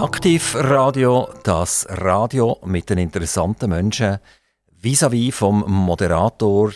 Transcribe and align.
Aktivradio, 0.00 1.28
das 1.42 1.86
Radio 1.90 2.58
mit 2.64 2.88
den 2.88 2.96
interessanten 2.96 3.68
Menschen. 3.68 4.18
Vis-à-vis 4.80 5.34
vom 5.34 5.62
Moderator 5.66 6.72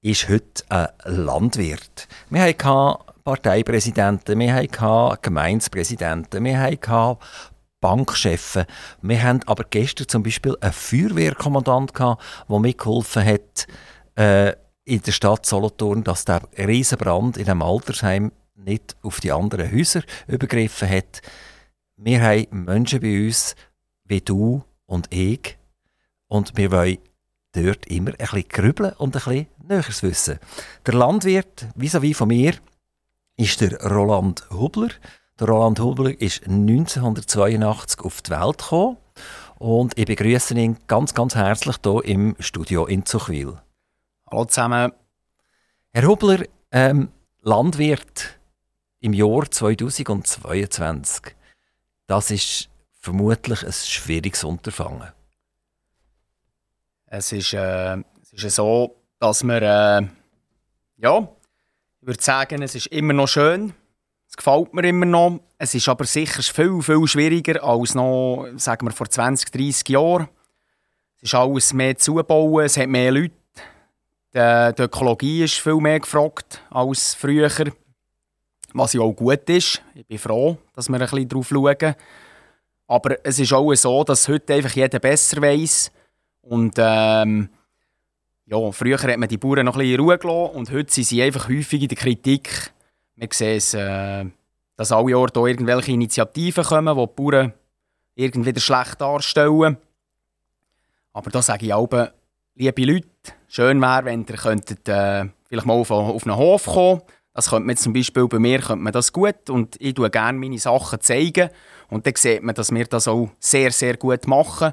ist 0.00 0.30
heute 0.30 0.64
ein 0.70 0.88
Landwirt. 1.04 2.08
Wir 2.30 2.44
hatten 2.44 2.98
Parteipräsidenten, 3.24 4.38
wir 4.38 4.54
hatten 4.54 5.18
Gemeindepräsidenten, 5.20 6.42
wir 6.42 6.58
hatten 6.58 7.18
Bankchefs. 7.82 8.60
Wir 9.02 9.22
hatten 9.22 9.42
aber 9.46 9.64
gestern 9.68 10.08
zum 10.08 10.22
Beispiel 10.22 10.56
einen 10.62 10.72
Feuerwehrkommandant, 10.72 11.92
der 11.98 12.16
mitgeholfen 12.58 13.22
hat, 13.22 13.66
äh, 14.16 14.54
in 14.84 15.02
der 15.02 15.12
Stadt 15.12 15.44
Solothurn, 15.44 16.04
dass 16.04 16.24
der 16.24 16.40
Riesenbrand 16.56 17.36
in 17.36 17.50
einem 17.50 17.60
Altersheim 17.60 18.32
nicht 18.54 18.96
auf 19.02 19.20
die 19.20 19.30
anderen 19.30 19.70
Häuser 19.70 20.00
übergriffen 20.26 20.88
hat. 20.88 21.20
Wir 21.96 22.22
haben 22.22 22.64
Menschen 22.64 23.00
bei 23.00 23.26
uns 23.26 23.54
wie 24.04 24.20
du 24.20 24.62
und 24.86 25.12
ich 25.12 25.58
und 26.26 26.56
wir 26.56 26.70
wollen 26.72 26.98
dort 27.52 27.86
immer 27.86 28.10
ein 28.10 28.16
bisschen 28.16 28.48
grübeln 28.48 28.92
und 28.94 29.14
ein 29.14 29.22
bisschen 29.22 29.46
Näheres 29.68 30.02
wissen. 30.02 30.38
Der 30.86 30.94
Landwirt, 30.94 31.66
vis-à-vis 31.76 32.16
von 32.16 32.28
mir, 32.28 32.54
ist 33.36 33.60
der 33.60 33.78
Roland 33.84 34.48
Hubler. 34.50 34.88
Der 35.38 35.48
Roland 35.48 35.80
Hubler 35.80 36.18
ist 36.20 36.46
1982 36.46 38.00
auf 38.00 38.22
die 38.22 38.30
Welt 38.30 38.58
gekommen 38.58 38.96
und 39.58 39.96
ich 39.98 40.06
begrüße 40.06 40.54
ihn 40.54 40.78
ganz, 40.86 41.14
ganz 41.14 41.34
herzlich 41.34 41.76
hier 41.82 42.04
im 42.04 42.36
Studio 42.38 42.86
in 42.86 43.04
Zuchwil. 43.04 43.60
Hallo 44.30 44.46
zusammen. 44.46 44.92
Herr 45.92 46.06
Hubler, 46.06 46.44
ähm, 46.70 47.10
Landwirt 47.42 48.40
im 49.00 49.12
Jahr 49.12 49.50
2022. 49.50 51.36
Das 52.12 52.30
ist 52.30 52.68
vermutlich 53.00 53.64
ein 53.64 53.72
schwieriges 53.72 54.44
Unterfangen. 54.44 55.08
Es 57.06 57.32
ist, 57.32 57.54
äh, 57.54 57.96
es 58.34 58.44
ist 58.44 58.56
so, 58.56 58.96
dass 59.18 59.42
wir, 59.42 59.62
äh, 59.62 60.06
ja, 60.98 61.28
ich 62.02 62.06
würde 62.06 62.22
sagen, 62.22 62.60
es 62.60 62.74
ist 62.74 62.88
immer 62.88 63.14
noch 63.14 63.28
schön. 63.28 63.72
Es 64.28 64.36
gefällt 64.36 64.74
mir 64.74 64.86
immer 64.86 65.06
noch. 65.06 65.40
Es 65.56 65.74
ist 65.74 65.88
aber 65.88 66.04
sicher 66.04 66.42
viel, 66.42 66.82
viel 66.82 67.06
schwieriger 67.06 67.64
als 67.64 67.94
noch, 67.94 68.46
sagen 68.56 68.86
wir, 68.86 68.92
vor 68.92 69.08
20, 69.08 69.50
30 69.50 69.88
Jahren. 69.88 70.28
Es 71.16 71.22
ist 71.22 71.34
alles 71.34 71.72
mehr 71.72 71.96
zubauen, 71.96 72.66
es 72.66 72.76
hat 72.76 72.88
mehr 72.88 73.10
Leute. 73.10 73.34
Die, 74.34 74.74
die 74.76 74.82
Ökologie 74.82 75.44
ist 75.44 75.54
viel 75.54 75.76
mehr 75.76 76.00
gefragt 76.00 76.60
als 76.68 77.14
früher. 77.14 77.48
Was 78.74 78.94
ja 78.94 79.02
auch 79.02 79.12
gut 79.12 79.48
ist. 79.50 79.82
Ich 79.94 80.06
bin 80.06 80.18
froh, 80.18 80.56
dass 80.74 80.88
wir 80.88 80.94
ein 80.94 81.00
bisschen 81.00 81.28
darauf 81.28 81.48
schauen. 81.48 81.94
Aber 82.86 83.16
es 83.24 83.38
ist 83.38 83.52
auch 83.52 83.74
so, 83.74 84.04
dass 84.04 84.28
heute 84.28 84.54
einfach 84.54 84.72
jeder 84.72 84.98
besser 84.98 85.42
weiß. 85.42 85.92
Und 86.42 86.74
ähm, 86.78 87.48
ja, 88.46 88.72
früher 88.72 89.00
hat 89.00 89.18
man 89.18 89.28
die 89.28 89.38
Bauern 89.38 89.66
noch 89.66 89.74
ein 89.74 89.78
bisschen 89.78 89.94
in 89.94 90.00
Ruhe 90.00 90.18
gelassen 90.18 90.56
und 90.56 90.70
heute 90.70 90.92
sind 90.92 91.04
sie 91.04 91.22
einfach 91.22 91.48
häufig 91.48 91.82
in 91.82 91.88
der 91.88 91.96
Kritik. 91.98 92.72
Wir 93.16 93.28
sehen 93.30 93.56
es, 93.56 93.74
äh, 93.74 94.24
dass 94.76 94.92
alle 94.92 95.12
Jahre 95.12 95.30
hier 95.32 95.46
irgendwelche 95.46 95.92
Initiativen 95.92 96.64
kommen, 96.64 96.96
die 96.96 97.06
die 97.06 97.22
Bauern 97.22 97.52
irgendwie 98.14 98.60
schlecht 98.60 99.00
darstellen. 99.00 99.76
Aber 101.12 101.30
da 101.30 101.40
sage 101.40 101.66
ich 101.66 101.74
auch, 101.74 101.88
liebe 102.54 102.84
Leute, 102.84 103.08
schön 103.48 103.80
wäre, 103.80 104.04
wenn 104.06 104.26
ihr 104.28 104.36
könntet, 104.36 104.88
äh, 104.88 105.26
vielleicht 105.48 105.66
mal 105.66 105.74
auf, 105.74 105.90
auf 105.90 106.26
einen 106.26 106.36
Hof 106.36 106.66
kommen 106.66 107.02
das 107.34 107.48
könnte 107.48 107.66
man 107.66 107.76
zum 107.76 107.92
Beispiel 107.92 108.28
bei 108.28 108.38
mir 108.38 108.60
könnte 108.60 108.82
man 108.82 108.92
das 108.92 109.12
gut 109.12 109.48
und 109.48 109.76
ich 109.80 109.94
tue 109.94 110.10
gerne 110.10 110.38
meine 110.38 110.58
Sachen 110.58 111.00
zeigen 111.00 111.48
und 111.88 112.06
dann 112.06 112.14
sieht 112.16 112.42
man, 112.42 112.54
dass 112.54 112.72
wir 112.72 112.84
das 112.84 113.08
auch 113.08 113.30
sehr, 113.38 113.70
sehr 113.70 113.96
gut 113.96 114.26
machen, 114.26 114.72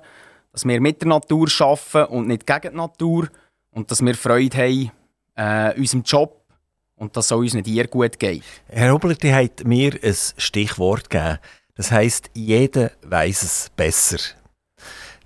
dass 0.51 0.65
wir 0.65 0.81
mit 0.81 1.01
der 1.01 1.09
Natur 1.09 1.47
arbeiten 1.59 2.13
und 2.13 2.27
nicht 2.27 2.45
gegen 2.45 2.71
die 2.71 2.77
Natur 2.77 3.29
und 3.71 3.89
dass 3.91 4.03
wir 4.03 4.15
Freude 4.15 4.57
haben 4.57 4.91
äh, 5.35 5.79
unserem 5.79 6.03
Job 6.03 6.43
und 6.95 7.15
dass 7.15 7.25
es 7.25 7.31
auch 7.31 7.37
unseren 7.37 7.63
Tieren 7.63 7.89
gut 7.89 8.19
geht. 8.19 8.43
Herr 8.67 8.93
Obert, 8.93 9.23
hat 9.23 9.63
mir 9.63 9.97
ein 10.03 10.15
Stichwort 10.37 11.09
gegeben. 11.09 11.39
Das 11.75 11.91
heißt, 11.91 12.31
jeder 12.33 12.91
weiß 13.03 13.43
es 13.43 13.71
besser. 13.73 14.17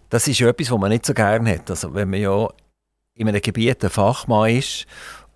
Das 0.09 0.27
ist 0.27 0.39
etwas, 0.39 0.69
was 0.69 0.79
man 0.79 0.91
nicht 0.91 1.05
so 1.05 1.15
gerne 1.15 1.55
hat. 1.55 1.71
Also 1.71 1.95
wenn 1.95 2.11
man 2.11 2.21
ja 2.21 2.47
in 3.15 3.27
einem 3.27 3.41
Gebiet 3.41 3.83
ein 3.83 3.89
Fachmann 3.89 4.51
ist 4.51 4.85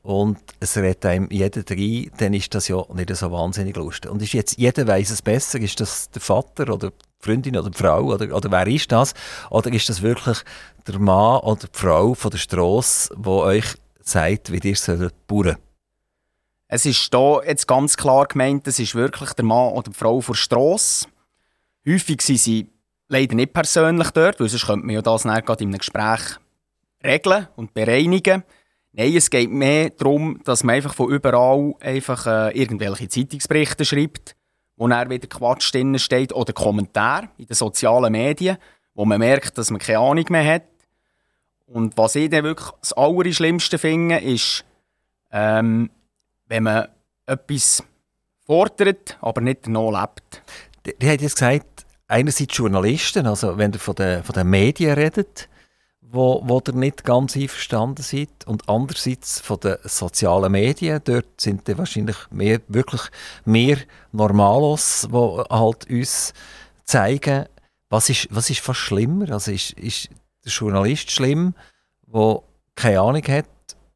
und 0.08 0.38
es 0.62 0.78
redet 0.78 1.06
einem 1.06 1.28
jeder 1.30 1.64
rein, 1.70 2.10
dann 2.16 2.34
ist 2.34 2.56
das 2.56 2.70
ja 2.70 2.82
nicht 2.94 3.14
so 3.14 3.30
wahnsinnig 3.30 3.76
lustig. 3.76 4.10
Und 4.10 4.22
ist 4.22 4.32
jetzt, 4.32 4.58
jeder 4.58 4.88
weiß 4.88 5.10
es 5.10 5.22
besser, 5.22 5.60
ist 5.60 5.82
das 5.82 6.10
der 6.12 6.22
Vater 6.22 6.74
oder 6.74 6.92
die 6.92 6.96
Freundin 7.20 7.58
oder 7.58 7.70
die 7.70 7.78
Frau 7.78 8.14
oder, 8.14 8.34
oder 8.34 8.50
wer 8.50 8.68
ist 8.68 8.90
das? 8.90 9.14
Oder 9.50 9.70
ist 9.74 9.90
das 9.90 10.02
wirklich 10.02 10.38
der 10.88 10.98
Mann 11.00 11.42
oder 11.42 11.68
die 11.68 11.78
Frau 11.78 12.14
von 12.14 12.32
der 12.32 12.38
Straße, 12.38 13.14
wo 13.18 13.42
euch 13.42 13.66
sagt, 14.00 14.50
wie 14.50 14.66
ihr 14.66 14.78
sollt 14.78 15.28
bauen 15.28 15.58
Es 16.70 16.86
ist 16.86 17.14
hier 17.14 17.42
jetzt 17.46 17.68
ganz 17.68 17.98
klar 17.98 18.28
gemeint, 18.28 18.66
es 18.66 18.80
ist 18.80 18.96
wirklich 18.96 19.34
der 19.34 19.44
Mann 19.44 19.74
oder 19.74 19.92
die 19.92 19.98
Frau 19.98 20.22
von 20.22 20.32
der 20.32 20.40
Straße. 20.40 21.08
Häufig 21.86 22.22
sind 22.22 22.40
sie 22.40 22.70
leider 23.10 23.36
nicht 23.36 23.52
persönlich 23.52 24.12
dort, 24.12 24.40
weil 24.40 24.48
sonst 24.48 24.68
könnte 24.68 24.86
man 24.86 24.96
ja 24.96 25.02
das 25.02 25.24
gerade 25.24 25.64
in 25.66 25.68
einem 25.72 25.80
Gespräch 25.80 26.22
regeln 27.04 27.50
und 27.58 27.74
bereinigen. 27.74 28.46
Nein, 29.00 29.16
es 29.16 29.30
geht 29.30 29.52
mehr 29.52 29.92
darum, 29.92 30.42
dass 30.44 30.64
man 30.64 30.74
einfach 30.74 30.96
von 30.96 31.12
überall 31.12 31.76
einfach 31.82 32.26
äh, 32.26 32.60
irgendwelche 32.60 33.08
Zeitungsberichte 33.08 33.86
schreibt, 33.86 34.36
wo 34.76 34.88
dann 34.88 35.12
wieder 35.12 35.28
Quatsch 35.28 35.72
drin 35.72 36.00
steht 36.00 36.34
oder 36.34 36.52
Kommentare 36.52 37.30
in 37.38 37.46
den 37.46 37.54
sozialen 37.54 38.12
Medien, 38.12 38.58
wo 38.96 39.06
man 39.06 39.20
merkt, 39.20 39.56
dass 39.60 39.70
man 39.70 39.80
keine 39.80 40.00
Ahnung 40.00 40.26
mehr 40.30 40.52
hat. 40.52 40.64
Und 41.68 41.96
was 41.96 42.16
ich 42.16 42.32
dann 42.32 42.44
wirklich 42.44 42.72
das 42.80 42.94
Allerschlimmste 42.94 43.78
finde, 43.78 44.18
ist, 44.18 44.66
ähm, 45.32 45.92
wenn 46.48 46.64
man 46.64 46.88
etwas 47.28 47.84
fordert, 48.48 49.20
aber 49.22 49.42
nicht 49.42 49.68
danach 49.68 49.92
lebt. 50.02 50.42
Die 51.00 51.08
hat 51.08 51.22
jetzt 51.22 51.36
gesagt, 51.36 51.86
einerseits 52.08 52.58
Journalisten, 52.58 53.28
also 53.28 53.60
wenn 53.60 53.74
ihr 53.74 53.80
von 53.80 53.94
den, 53.94 54.24
von 54.24 54.34
den 54.34 54.50
Medien 54.50 54.94
redet, 54.94 55.50
wo, 56.10 56.42
wo 56.46 56.62
ihr 56.66 56.74
nicht 56.74 57.04
ganz 57.04 57.36
einverstanden 57.36 58.04
seid. 58.04 58.30
Und 58.46 58.70
andererseits 58.70 59.40
von 59.40 59.60
den 59.60 59.78
sozialen 59.84 60.52
Medien, 60.52 61.02
dort 61.04 61.40
sind 61.40 61.68
dann 61.68 61.78
wahrscheinlich 61.78 62.18
mehr, 62.32 62.62
wirklich 62.68 63.02
mehr 63.46 63.78
Normalos, 64.12 65.08
die 65.12 65.44
halt 65.50 65.90
uns 65.90 66.34
zeigen, 66.84 67.46
was 67.90 68.10
ist, 68.10 68.28
was 68.32 68.50
ist 68.50 68.62
fast 68.62 68.80
schlimmer. 68.80 69.32
Also 69.32 69.52
ist, 69.52 69.72
ist 69.74 70.10
der 70.44 70.52
Journalist 70.52 71.12
schlimm, 71.12 71.54
der 72.06 72.42
keine 72.76 73.02
Ahnung 73.02 73.24
hat, 73.28 73.46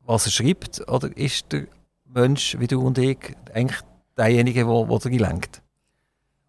was 0.02 0.26
er 0.26 0.32
schreibt, 0.32 0.88
oder 0.90 1.16
ist 1.16 1.52
der 1.52 1.68
Mensch 2.06 2.58
wie 2.60 2.68
du 2.68 2.82
und 2.82 2.98
ich 2.98 3.36
eigentlich 3.54 3.80
derjenige, 4.18 4.66
der, 4.66 4.86
der 4.86 5.12
dir 5.12 5.20
lenkt? 5.20 5.62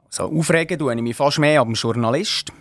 Also 0.06 0.24
aufregen 0.24 0.78
tue 0.78 0.94
ich 0.94 1.02
mich 1.02 1.16
fast 1.16 1.38
mehr 1.38 1.60
am 1.60 1.74
Journalist 1.74 2.52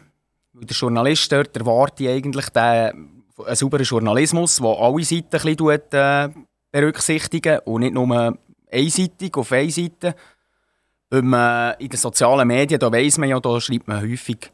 der 0.68 0.76
Journalist 0.76 1.32
dort 1.32 1.56
erwartet 1.58 2.08
eigentlich 2.08 2.50
den, 2.50 2.62
einen 2.62 3.56
sauberen 3.56 3.86
Journalismus, 3.86 4.58
der 4.58 4.70
alle 4.70 5.04
Seiten 5.04 5.36
ein 5.36 5.56
bisschen, 5.56 5.92
äh, 5.92 6.30
berücksichtigen 6.72 7.60
und 7.66 7.82
nicht 7.82 7.94
nur 7.94 8.38
einseitig 8.72 9.36
auf 9.36 9.52
eine 9.52 9.72
Seite. 9.72 10.16
Wenn 11.10 11.28
man 11.28 11.76
in 11.80 11.90
den 11.90 11.98
sozialen 11.98 12.48
Medien, 12.48 12.80
da 12.80 12.92
weiss 12.92 13.18
man 13.18 13.30
ja, 13.30 13.40
da 13.40 13.60
schreibt 13.60 13.88
man 13.88 14.02
häufig 14.02 14.52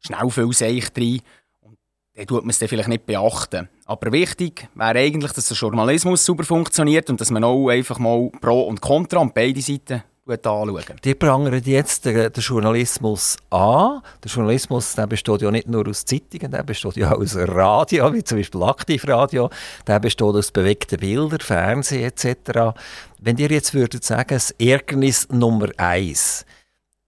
schnell 0.00 0.30
viel 0.30 0.52
Seich 0.52 0.90
rein 0.96 1.20
und 1.60 1.78
dann 2.14 2.26
tut 2.26 2.42
man 2.42 2.50
es 2.50 2.58
dann 2.58 2.68
vielleicht 2.68 2.88
nicht 2.88 3.04
beachten. 3.04 3.68
Aber 3.84 4.12
wichtig 4.12 4.68
wäre 4.74 4.98
eigentlich, 4.98 5.32
dass 5.32 5.48
der 5.48 5.56
Journalismus 5.56 6.24
super 6.24 6.44
funktioniert 6.44 7.10
und 7.10 7.20
dass 7.20 7.30
man 7.30 7.44
auch 7.44 7.68
einfach 7.68 7.98
mal 7.98 8.30
Pro 8.40 8.62
und 8.62 8.80
Contra 8.80 9.20
an 9.20 9.32
beide 9.34 9.60
Seiten 9.60 10.02
anschauen. 10.28 10.96
Die 11.04 11.14
prangern 11.14 11.62
jetzt 11.64 12.04
den, 12.04 12.32
den, 12.32 12.42
Journalismus 12.42 13.36
an. 13.50 14.02
Der 14.22 14.30
Journalismus 14.30 14.94
der 14.94 15.06
besteht 15.06 15.42
ja 15.42 15.50
nicht 15.50 15.68
nur 15.68 15.88
aus 15.88 16.04
Zeitungen, 16.04 16.50
der 16.50 16.62
besteht 16.62 16.96
ja 16.96 17.12
auch 17.12 17.18
aus 17.18 17.36
Radio, 17.36 18.12
wie 18.12 18.22
zum 18.22 18.38
Beispiel 18.38 18.62
Aktivradio. 18.62 19.50
Der 19.86 20.00
besteht 20.00 20.26
aus 20.26 20.50
bewegten 20.50 21.00
Bildern, 21.00 21.40
Fernsehen 21.40 22.04
etc. 22.04 22.78
Wenn 23.18 23.38
ihr 23.38 23.50
jetzt 23.50 23.74
würdet 23.74 24.04
sagen, 24.04 24.34
das 24.34 24.50
Ärgernis 24.52 25.28
Nummer 25.30 25.68
eins, 25.76 26.44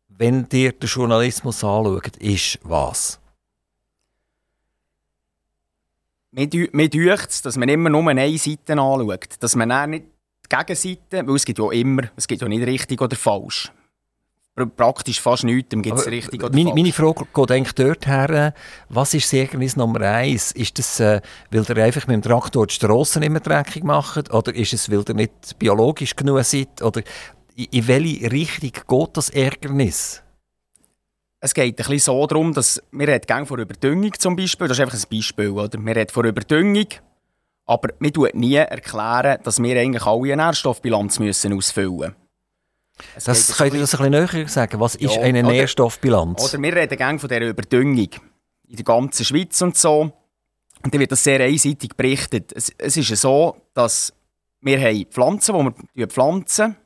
wenn 0.08 0.46
ihr 0.52 0.72
den 0.72 0.88
Journalismus 0.88 1.62
anschaut, 1.62 2.16
ist 2.18 2.58
was? 2.62 3.20
Mir 6.32 6.46
dünkt 6.46 7.28
es, 7.28 7.42
dass 7.42 7.56
man 7.56 7.68
immer 7.68 7.90
nur 7.90 8.08
eine 8.08 8.38
Seite 8.38 8.78
anschaut. 8.78 9.36
Dass 9.40 9.56
man 9.56 9.90
nicht 9.90 10.04
Gegenseite, 10.50 11.26
weil 11.26 11.36
es 11.36 11.44
gibt 11.44 11.58
ja 11.58 11.70
immer, 11.70 12.02
es 12.16 12.28
gibt 12.28 12.42
ja 12.42 12.48
nicht 12.48 12.66
richtig 12.66 13.00
oder 13.00 13.16
falsch. 13.16 13.72
Praktisch 14.76 15.20
fast 15.20 15.44
nichts 15.44 15.70
gibt 15.70 15.98
es 15.98 16.06
richtig 16.06 16.42
oder 16.42 16.52
meine, 16.52 16.70
falsch. 16.70 16.74
Meine 16.74 16.92
Frage 16.92 17.26
geht 17.32 17.50
eigentlich 17.50 17.72
dort 17.72 18.06
her, 18.06 18.52
was 18.90 19.14
ist 19.14 19.26
das 19.26 19.32
Ärgernis 19.32 19.76
Nummer 19.76 20.00
eins? 20.02 20.52
Ist 20.52 20.78
das, 20.78 21.00
äh, 21.00 21.22
weil 21.50 21.64
ihr 21.66 21.84
einfach 21.84 22.06
mit 22.06 22.16
dem 22.16 22.22
Traktor 22.22 22.66
die 22.66 22.74
Strassen 22.74 23.22
immer 23.22 23.40
dreckig 23.40 23.84
macht? 23.84 24.34
Oder 24.34 24.54
ist 24.54 24.74
es, 24.74 24.90
weil 24.90 25.02
ihr 25.08 25.14
nicht 25.14 25.58
biologisch 25.58 26.14
genug 26.14 26.44
seid? 26.44 26.82
Oder 26.82 27.02
in, 27.56 27.66
in 27.70 27.88
welche 27.88 28.30
Richtung 28.30 28.72
geht 28.86 29.16
das 29.16 29.30
Ärgernis? 29.30 30.22
es 31.40 31.54
geht 31.54 31.72
ein 31.72 31.76
bisschen 31.76 31.98
so 31.98 32.26
darum, 32.26 32.52
dass 32.52 32.82
wir 32.92 33.08
reden 33.08 33.46
von 33.46 33.58
Überdüngung 33.58 34.12
zum 34.18 34.36
Beispiel. 34.36 34.68
Das 34.68 34.78
ist 34.78 34.82
einfach 34.82 34.98
ein 34.98 35.04
Beispiel. 35.10 35.48
Oder? 35.48 35.78
Wir 35.78 35.96
reden 35.96 36.10
von 36.10 36.26
Überdüngung, 36.26 36.86
aber 37.70 37.90
wir 38.00 38.12
tun 38.12 38.28
nie 38.34 38.56
erklären, 38.56 39.38
dass 39.44 39.62
wir 39.62 39.80
eigentlich 39.80 40.04
alle 40.04 40.32
eine 40.32 40.44
Nährstoffbilanz 40.46 41.20
müssen 41.20 41.52
ausfüllen 41.52 41.98
müssen. 41.98 42.16
Das 43.24 43.56
könnt 43.56 43.74
ihr 43.74 43.80
das 43.80 43.94
ein 43.94 44.10
bisschen 44.10 44.38
näher 44.40 44.48
sagen? 44.48 44.80
Was 44.80 44.96
ist 44.96 45.14
ja, 45.14 45.22
eine 45.22 45.38
oder, 45.38 45.52
Nährstoffbilanz? 45.52 46.52
Oder 46.52 46.60
wir 46.60 46.74
reden 46.74 46.98
gerne 46.98 47.18
von 47.20 47.28
dieser 47.28 47.42
Überdüngung 47.42 48.08
in 48.66 48.76
der 48.76 48.84
ganzen 48.84 49.24
Schweiz 49.24 49.62
und 49.62 49.76
so. 49.76 50.12
Und 50.82 50.92
dann 50.92 51.00
wird 51.00 51.12
das 51.12 51.22
sehr 51.22 51.38
einseitig 51.38 51.96
berichtet. 51.96 52.52
Es, 52.56 52.72
es 52.76 52.96
ist 52.96 53.14
so, 53.20 53.56
dass 53.72 54.12
wir 54.60 54.80
haben 54.80 55.06
Pflanzen, 55.06 55.54
die 55.54 56.00
wir 56.00 56.08
pflanzen, 56.08 56.76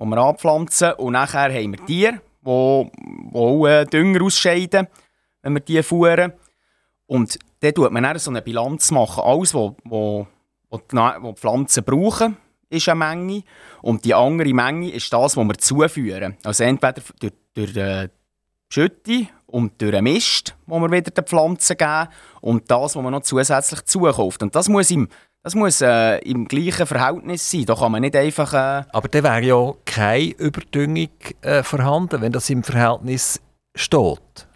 die 0.00 0.04
wir 0.04 0.16
anpflanzen 0.16 0.92
und 0.92 1.12
nachher 1.14 1.52
haben 1.52 1.72
wir 1.72 1.86
Tiere, 1.86 2.20
die, 2.40 2.90
die 3.32 3.36
auch 3.36 3.66
äh, 3.66 3.84
Dünger 3.84 4.22
ausscheiden, 4.22 4.86
wenn 5.42 5.54
wir 5.54 5.60
die 5.60 5.82
fuhren. 5.82 6.34
Und 7.10 7.40
dann 7.58 7.74
tut 7.74 7.90
man 7.90 8.04
dann 8.04 8.20
so 8.20 8.30
eine 8.30 8.40
Bilanz 8.40 8.92
machen. 8.92 9.24
Alles, 9.24 9.52
was 9.52 9.72
wo, 9.82 10.28
wo, 10.70 10.78
die, 10.78 10.96
wo 10.96 11.32
die 11.32 11.40
Pflanzen 11.40 11.82
brauchen, 11.82 12.36
ist 12.68 12.88
eine 12.88 13.00
Menge. 13.00 13.42
Und 13.82 14.04
die 14.04 14.14
andere 14.14 14.54
Menge 14.54 14.92
ist 14.92 15.12
das, 15.12 15.36
was 15.36 15.44
wir 15.44 15.58
zuführen. 15.58 16.36
Also 16.44 16.62
entweder 16.62 17.02
durch, 17.18 17.32
durch 17.52 17.76
äh, 17.76 18.06
die 18.06 18.10
Schütte 18.72 19.26
und 19.46 19.82
durch 19.82 19.90
den 19.90 20.04
Mist, 20.04 20.54
wo 20.66 20.78
wir 20.78 20.88
wieder 20.88 21.10
den 21.10 21.24
Pflanzen 21.24 21.76
geben, 21.76 22.06
und 22.42 22.70
das, 22.70 22.94
was 22.94 23.02
man 23.02 23.10
noch 23.10 23.22
zusätzlich 23.22 23.84
zukauft. 23.86 24.44
Und 24.44 24.54
das 24.54 24.68
muss 24.68 24.92
im, 24.92 25.08
das 25.42 25.56
muss 25.56 25.80
äh, 25.80 26.18
im 26.18 26.46
gleichen 26.46 26.86
Verhältnis 26.86 27.50
sein. 27.50 27.64
Da 27.64 27.74
kann 27.74 27.90
man 27.90 28.02
nicht 28.02 28.14
einfach. 28.14 28.54
Äh 28.54 28.84
Aber 28.92 29.08
da 29.08 29.20
wäre 29.24 29.42
ja 29.42 29.74
keine 29.84 30.30
Überdüngung 30.34 31.08
äh, 31.42 31.64
vorhanden, 31.64 32.20
wenn 32.20 32.30
das 32.30 32.48
im 32.50 32.62
Verhältnis 32.62 33.40
steht. 33.74 34.46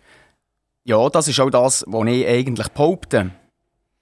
Ja, 0.84 1.08
das 1.08 1.28
ist 1.28 1.40
auch 1.40 1.50
das, 1.50 1.84
was 1.86 2.06
ich 2.06 2.26
eigentlich 2.26 2.68
behaupte. 2.68 3.30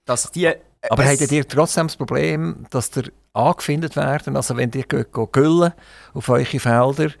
Dass 0.05 0.29
die, 0.31 0.45
äh, 0.45 0.57
Aber 0.89 1.05
habt 1.05 1.31
ihr 1.31 1.47
trotzdem 1.47 1.87
das 1.87 1.95
Problem, 1.95 2.65
dass 2.69 2.95
ihr 2.97 3.11
angefindet 3.31 3.95
werden? 3.95 4.35
Also 4.35 4.57
wenn 4.57 4.71
ihr 4.71 4.83
geht, 4.83 5.13
geht 5.13 5.33
güllen 5.33 5.73
auf 6.13 6.29
eure 6.29 6.45
Felder 6.45 7.11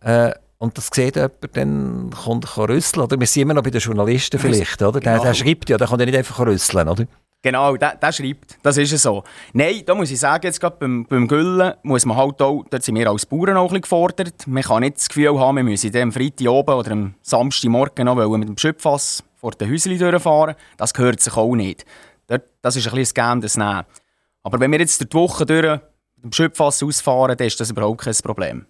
äh, 0.00 0.34
und 0.58 0.76
das 0.76 0.90
sieht 0.92 1.16
jemand, 1.16 1.56
dann 1.56 2.10
kommt 2.10 2.44
er 2.44 2.68
rüsseln. 2.68 3.02
Oder 3.02 3.18
wir 3.18 3.26
sind 3.26 3.42
immer 3.42 3.54
noch 3.54 3.62
bei 3.62 3.70
den 3.70 3.80
Journalisten 3.80 4.38
vielleicht, 4.38 4.82
oder? 4.82 5.00
Der, 5.00 5.14
genau. 5.14 5.24
der 5.24 5.34
schreibt 5.34 5.68
ja, 5.70 5.78
der 5.78 5.86
kann 5.86 5.98
ja 5.98 6.06
nicht 6.06 6.16
einfach 6.16 6.40
rüsseln, 6.40 6.88
oder? 6.88 7.06
Genau, 7.42 7.76
der, 7.76 7.96
der 7.96 8.12
schreibt. 8.12 8.58
Das 8.62 8.76
ist 8.76 8.90
so. 8.98 9.22
Nein, 9.52 9.82
da 9.86 9.94
muss 9.94 10.10
ich 10.10 10.18
sagen, 10.18 10.46
jetzt 10.46 10.60
gerade 10.60 10.76
beim, 10.78 11.06
beim 11.06 11.28
Güllen 11.28 11.74
muss 11.82 12.04
man 12.04 12.16
halt 12.16 12.42
auch, 12.42 12.64
dort 12.68 12.82
sind 12.82 12.96
wir 12.96 13.08
als 13.08 13.26
Bauern 13.26 13.56
auch 13.56 13.72
ein 13.72 13.80
gefordert. 13.80 14.46
Man 14.46 14.62
kann 14.62 14.82
nicht 14.82 14.96
das 14.96 15.08
Gefühl 15.08 15.38
haben, 15.38 15.56
wir 15.56 15.62
müssen 15.64 15.96
am 15.96 16.10
Freitag 16.12 16.48
oben 16.48 16.74
oder 16.74 16.90
am 16.90 17.14
Samstagmorgen 17.22 18.06
noch 18.06 18.36
mit 18.36 18.48
dem 18.48 18.58
Schöpffass 18.58 19.22
vor 19.36 19.52
den 19.52 19.70
Häuschen 19.70 19.96
durchfahren. 19.96 20.56
Das 20.76 20.92
gehört 20.92 21.20
sich 21.20 21.36
auch 21.36 21.54
nicht. 21.54 21.84
Dort, 22.26 22.42
das 22.62 22.74
ist 22.74 22.88
ein 22.88 22.94
bisschen 22.94 23.22
ein 23.22 23.28
Gäbendes 23.28 23.56
Nehmen. 23.56 23.84
Aber 24.42 24.58
wenn 24.58 24.72
wir 24.72 24.80
jetzt 24.80 25.00
durch 25.00 25.10
die 25.10 25.16
Woche 25.16 25.46
durch 25.46 25.80
mit 26.16 26.24
dem 26.24 26.32
Schöpffass 26.32 26.82
ausfahren, 26.82 27.36
dann 27.36 27.46
ist 27.46 27.60
das 27.60 27.70
überhaupt 27.70 28.00
kein 28.00 28.14
Problem 28.24 28.66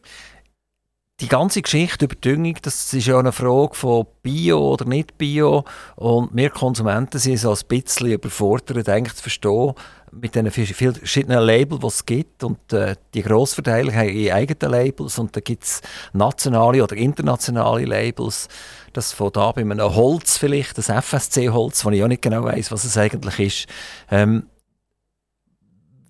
die 1.20 1.28
ganze 1.28 1.62
Geschichte 1.62 2.04
über 2.04 2.14
Düngung, 2.14 2.56
das 2.60 2.92
ist 2.92 3.06
ja 3.06 3.18
eine 3.18 3.32
Frage 3.32 3.74
von 3.74 4.06
Bio 4.22 4.72
oder 4.72 4.84
nicht 4.84 5.16
Bio. 5.16 5.64
Und 5.96 6.30
wir 6.34 6.50
Konsumenten 6.50 7.18
sind 7.18 7.38
so 7.38 7.52
ein 7.52 7.58
bisschen 7.68 8.12
überfordert, 8.12 8.86
eigentlich 8.88 9.14
zu 9.14 9.22
verstehen, 9.22 9.72
mit 10.12 10.34
den 10.34 10.50
verschiedenen 10.50 11.40
Labels, 11.40 11.80
die 11.80 11.86
es 11.86 12.06
gibt. 12.06 12.44
Und 12.44 12.72
äh, 12.74 12.96
die 13.14 13.22
Grossverteiler 13.22 13.94
haben 13.94 14.10
ihre 14.10 14.34
eigenen 14.34 14.70
Labels 14.72 15.18
und 15.18 15.34
da 15.34 15.40
gibt 15.40 15.64
es 15.64 15.80
nationale 16.12 16.82
oder 16.82 16.96
internationale 16.96 17.86
Labels. 17.86 18.48
Das 18.92 19.12
von 19.12 19.32
da 19.32 19.52
bei 19.52 19.62
einem 19.62 19.80
Holz 19.80 20.36
vielleicht, 20.36 20.76
das 20.76 20.90
FSC-Holz, 20.90 21.82
wo 21.84 21.90
ich 21.90 22.04
auch 22.04 22.08
nicht 22.08 22.22
genau 22.22 22.44
weiß, 22.44 22.70
was 22.70 22.84
es 22.84 22.98
eigentlich 22.98 23.40
ist. 23.40 23.66
Ähm, 24.10 24.46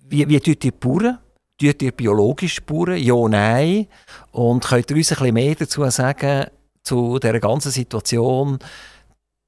wie, 0.08 0.28
wie 0.28 0.40
tut 0.40 0.62
die 0.62 0.72
Bauern 0.72 1.18
Tut 1.58 1.80
ihr 1.80 1.92
biologisch 1.92 2.56
spuren? 2.56 2.98
Ja, 2.98 3.28
nein. 3.28 3.86
Und 4.30 4.64
könnt 4.64 4.90
ihr 4.90 4.96
uns 4.96 5.10
ein 5.10 5.18
bisschen 5.18 5.34
mehr 5.34 5.54
dazu 5.54 5.88
sagen, 5.88 6.46
zu 6.82 7.18
dieser 7.18 7.40
ganzen 7.40 7.72
Situation, 7.72 8.58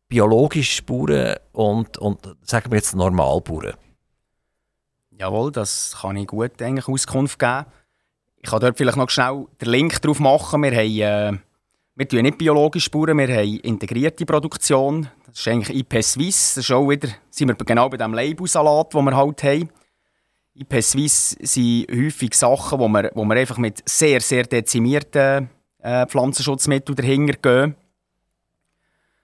biologisch 0.08 0.76
spuren 0.76 1.37
und, 1.52 1.99
und 1.99 2.37
sagen 2.43 2.70
wir 2.70 2.78
jetzt 2.78 2.96
normal 2.96 3.40
spuren? 3.40 3.75
Jawohl, 5.19 5.52
das 5.52 5.96
kann 6.00 6.16
ich 6.16 6.28
gut 6.28 6.62
eigentlich 6.62 6.88
Auskunft 6.88 7.38
geben. 7.38 7.66
Ich 8.37 8.49
kann 8.49 8.60
dort 8.60 8.78
vielleicht 8.78 8.96
noch 8.96 9.10
schnell 9.10 9.46
den 9.60 9.69
Link 9.69 10.00
drauf 10.00 10.20
machen. 10.20 10.62
Wir 10.62 10.70
haben, 10.70 11.34
äh, 11.34 11.38
wir 11.96 12.08
tun 12.08 12.22
nicht 12.22 12.38
biologisch 12.38 12.84
spuren, 12.84 13.19
wir 13.19 13.28
haben 13.28 13.60
integrierte 13.60 14.25
Produktion. 14.25 15.08
Das 15.26 15.40
ist 15.40 15.49
eigentlich 15.49 15.76
IP 15.76 16.02
Swiss. 16.02 16.55
Das 16.55 16.64
ist 16.64 16.70
auch 16.70 16.88
wieder, 16.88 17.08
sind 17.31 17.49
wir 17.49 17.55
genau 17.56 17.88
bei 17.88 17.96
dem 17.96 18.14
Labelsalat, 18.14 18.94
den 18.94 19.05
wir 19.05 19.16
halt 19.16 19.43
haben. 19.43 19.70
IP 20.58 20.82
Suisse 20.82 21.37
sind 21.40 21.87
häufig 21.90 22.34
Sachen, 22.34 22.81
wo 22.81 22.88
wir, 22.88 23.10
wo 23.14 23.25
wir 23.25 23.37
einfach 23.37 23.58
mit 23.58 23.88
sehr, 23.88 24.20
sehr 24.20 24.44
dezimierten 24.44 25.49
äh, 25.81 26.06
Pflanzenschutzmitteln 26.06 26.96
dahinter 26.96 27.34
gehen. 27.34 27.75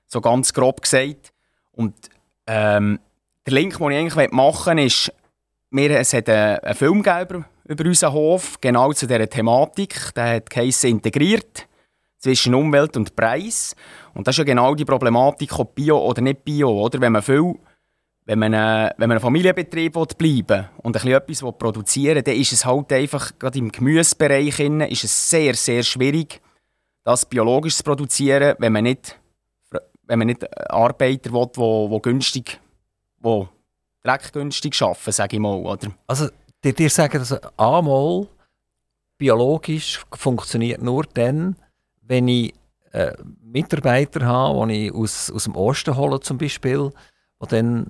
So 0.07 0.21
ganz 0.21 0.53
grob 0.53 0.83
gesagt. 0.83 1.33
Und 1.73 1.95
ähm, 2.47 3.01
der 3.47 3.53
Link, 3.53 3.79
den 3.79 3.91
ich 3.91 3.99
eigentlich 3.99 4.33
machen 4.33 4.77
will, 4.77 4.87
ist, 4.87 5.13
wir, 5.71 5.91
es 5.99 6.13
hat 6.13 6.29
einen, 6.29 6.59
einen 6.61 6.75
Film 6.77 7.03
über, 7.67 7.85
unseren 7.85 8.13
Hof, 8.13 8.61
genau 8.61 8.93
zu 8.93 9.07
dieser 9.07 9.29
Thematik. 9.29 10.15
Der 10.15 10.37
hat 10.37 10.51
Case 10.51 10.87
integriert 10.87 11.67
zwischen 12.19 12.55
Umwelt 12.55 12.97
und 12.97 13.17
Preis. 13.17 13.75
Und 14.15 14.29
das 14.29 14.35
ist 14.35 14.39
ja 14.39 14.45
genau 14.45 14.75
die 14.77 14.85
Problematik, 14.85 15.59
ob 15.59 15.75
Bio 15.75 15.99
oder 15.99 16.23
nicht 16.23 16.45
Bio. 16.45 16.71
Oder? 16.71 17.01
Wenn 17.01 17.13
man 17.13 17.23
viel 17.23 17.57
wenn 18.27 18.39
man, 18.39 18.55
äh, 18.55 18.91
wenn 18.97 19.09
man 19.09 19.19
ein 19.19 19.23
Familienbetrieb 19.23 19.93
bleiben 19.93 20.49
will 20.49 20.69
und 20.83 20.97
ein 20.97 21.03
bisschen 21.03 21.13
etwas 21.13 21.59
produzieren 21.59 22.17
will, 22.17 22.23
dann 22.23 22.37
ist 22.37 22.53
es 22.53 22.65
halt 22.65 22.93
einfach, 22.93 23.39
gerade 23.39 23.59
im 23.59 23.71
Gemüsebereich 23.71 24.59
ist 24.59 25.05
es 25.05 25.31
sehr, 25.31 25.55
sehr 25.55 25.83
schwierig, 25.83 26.41
das 27.05 27.27
biologisch 27.27 27.77
zu 27.77 27.83
produzieren, 27.83 28.57
wenn 28.59 28.73
man 28.73 28.85
nicht, 28.85 29.19
wenn 30.05 30.19
man 30.19 30.29
nicht 30.29 30.71
Arbeiter 30.71 31.33
will, 31.33 31.47
die 31.55 31.61
wo 31.61 32.01
günstig, 32.01 32.59
wo 33.21 33.49
dreckgünstig 34.03 34.81
arbeiten, 34.81 35.13
sage 35.13 35.37
ich 35.37 35.41
mal. 35.41 35.57
Oder? 35.57 35.93
Also, 36.07 36.29
die 36.63 36.73
dir 36.73 36.91
sagen, 36.91 37.19
dass 37.19 37.33
einmal 37.59 38.27
biologisch 39.19 40.03
funktioniert 40.13 40.83
nur 40.83 41.05
dann, 41.13 41.57
wenn 42.01 42.29
ich 42.29 42.55
äh, 42.93 43.13
Mitarbeiter 43.43 44.25
habe, 44.25 44.69
die 44.69 44.87
ich 44.87 44.95
aus, 44.95 45.31
aus 45.31 45.45
dem 45.45 45.57
Osten 45.57 45.97
hole 45.97 46.21
zum 46.21 46.39
Beispiel, 46.39 46.91
die 47.43 47.47
dann 47.49 47.87
äh, 47.87 47.89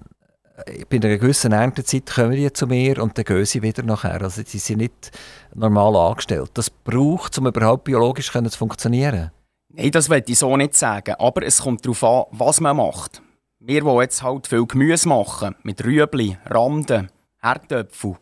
bei 0.89 0.97
einer 0.97 1.19
gewissen 1.19 1.53
Erntezeit 1.53 2.07
kommen 2.07 2.33
die 2.33 2.53
zu 2.53 2.67
mir 2.67 3.03
und 3.03 3.19
dann 3.19 3.25
gehen 3.25 3.45
sie 3.45 3.63
wieder 3.63 3.83
nachher. 3.83 4.23
Also 4.23 4.43
sie 4.45 4.59
sind 4.59 4.79
nicht 4.79 5.11
normal 5.55 5.97
angestellt. 5.97 6.51
Das 6.55 6.71
braucht, 6.71 7.37
um 7.39 7.49
überhaupt 7.49 7.85
biologisch 7.85 8.31
zu 8.31 8.51
funktionieren. 8.51 9.33
Nein, 9.69 9.91
das 9.91 10.09
will 10.09 10.23
ich 10.27 10.39
so 10.39 10.57
nicht 10.57 10.75
sagen. 10.75 11.17
Aber 11.19 11.43
es 11.43 11.61
kommt 11.61 11.85
darauf 11.85 12.05
an, 12.05 12.25
was 12.31 12.61
man 12.61 12.77
macht. 12.77 13.21
Wir, 13.59 13.81
die 13.81 14.01
jetzt 14.01 14.23
halt 14.23 14.47
viel 14.47 14.67
Gemüse 14.67 15.09
machen, 15.09 15.57
mit 15.63 15.85
Rüebli, 15.85 16.39
Randen, 16.45 17.11
Herdöpfel, 17.41 18.17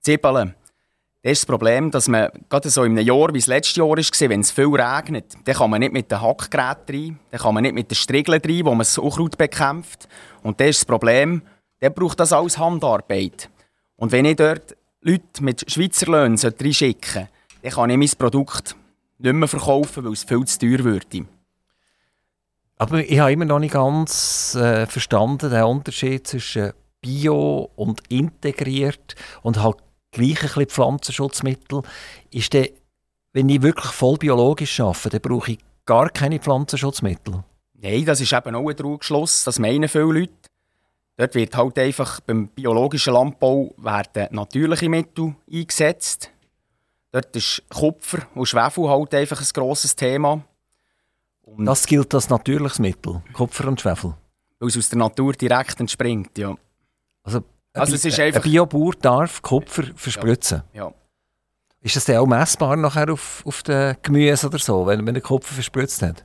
Zwiebeln, 0.00 0.54
das 1.22 1.32
ist 1.32 1.42
das 1.42 1.46
Problem, 1.46 1.90
dass 1.90 2.06
man 2.06 2.30
gerade 2.48 2.70
so 2.70 2.84
in 2.84 2.96
einem 2.96 3.06
Jahr, 3.06 3.34
wie 3.34 3.38
es 3.38 3.48
letztes 3.48 3.76
Jahr 3.76 3.88
war, 3.88 3.96
wenn 3.96 4.40
es 4.40 4.50
viel 4.52 4.68
regnet, 4.68 5.36
dann 5.44 5.54
kann 5.54 5.70
man 5.70 5.80
nicht 5.80 5.92
mit 5.92 6.10
dem 6.10 6.20
Hackgerät 6.20 6.78
rein, 6.88 7.18
dann 7.30 7.40
kann 7.40 7.54
man 7.54 7.62
nicht 7.62 7.74
mit 7.74 7.90
den 7.90 7.96
Striegeln 7.96 8.40
rein, 8.40 8.64
wo 8.64 8.70
man 8.70 8.78
das 8.78 8.98
Unkraut 8.98 9.36
bekämpft. 9.36 10.08
Und 10.44 10.60
das 10.60 10.68
ist 10.68 10.80
das 10.80 10.84
Problem, 10.84 11.42
dann 11.80 11.92
braucht 11.92 12.20
das 12.20 12.32
alles 12.32 12.58
Handarbeit. 12.58 13.50
Und 13.96 14.12
wenn 14.12 14.26
ich 14.26 14.36
dort 14.36 14.76
Leute 15.00 15.42
mit 15.42 15.68
Schweizer 15.70 16.06
Löhnen 16.06 16.38
reinschicken 16.38 17.12
sollte, 17.12 17.28
dann 17.62 17.72
kann 17.72 17.90
ich 17.90 17.96
mein 17.96 18.10
Produkt 18.18 18.76
nicht 19.18 19.34
mehr 19.34 19.48
verkaufen, 19.48 20.04
weil 20.04 20.12
es 20.12 20.22
viel 20.22 20.44
zu 20.44 20.58
teuer 20.60 20.84
würde. 20.84 21.26
Aber 22.76 23.00
ich 23.00 23.18
habe 23.18 23.32
immer 23.32 23.44
noch 23.44 23.58
nicht 23.58 23.74
ganz 23.74 24.54
äh, 24.54 24.86
verstanden, 24.86 25.50
den 25.50 25.64
Unterschied 25.64 26.28
zwischen 26.28 26.72
Bio 27.00 27.70
und 27.74 28.02
integriert 28.08 29.16
und 29.42 29.60
halt 29.60 29.78
gleich 30.10 30.42
ein 30.42 30.48
bisschen 30.48 30.66
Pflanzenschutzmittel. 30.66 31.82
Ist 32.30 32.52
der, 32.52 32.70
wenn 33.32 33.48
ich 33.48 33.62
wirklich 33.62 33.92
voll 33.92 34.16
biologisch 34.16 34.80
arbeite, 34.80 35.10
dann 35.10 35.20
brauche 35.20 35.52
ich 35.52 35.58
gar 35.86 36.10
keine 36.10 36.38
Pflanzenschutzmittel? 36.38 37.44
Nein, 37.74 38.04
das 38.04 38.20
ist 38.20 38.32
eben 38.32 38.54
auch 38.54 38.68
ein 38.68 38.76
Trugschluss. 38.76 39.44
Das 39.44 39.58
meinen 39.58 39.88
viele 39.88 40.04
Leute. 40.04 40.32
Dort 41.16 41.34
wird 41.34 41.56
halt 41.56 41.78
einfach 41.78 42.20
beim 42.20 42.48
biologischen 42.48 43.12
Landbau 43.12 43.74
werden 43.76 44.28
natürliche 44.30 44.88
Mittel 44.88 45.34
eingesetzt. 45.52 46.30
Dort 47.10 47.34
ist 47.34 47.62
Kupfer 47.70 48.26
und 48.34 48.46
Schwefel 48.46 48.88
halt 48.88 49.14
einfach 49.14 49.40
ein 49.40 49.48
grosses 49.52 49.96
Thema. 49.96 50.44
Und 51.42 51.64
das 51.64 51.86
gilt 51.86 52.14
als 52.14 52.28
natürliches 52.28 52.78
Mittel, 52.78 53.22
Kupfer 53.32 53.66
und 53.66 53.80
Schwefel? 53.80 54.14
Weil 54.60 54.68
es 54.68 54.76
aus 54.76 54.90
der 54.90 54.98
Natur 54.98 55.32
direkt 55.32 55.80
entspringt, 55.80 56.36
ja. 56.36 56.54
Also 57.22 57.42
also 57.78 57.94
es 57.94 58.04
ist 58.04 58.18
einfach... 58.18 58.44
Ein 58.44 58.50
Biobauer 58.50 58.94
darf 59.00 59.42
Kupfer 59.42 59.84
verspritzen? 59.94 60.62
Ja. 60.72 60.92
Ist 61.80 61.96
das 61.96 62.04
dann 62.04 62.16
auch 62.16 62.26
messbar 62.26 62.76
nachher 62.76 63.12
auf, 63.12 63.42
auf 63.46 63.62
den 63.62 63.96
Gemüse 64.02 64.46
oder 64.48 64.58
so, 64.58 64.86
wenn, 64.86 65.06
wenn 65.06 65.14
der 65.14 65.22
Kupfer 65.22 65.54
verspritzt 65.54 66.02
hat? 66.02 66.24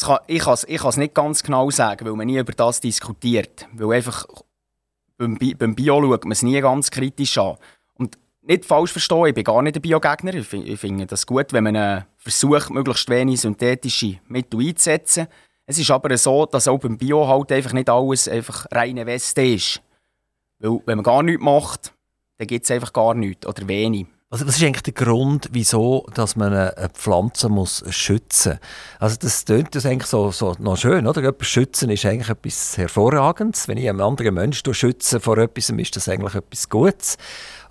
Kann, 0.00 0.18
ich 0.26 0.42
kann 0.42 0.54
es 0.54 0.64
ich 0.64 0.96
nicht 0.96 1.14
ganz 1.14 1.42
genau 1.42 1.70
sagen, 1.70 2.06
weil 2.06 2.12
man 2.14 2.26
nie 2.26 2.38
über 2.38 2.52
das 2.52 2.80
diskutiert. 2.80 3.66
Weil 3.72 3.96
einfach 3.96 4.26
beim, 5.16 5.36
Bi 5.36 5.54
beim 5.54 5.74
Bio 5.74 6.02
schaut 6.02 6.24
man 6.24 6.32
es 6.32 6.42
nie 6.42 6.60
ganz 6.60 6.90
kritisch 6.90 7.38
an. 7.38 7.56
Und 7.94 8.18
nicht 8.42 8.66
falsch 8.66 8.92
verstehen, 8.92 9.26
ich 9.26 9.34
bin 9.34 9.44
gar 9.44 9.62
nicht 9.62 9.76
ein 9.76 9.82
Biogegner. 9.82 10.34
Ich, 10.34 10.52
ich 10.52 10.80
finde 10.80 11.06
das 11.06 11.26
gut, 11.26 11.52
wenn 11.52 11.64
man 11.64 11.74
äh, 11.74 12.02
versucht, 12.16 12.70
möglichst 12.70 13.08
wenig 13.08 13.40
synthetische 13.40 14.18
Mittel 14.28 14.60
einzusetzen. 14.60 15.26
Es 15.64 15.78
ist 15.78 15.90
aber 15.90 16.16
so, 16.16 16.46
dass 16.46 16.68
auch 16.68 16.78
beim 16.78 16.98
Bio 16.98 17.26
halt 17.26 17.52
einfach 17.52 17.72
nicht 17.72 17.90
alles 17.90 18.28
einfach 18.28 18.66
reine 18.70 19.06
Weste 19.06 19.42
ist. 19.42 19.82
Weil 20.58 20.80
wenn 20.86 20.98
man 20.98 21.04
gar 21.04 21.22
nichts 21.22 21.42
macht, 21.42 21.92
dann 22.38 22.46
gibt 22.46 22.64
es 22.64 22.70
einfach 22.70 22.92
gar 22.92 23.14
nichts 23.14 23.46
oder 23.46 23.66
wenig. 23.68 24.06
Also 24.30 24.46
was 24.46 24.58
ist 24.58 24.62
eigentlich 24.62 24.82
der 24.82 24.92
Grund, 24.92 25.48
wieso 25.52 26.06
dass 26.12 26.36
man 26.36 26.52
eine 26.52 26.90
Pflanze 26.92 27.48
muss 27.48 27.82
schützen 27.88 28.58
muss? 28.60 29.00
Also 29.00 29.16
das 29.20 29.46
klingt 29.46 29.74
das 29.74 29.86
eigentlich 29.86 30.06
so, 30.06 30.30
so 30.32 30.54
noch 30.58 30.76
schön, 30.76 31.06
oder? 31.06 31.22
Etwas 31.24 31.48
schützen 31.48 31.88
ist 31.88 32.04
eigentlich 32.04 32.28
etwas 32.28 32.76
Hervorragendes. 32.76 33.68
Wenn 33.68 33.78
ich 33.78 33.88
einen 33.88 34.02
anderen 34.02 34.34
Menschen 34.34 34.74
schütze 34.74 35.18
vor 35.18 35.38
etwas, 35.38 35.70
ist 35.70 35.96
das 35.96 36.10
eigentlich 36.10 36.34
etwas 36.34 36.68
Gutes. 36.68 37.16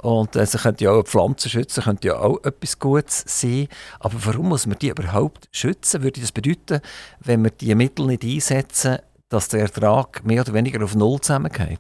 Und 0.02 0.36
äh, 0.36 0.48
sie 0.48 0.58
könnte 0.58 0.86
ja 0.86 0.90
auch 0.90 0.96
eine 0.96 1.04
Pflanze 1.04 1.48
schützen, 1.48 1.84
könnte 1.84 2.08
ja 2.08 2.18
auch 2.18 2.44
etwas 2.44 2.80
Gutes 2.80 3.24
sein. 3.28 3.68
Aber 4.00 4.16
warum 4.26 4.50
muss 4.50 4.66
man 4.66 4.80
die 4.80 4.90
überhaupt 4.90 5.50
schützen? 5.52 6.02
Würde 6.02 6.22
das 6.22 6.32
bedeuten, 6.32 6.82
wenn 7.20 7.44
wir 7.44 7.52
diese 7.52 7.76
Mittel 7.76 8.08
nicht 8.08 8.24
einsetzen, 8.24 8.98
dass 9.30 9.50
der 9.50 9.60
Ertrag 9.60 10.26
mehr 10.26 10.42
oder 10.42 10.56
weniger 10.56 10.84
auf 10.84 10.96
Null 10.96 11.22
zusammengeht? 11.22 11.80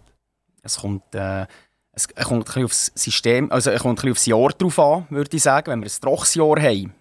Es 0.64 0.78
kommt... 0.80 1.16
Äh 1.16 1.46
es 1.98 2.08
kommt 2.08 2.56
ein 2.56 2.64
aufs 2.64 2.92
System, 2.94 3.52
also 3.52 3.72
es 3.72 3.82
kommt 3.82 4.04
ein 4.04 4.12
aufs 4.12 4.28
Jahr 4.28 4.50
drauf 4.50 4.78
an, 4.78 5.08
würde 5.10 5.36
ich 5.36 5.42
sagen. 5.42 5.72
Wenn 5.72 5.82
wir 5.82 5.88
ein 5.88 6.02
trockenes 6.02 6.36
Jahr 6.36 6.62
haben, 6.62 6.94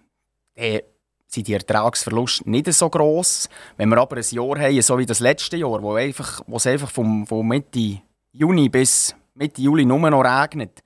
dann 0.55 0.79
sind 1.27 1.47
die 1.47 1.53
Ertragsverluste 1.53 2.49
nicht 2.49 2.73
so 2.73 2.89
gross. 2.89 3.47
Wenn 3.75 3.89
wir 3.89 3.97
aber 3.97 4.17
ein 4.17 4.25
Jahr 4.27 4.59
haben, 4.59 4.81
so 4.81 4.97
wie 4.97 5.05
das 5.05 5.19
letzte 5.19 5.57
Jahr, 5.57 5.81
wo, 5.83 5.93
einfach, 5.93 6.41
wo 6.47 6.57
es 6.57 6.65
einfach 6.65 6.89
vom, 6.89 7.27
von 7.27 7.47
Mitte 7.47 8.01
Juni 8.31 8.69
bis 8.69 9.15
Mitte 9.35 9.61
Juli 9.61 9.85
nur 9.85 10.09
noch 10.09 10.23
regnet, 10.23 10.83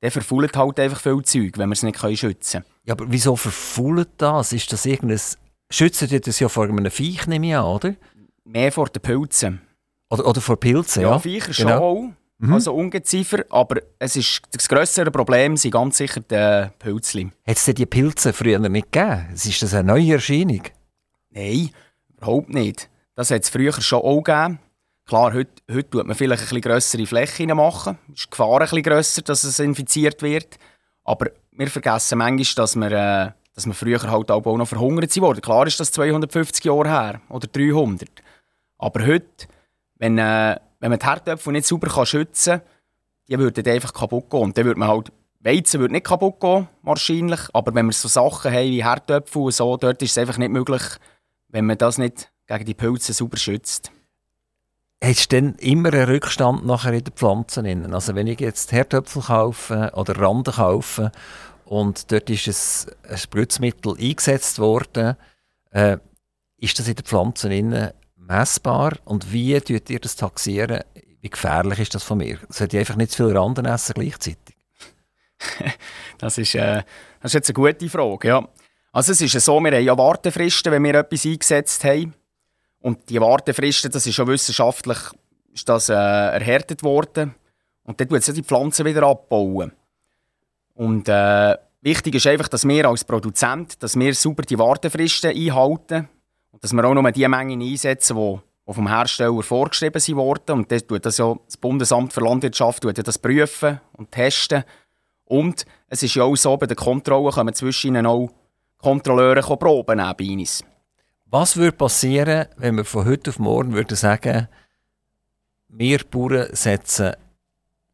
dann 0.00 0.10
verfault 0.10 0.56
halt 0.56 0.80
einfach 0.80 1.00
viel 1.00 1.22
Zeug, 1.22 1.58
wenn 1.58 1.68
wir 1.68 1.74
es 1.74 1.82
nicht 1.82 1.98
schützen 2.18 2.62
können. 2.62 2.74
Ja, 2.84 2.94
aber 2.94 3.04
wieso 3.08 3.36
verfault 3.36 4.08
das? 4.16 4.52
Ist 4.52 4.72
das 4.72 4.86
irgendein... 4.86 5.20
Schützt 5.70 6.02
ihr 6.02 6.20
das 6.20 6.40
ja 6.40 6.48
vor 6.48 6.64
einem 6.64 6.90
Viech, 6.90 7.26
nehme 7.26 7.48
ich 7.48 7.54
an, 7.54 7.64
oder? 7.64 7.94
Mehr 8.44 8.72
vor 8.72 8.88
den 8.88 9.00
Pilzen. 9.00 9.60
Oder, 10.12 10.26
oder 10.26 10.40
vor 10.42 10.60
Pilzen, 10.60 11.02
ja? 11.02 11.12
Ja, 11.12 11.18
Viecher 11.18 11.52
genau. 11.52 11.70
schon 11.70 11.78
auch. 11.78 12.12
Mhm. 12.36 12.52
Also 12.52 12.74
Ungeziefer, 12.74 13.44
aber 13.48 13.80
es 13.98 14.14
ist, 14.16 14.42
das 14.52 14.68
grössere 14.68 15.10
Problem 15.10 15.56
sind 15.56 15.70
ganz 15.70 15.96
sicher 15.96 16.20
die 16.20 16.70
Pilzli. 16.78 17.30
Hat 17.46 17.56
es 17.56 17.64
die 17.64 17.86
Pilze 17.86 18.34
früher 18.34 18.58
nicht 18.58 18.92
gegeben? 18.92 19.28
Ist 19.32 19.62
das 19.62 19.72
eine 19.72 19.84
neue 19.84 20.14
Erscheinung? 20.14 20.62
Nein, 21.30 21.70
überhaupt 22.14 22.50
nicht. 22.50 22.90
Das 23.14 23.30
hat 23.30 23.44
es 23.44 23.48
früher 23.48 23.72
schon 23.80 24.00
auch 24.00 24.22
gegeben. 24.22 24.58
Klar, 25.06 25.32
heute, 25.32 25.50
heute 25.70 25.88
tut 25.88 26.06
man 26.06 26.14
vielleicht 26.14 26.42
ein 26.42 26.48
bisschen 26.48 26.60
grössere 26.60 27.06
Flächen 27.06 27.56
machen. 27.56 27.98
Es 28.08 28.20
ist 28.20 28.26
die 28.26 28.30
Gefahr 28.30 28.54
ein 28.54 28.58
bisschen 28.60 28.82
grösser, 28.82 29.22
dass 29.22 29.44
es 29.44 29.58
infiziert 29.60 30.20
wird. 30.20 30.58
Aber 31.04 31.30
wir 31.52 31.68
vergessen 31.68 32.18
manchmal, 32.18 32.54
dass 32.56 32.76
wir, 32.76 32.92
äh, 32.92 33.30
dass 33.54 33.66
wir 33.66 33.74
früher 33.74 34.02
halt 34.02 34.30
auch 34.30 34.44
noch 34.44 34.68
verhungert 34.68 35.16
wurden. 35.20 35.40
Klar 35.40 35.66
ist 35.66 35.80
das 35.80 35.90
250 35.92 36.64
Jahre 36.64 36.88
her 36.88 37.20
oder 37.30 37.46
300. 37.46 38.10
Aber 38.78 39.06
heute, 39.06 39.46
wenn... 40.02 40.18
Äh, 40.18 40.56
wenn 40.82 40.90
man 40.90 40.98
die 40.98 41.06
Herdöpfel 41.06 41.52
nicht 41.52 41.66
sauber 41.66 42.04
schützen 42.04 42.58
kann, 42.58 42.68
die 43.28 43.38
würden 43.38 43.66
einfach 43.68 43.94
kaputt 43.94 44.28
gehen. 44.28 44.40
Und 44.40 44.58
dann 44.58 44.64
würde 44.64 44.80
man 44.80 44.88
halt, 44.88 45.12
Weizen 45.38 45.80
würde 45.80 45.94
nicht 45.94 46.06
kaputt 46.06 46.40
gehen, 46.40 46.68
wahrscheinlich, 46.82 47.40
aber 47.52 47.72
wenn 47.74 47.86
wir 47.86 47.92
so 47.92 48.08
Sachen 48.08 48.52
haben 48.52 48.68
wie 48.68 48.84
Herdöpfel 48.84 49.42
und 49.42 49.54
so, 49.54 49.76
dort 49.76 50.02
ist 50.02 50.10
es 50.10 50.18
einfach 50.18 50.38
nicht 50.38 50.50
möglich, 50.50 50.82
wenn 51.48 51.66
man 51.66 51.78
das 51.78 51.98
nicht 51.98 52.32
gegen 52.48 52.64
die 52.64 52.74
Pilze 52.74 53.12
sauber 53.12 53.36
schützt. 53.36 53.92
Hast 55.02 55.32
du 55.32 55.36
denn 55.36 55.54
immer 55.54 55.92
einen 55.92 56.04
Rückstand 56.04 56.66
nachher 56.66 56.94
in 56.94 57.04
den 57.04 57.14
Pflanzen? 57.14 57.94
Also 57.94 58.16
wenn 58.16 58.26
ich 58.26 58.40
jetzt 58.40 58.72
Herdöpfel 58.72 59.22
kaufe 59.22 59.92
oder 59.94 60.18
Randen 60.18 60.54
kaufe 60.54 61.12
und 61.64 62.10
dort 62.10 62.28
ist 62.28 62.88
ein, 63.08 63.18
Spritzmittel 63.18 63.94
eingesetzt 64.00 64.58
worden, 64.58 65.16
äh, 65.70 65.98
ist 66.56 66.78
das 66.78 66.88
in 66.88 66.96
den 66.96 67.04
Pflanzen 67.04 67.52
innen 67.52 67.92
messbar 68.32 68.98
und 69.04 69.32
wie 69.32 69.60
tut 69.60 69.90
ihr 69.90 70.00
das 70.00 70.16
taxieren? 70.16 70.80
Wie 71.20 71.30
gefährlich 71.30 71.78
ist 71.78 71.94
das 71.94 72.02
von 72.02 72.18
mir? 72.18 72.38
Sollte 72.48 72.76
ich 72.76 72.80
einfach 72.80 72.96
nicht 72.96 73.12
zu 73.12 73.24
viel 73.24 73.36
Randen 73.36 73.66
essen 73.66 73.94
gleichzeitig? 73.94 74.56
das, 76.18 76.38
ist, 76.38 76.54
äh, 76.54 76.82
das 77.20 77.30
ist 77.30 77.34
jetzt 77.34 77.50
eine 77.50 77.54
gute 77.54 77.88
Frage, 77.88 78.28
ja. 78.28 78.48
Also 78.92 79.12
es 79.12 79.20
ist 79.20 79.32
so, 79.40 79.60
wir 79.60 79.72
haben 79.72 79.84
ja 79.84 79.96
Wartefristen, 79.96 80.72
wenn 80.72 80.84
wir 80.84 80.94
etwas 80.94 81.24
eingesetzt 81.24 81.84
haben. 81.84 82.14
Und 82.80 83.08
die 83.08 83.20
Wartefristen, 83.20 83.90
das 83.90 84.06
ist 84.06 84.14
schon 84.14 84.26
wissenschaftlich 84.26 84.98
ist 85.54 85.68
das, 85.68 85.88
äh, 85.88 85.94
erhärtet 85.94 86.82
worden. 86.82 87.34
Und 87.84 88.00
dann 88.00 88.08
tut 88.08 88.36
die 88.36 88.42
Pflanzen 88.42 88.86
wieder 88.86 89.02
abbauen. 89.02 89.72
Und 90.74 91.08
äh, 91.08 91.56
wichtig 91.80 92.14
ist 92.14 92.26
einfach, 92.26 92.48
dass 92.48 92.66
wir 92.66 92.88
als 92.88 93.04
Produzent, 93.04 93.82
dass 93.82 93.98
wir 93.98 94.14
super 94.14 94.42
die 94.42 94.58
Wartefristen 94.58 95.30
einhalten 95.30 96.08
und 96.52 96.62
dass 96.62 96.72
wir 96.72 96.84
auch 96.84 96.94
nur 96.94 97.10
die 97.10 97.26
Mengen 97.26 97.60
einsetzen, 97.60 98.16
die, 98.16 98.40
vom 98.72 98.88
Hersteller 98.88 99.42
vorgeschrieben 99.42 100.00
wurden. 100.16 100.52
Und 100.52 100.70
das, 100.70 100.86
tut 100.86 101.04
das, 101.04 101.18
ja, 101.18 101.34
das 101.44 101.56
Bundesamt 101.56 102.12
für 102.12 102.20
Landwirtschaft 102.20 102.82
tut 102.82 103.06
das 103.06 103.18
prüfen 103.18 103.80
und 103.94 104.12
testen. 104.12 104.64
Und 105.24 105.64
es 105.88 106.02
ist 106.02 106.14
ja 106.14 106.24
auch 106.24 106.36
so, 106.36 106.56
bei 106.56 106.66
der 106.66 106.76
Kontrolle 106.76 107.32
kommen 107.32 107.54
zwischen 107.54 107.88
ihnen 107.88 108.06
auch 108.06 108.30
Kontrolleure 108.78 109.56
Proben 109.56 109.96
nehmen 109.96 110.14
bei 110.16 110.32
uns. 110.32 110.62
Was 111.26 111.56
würde 111.56 111.76
passieren, 111.76 112.46
wenn 112.56 112.76
wir 112.76 112.84
von 112.84 113.06
heute 113.06 113.30
auf 113.30 113.38
morgen 113.38 113.72
würden 113.72 113.96
sagen, 113.96 114.48
wir 115.68 116.00
Bauern 116.10 116.54
setzen 116.54 117.14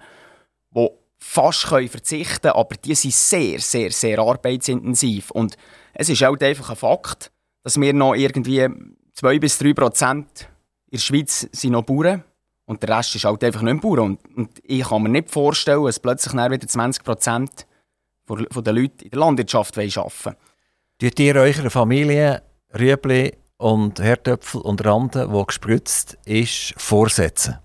die 0.75 0.89
fast 1.17 1.67
können 1.67 1.89
verzichten 1.89 2.49
aber 2.49 2.75
die 2.75 2.95
sind 2.95 3.13
sehr, 3.13 3.59
sehr, 3.59 3.91
sehr 3.91 4.19
arbeitsintensiv. 4.19 5.31
Und 5.31 5.57
es 5.93 6.09
ist 6.09 6.21
halt 6.21 6.43
einfach 6.43 6.69
ein 6.69 6.75
Fakt, 6.75 7.31
dass 7.63 7.79
wir 7.79 7.93
noch 7.93 8.15
irgendwie 8.15 8.67
2 9.13 9.39
bis 9.39 9.57
3 9.57 9.73
Prozent 9.73 10.49
in 10.89 10.97
der 10.97 10.99
Schweiz 10.99 11.47
sind 11.51 11.71
noch 11.71 11.83
Bauern 11.83 12.23
und 12.65 12.83
der 12.83 12.97
Rest 12.97 13.15
ist 13.15 13.25
halt 13.25 13.43
einfach 13.43 13.61
nicht 13.61 13.81
Bauern. 13.81 13.99
Und, 13.99 14.37
und 14.37 14.49
ich 14.63 14.87
kann 14.87 15.03
mir 15.03 15.09
nicht 15.09 15.29
vorstellen, 15.29 15.83
dass 15.85 15.99
plötzlich 15.99 16.33
wieder 16.33 16.67
20 16.67 17.03
Prozent 17.03 17.67
den 18.29 18.75
Leuten 18.75 19.03
in 19.03 19.09
der 19.09 19.19
Landwirtschaft 19.19 19.77
arbeiten. 19.77 20.35
Tut 20.99 21.19
ihr 21.19 21.35
eurer 21.35 21.69
Familie 21.69 22.41
Rüebli 22.77 23.37
und 23.57 23.99
Herdöpfel 23.99 24.61
und 24.61 24.85
Randen, 24.85 25.31
die 25.31 25.45
gespritzt 25.45 26.17
ist, 26.25 26.73
vorsetzen? 26.77 27.59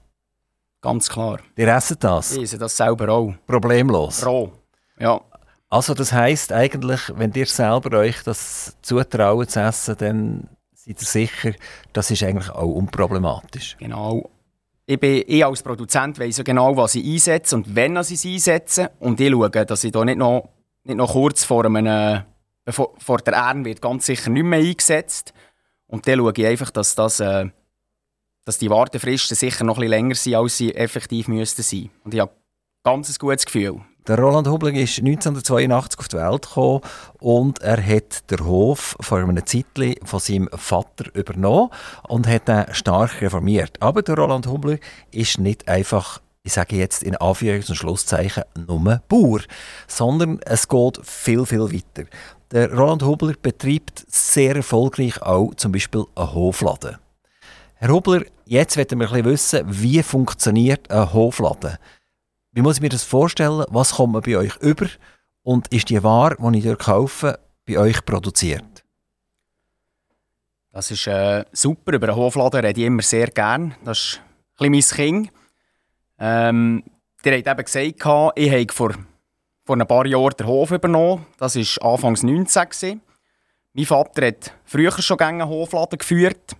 Ganz 0.82 1.08
klar. 1.08 1.38
Die 1.56 1.62
essen 1.62 1.96
das? 2.00 2.34
Die 2.34 2.42
essen 2.42 2.58
das 2.58 2.76
selber 2.76 3.08
auch. 3.08 3.34
Problemlos? 3.46 4.26
Roh, 4.26 4.50
ja. 4.98 5.20
Also 5.70 5.94
das 5.94 6.12
heisst 6.12 6.52
eigentlich, 6.52 7.00
wenn 7.16 7.32
ihr 7.32 7.46
selber 7.46 7.98
euch 7.98 8.22
das 8.24 8.76
zutrauen 8.82 9.48
zu 9.48 9.60
essen, 9.60 9.96
dann 9.96 10.48
seid 10.74 11.00
ihr 11.00 11.06
sicher, 11.06 11.52
das 11.92 12.10
ist 12.10 12.24
eigentlich 12.24 12.50
auch 12.50 12.66
unproblematisch. 12.66 13.76
Genau. 13.78 14.28
Ich, 14.84 14.98
bin, 14.98 15.22
ich 15.26 15.46
als 15.46 15.62
Produzent 15.62 16.18
weiss 16.18 16.38
ja 16.38 16.42
genau, 16.42 16.76
was 16.76 16.96
ich 16.96 17.06
einsetze 17.06 17.56
und 17.56 17.74
wenn 17.74 17.96
ich 17.96 18.10
es 18.10 18.26
einsetze. 18.26 18.90
Und 18.98 19.20
ich 19.20 19.30
schaue, 19.30 19.50
dass 19.50 19.84
ich 19.84 19.92
da 19.92 20.04
nicht 20.04 20.18
noch, 20.18 20.48
nicht 20.82 20.96
noch 20.96 21.12
kurz 21.12 21.44
vor, 21.44 21.64
einem, 21.64 22.24
vor, 22.68 22.92
vor 22.98 23.18
der 23.18 23.34
Ernte 23.34 23.66
wird 23.66 23.80
ganz 23.80 24.04
sicher 24.04 24.30
nicht 24.30 24.42
mehr 24.42 24.58
eingesetzt. 24.58 25.32
Und 25.86 26.08
dann 26.08 26.18
schaue 26.18 26.32
ich 26.36 26.46
einfach, 26.46 26.70
dass 26.70 26.96
das... 26.96 27.20
Äh, 27.20 27.50
dass 28.44 28.58
die 28.58 28.70
Wartefristen 28.70 29.37
sicher 29.37 29.64
noch 29.64 29.76
ein 29.76 29.80
bisschen 29.80 29.90
länger 29.90 30.14
sind, 30.14 30.34
als 30.34 30.56
sie 30.56 30.75
effektiv 30.75 31.28
müssten 31.28 31.62
sein. 31.62 31.90
Und 32.04 32.14
ich 32.14 32.20
habe 32.20 32.32
ganz 32.84 33.08
ein 33.08 33.16
gutes 33.18 33.46
Gefühl. 33.46 33.80
Der 34.08 34.18
Roland 34.18 34.49
Hubling 34.49 34.75
ist 34.75 34.99
1982 34.99 36.00
auf 36.00 36.08
die 36.08 36.16
Welt 36.16 36.42
gekommen 36.42 36.80
und 37.20 37.61
er 37.61 37.80
hat 37.87 38.28
den 38.32 38.44
Hof 38.44 38.96
vor 38.99 39.18
einem 39.18 39.46
Zeitchen 39.46 39.94
von 40.04 40.18
seinem 40.18 40.49
Vater 40.52 41.14
übernommen 41.14 41.70
und 42.08 42.26
hat 42.26 42.49
ihn 42.49 42.64
stark 42.75 43.20
reformiert. 43.20 43.80
Aber 43.80 44.02
der 44.02 44.16
Roland 44.16 44.49
Hubling 44.49 44.80
ist 45.12 45.38
nicht 45.38 45.68
einfach 45.68 46.20
ich 46.44 46.54
sage 46.54 46.75
jetzt 46.75 47.04
in 47.04 47.16
Anführungs- 47.16 47.68
und 47.68 47.76
Schlusszeichen, 47.76 48.42
nur 48.66 49.00
Bauer, 49.08 49.40
sondern 49.87 50.40
es 50.44 50.66
geht 50.66 50.99
viel, 51.04 51.46
viel 51.46 51.72
weiter. 51.72 52.08
Der 52.50 52.72
Roland 52.72 53.04
Hubler 53.04 53.34
betreibt 53.40 54.04
sehr 54.08 54.56
erfolgreich 54.56 55.22
auch 55.22 55.54
zum 55.54 55.70
Beispiel 55.70 56.04
einen 56.16 56.34
Hofladen. 56.34 56.99
Herr 57.82 57.90
Hubler, 57.90 58.22
jetzt 58.44 58.76
wollen 58.76 59.00
wir 59.00 59.10
ein 59.10 59.24
wissen, 59.24 59.64
wie 59.66 60.04
funktioniert 60.04 60.88
ein 60.88 61.12
Hofladen? 61.12 61.78
Wie 62.52 62.62
muss 62.62 62.76
ich 62.76 62.80
mir 62.80 62.90
das 62.90 63.02
vorstellen? 63.02 63.64
Was 63.70 63.94
kommt 63.94 64.12
man 64.12 64.22
bei 64.22 64.36
euch 64.36 64.56
über? 64.58 64.86
Und 65.42 65.66
ist 65.74 65.88
die 65.88 66.00
Ware, 66.00 66.36
die 66.38 66.58
ich 66.58 66.64
dort 66.64 66.78
kaufe, 66.78 67.40
bei 67.66 67.78
euch 67.78 68.04
produziert? 68.04 68.84
Das 70.70 70.92
ist 70.92 71.08
äh, 71.08 71.44
super. 71.50 71.94
Über 71.94 72.10
einen 72.10 72.16
Hofladen 72.18 72.64
rede 72.64 72.80
ich 72.80 72.86
immer 72.86 73.02
sehr 73.02 73.26
gern. 73.26 73.74
Das 73.84 73.98
ist 73.98 74.20
ein 74.60 74.70
bisschen 74.70 75.00
mein 75.00 75.26
Kind. 75.26 75.32
Ähm, 76.20 76.84
der 77.24 77.38
hat 77.38 77.48
eben 77.48 77.64
gesagt, 77.64 78.36
ich 78.36 78.52
habe 78.52 78.72
vor, 78.72 78.92
vor 79.64 79.76
ein 79.76 79.88
paar 79.88 80.06
Jahren 80.06 80.36
den 80.38 80.46
Hof 80.46 80.70
übernommen. 80.70 81.26
Das 81.36 81.56
war 81.56 81.94
Anfangs 81.94 82.22
19. 82.22 82.62
Gewesen. 82.62 83.00
Mein 83.72 83.86
Vater 83.86 84.28
hat 84.28 84.54
früher 84.66 84.92
schon 84.92 85.18
einen 85.18 85.48
Hofladen 85.48 85.98
geführt. 85.98 86.56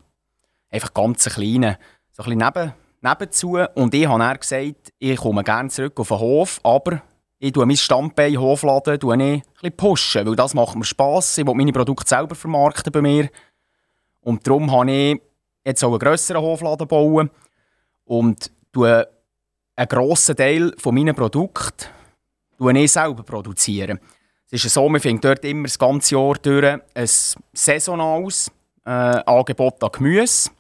Einfach 0.73 0.93
ganz 0.93 1.25
kleine. 1.26 1.79
So 2.11 2.25
ein 2.25 2.38
neben, 2.38 2.73
nebenzu. 3.00 3.59
Und 3.75 3.95
ich 3.95 4.09
habe 4.09 4.19
dann 4.19 4.37
gesagt, 4.37 4.93
ich 4.99 5.17
komme 5.17 5.45
gerne 5.45 5.69
zurück 5.69 6.00
auf 6.00 6.09
den 6.09 6.19
Hof, 6.19 6.61
aber 6.64 7.02
ich 7.38 7.52
tue 7.52 7.67
mein 7.67 7.76
Standbein 7.76 8.41
Hofladen 8.41 8.99
tue 8.99 9.17
ich 9.17 9.43
ein 9.62 9.76
pushen, 9.76 10.26
weil 10.26 10.37
das 10.37 10.55
macht 10.55 10.76
mir 10.76 10.85
Spass. 10.85 11.38
Ich 11.38 11.47
will 11.47 11.55
meine 11.55 11.73
Produkte 11.73 12.09
selber 12.09 12.35
vermarkten 12.35 12.93
bei 12.93 13.02
mir. 13.02 13.29
Und 14.21 14.47
darum 14.47 14.71
habe 14.73 14.91
ich 14.91 15.21
jetzt 15.64 15.85
auch 15.85 15.91
einen 15.91 15.99
grösseren 15.99 16.43
Hofladen 16.43 16.88
bauen 16.88 17.31
und 18.05 18.50
tue 18.73 19.09
einen 19.76 19.88
grossen 19.88 20.37
Teil 20.37 20.73
von 20.79 20.95
meinen 20.95 21.14
Produkten 21.14 21.87
ich 22.71 22.93
selber 22.93 23.23
produzieren. 23.23 23.99
Es 24.50 24.64
ist 24.64 24.75
so, 24.75 24.88
man 24.88 25.00
findet 25.00 25.25
dort 25.25 25.45
immer 25.45 25.64
das 25.64 25.79
ganze 25.79 26.14
Jahr 26.14 26.35
durch 26.35 26.64
ein 26.64 27.09
saisonales 27.52 28.50
äh, 28.85 28.91
Angebot 28.91 29.83
an 29.83 29.91
Gemüse. 29.93 30.50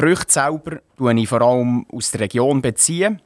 Früchte 0.00 0.32
selber 0.32 0.80
beziehe 0.96 1.22
ich 1.22 1.28
vor 1.28 1.42
allem 1.42 1.86
aus 1.92 2.10
der 2.10 2.20
Region. 2.20 2.62
Beziehen. 2.62 3.20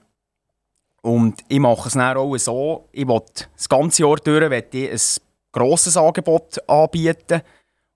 Und 1.03 1.45
ich 1.49 1.61
mache 1.61 1.89
es 1.89 1.95
dann 1.95 2.17
auch 2.17 2.37
so, 2.39 2.89
ich 2.91 3.07
will 3.07 3.21
das 3.55 3.69
ganze 3.69 4.03
Jahr 4.03 4.17
durch 4.17 4.51
ich 4.73 4.91
ein 4.91 5.23
grosses 5.53 5.97
Angebot 5.97 6.59
anbieten. 6.69 7.43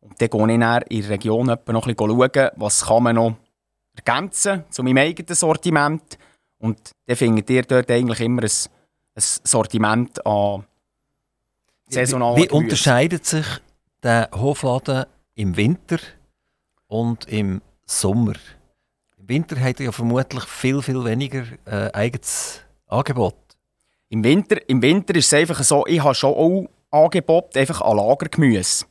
Und 0.01 0.21
dann 0.21 0.29
gehe 0.29 0.55
ich 0.55 0.61
dann 0.61 0.83
in 0.83 1.01
der 1.01 1.11
Region 1.11 1.47
noch 1.47 1.57
ein 1.57 1.65
bisschen 1.65 1.97
schauen, 1.97 2.51
was 2.57 2.85
kann 2.85 3.03
man 3.03 3.17
noch 3.17 3.35
ergänzen 3.97 4.65
zu 4.71 4.83
meinem 4.83 4.99
eigenen 4.99 5.35
Sortiment 5.35 6.19
und 6.59 6.93
dann 7.07 7.17
findet 7.17 7.51
ihr 7.51 7.63
dort 7.63 7.91
eigentlich 7.91 8.21
immer 8.21 8.43
ein, 8.43 8.49
ein 8.49 9.23
Sortiment 9.45 10.25
an 10.27 10.65
saisonalen 11.89 12.37
Wie, 12.37 12.43
wie 12.43 12.51
unterscheidet 12.51 13.27
sich 13.27 13.47
der 14.03 14.29
Hofladen 14.33 15.07
im 15.35 15.57
Winter 15.57 15.99
und 16.87 17.27
im 17.29 17.61
Sommer? 17.87 18.35
Im 19.29 19.35
Winter 19.35 19.61
hat 19.61 19.79
er 19.79 19.87
ja 19.87 19.93
vermutlich 19.93 20.45
viel, 20.45 20.81
viel 20.81 21.05
weniger 21.05 21.45
äh, 21.67 21.93
eigenes 21.93 22.63
Angebot. 22.87 23.37
Im 24.09 24.25
Winter, 24.25 24.57
Im 24.71 24.81
Winter 24.81 25.15
ist 25.17 25.27
es 25.27 25.35
einfach 25.35 25.63
so, 25.63 25.87
ich 25.87 26.03
habe 26.03 26.15
schon 26.15 26.33
auch 26.33 26.67
Angebot 26.91 27.55
einfach 27.55 27.83
an 27.83 27.99
Lagergemüse. 27.99 28.87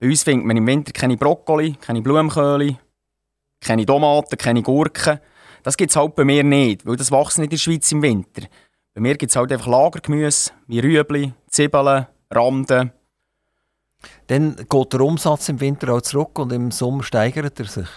Bei 0.00 0.06
uns 0.06 0.22
findet 0.22 0.46
man 0.46 0.56
im 0.56 0.66
Winter 0.66 0.92
keine 0.92 1.18
Brokkoli, 1.18 1.74
keine 1.82 2.00
Blumenkohle, 2.00 2.78
keine 3.60 3.84
Tomaten, 3.84 4.38
keine 4.38 4.62
Gurken. 4.62 5.20
Das 5.62 5.76
gibt 5.76 5.90
es 5.90 5.96
halt 5.96 6.14
bei 6.14 6.24
mir 6.24 6.42
nicht, 6.42 6.86
weil 6.86 6.96
das 6.96 7.12
wächst 7.12 7.36
nicht 7.36 7.44
in 7.44 7.50
der 7.50 7.58
Schweiz 7.58 7.92
im 7.92 8.00
Winter. 8.00 8.48
Bei 8.94 9.02
mir 9.02 9.18
gibt 9.18 9.32
es 9.32 9.36
halt 9.36 9.52
einfach 9.52 9.66
Lagergemüse, 9.66 10.52
wie 10.66 10.80
Rüebli, 10.80 11.34
Zwiebeln, 11.48 12.06
Randen. 12.30 12.90
Dann 14.28 14.56
geht 14.56 14.92
der 14.94 15.00
Umsatz 15.02 15.50
im 15.50 15.60
Winter 15.60 15.92
auch 15.92 16.00
zurück 16.00 16.38
und 16.38 16.52
im 16.54 16.70
Sommer 16.70 17.02
steigert 17.02 17.60
er 17.60 17.66
sich? 17.66 17.88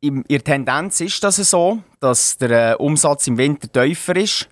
In 0.00 0.22
der 0.24 0.44
Tendenz 0.44 1.00
ist 1.00 1.22
das 1.24 1.36
so, 1.36 1.82
dass 1.98 2.38
der 2.38 2.72
äh, 2.72 2.74
Umsatz 2.76 3.26
im 3.26 3.36
Winter 3.36 3.70
tiefer 3.70 4.16
ist. 4.16 4.48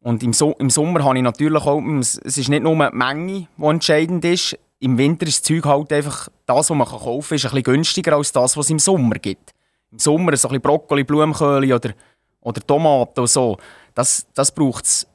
Und 0.00 0.22
im, 0.22 0.32
so 0.32 0.52
im 0.58 0.70
Sommer 0.70 1.02
habe 1.02 1.16
ich 1.16 1.24
natürlich 1.24 1.64
auch, 1.64 1.82
es 1.98 2.16
ist 2.16 2.48
nicht 2.48 2.62
nur 2.62 2.74
die 2.74 2.96
Menge, 2.96 3.48
die 3.56 3.64
entscheidend 3.64 4.24
ist. 4.24 4.56
Im 4.78 4.98
Winter 4.98 5.26
ist 5.26 5.40
das 5.40 5.42
Zeug 5.42 5.64
halt 5.64 5.92
einfach, 5.92 6.28
das, 6.46 6.70
was 6.70 6.76
man 6.76 6.86
kaufen 6.86 7.28
kann, 7.28 7.36
ist 7.36 7.44
ein 7.46 7.50
bisschen 7.50 7.62
günstiger 7.62 8.16
als 8.16 8.30
das, 8.30 8.56
was 8.56 8.66
es 8.66 8.70
im 8.70 8.78
Sommer 8.78 9.14
gibt 9.14 9.54
im 9.94 9.98
Sommer 10.00 10.36
so 10.36 10.48
ein 10.48 10.52
bisschen 10.52 10.60
Brokkoli, 10.60 11.04
Blumenkohl 11.04 11.72
oder, 11.72 11.94
oder 12.40 12.66
Tomaten 12.66 13.20
und 13.20 13.28
so, 13.28 13.56
das, 13.94 14.26
das 14.34 14.50
braucht's, 14.50 15.06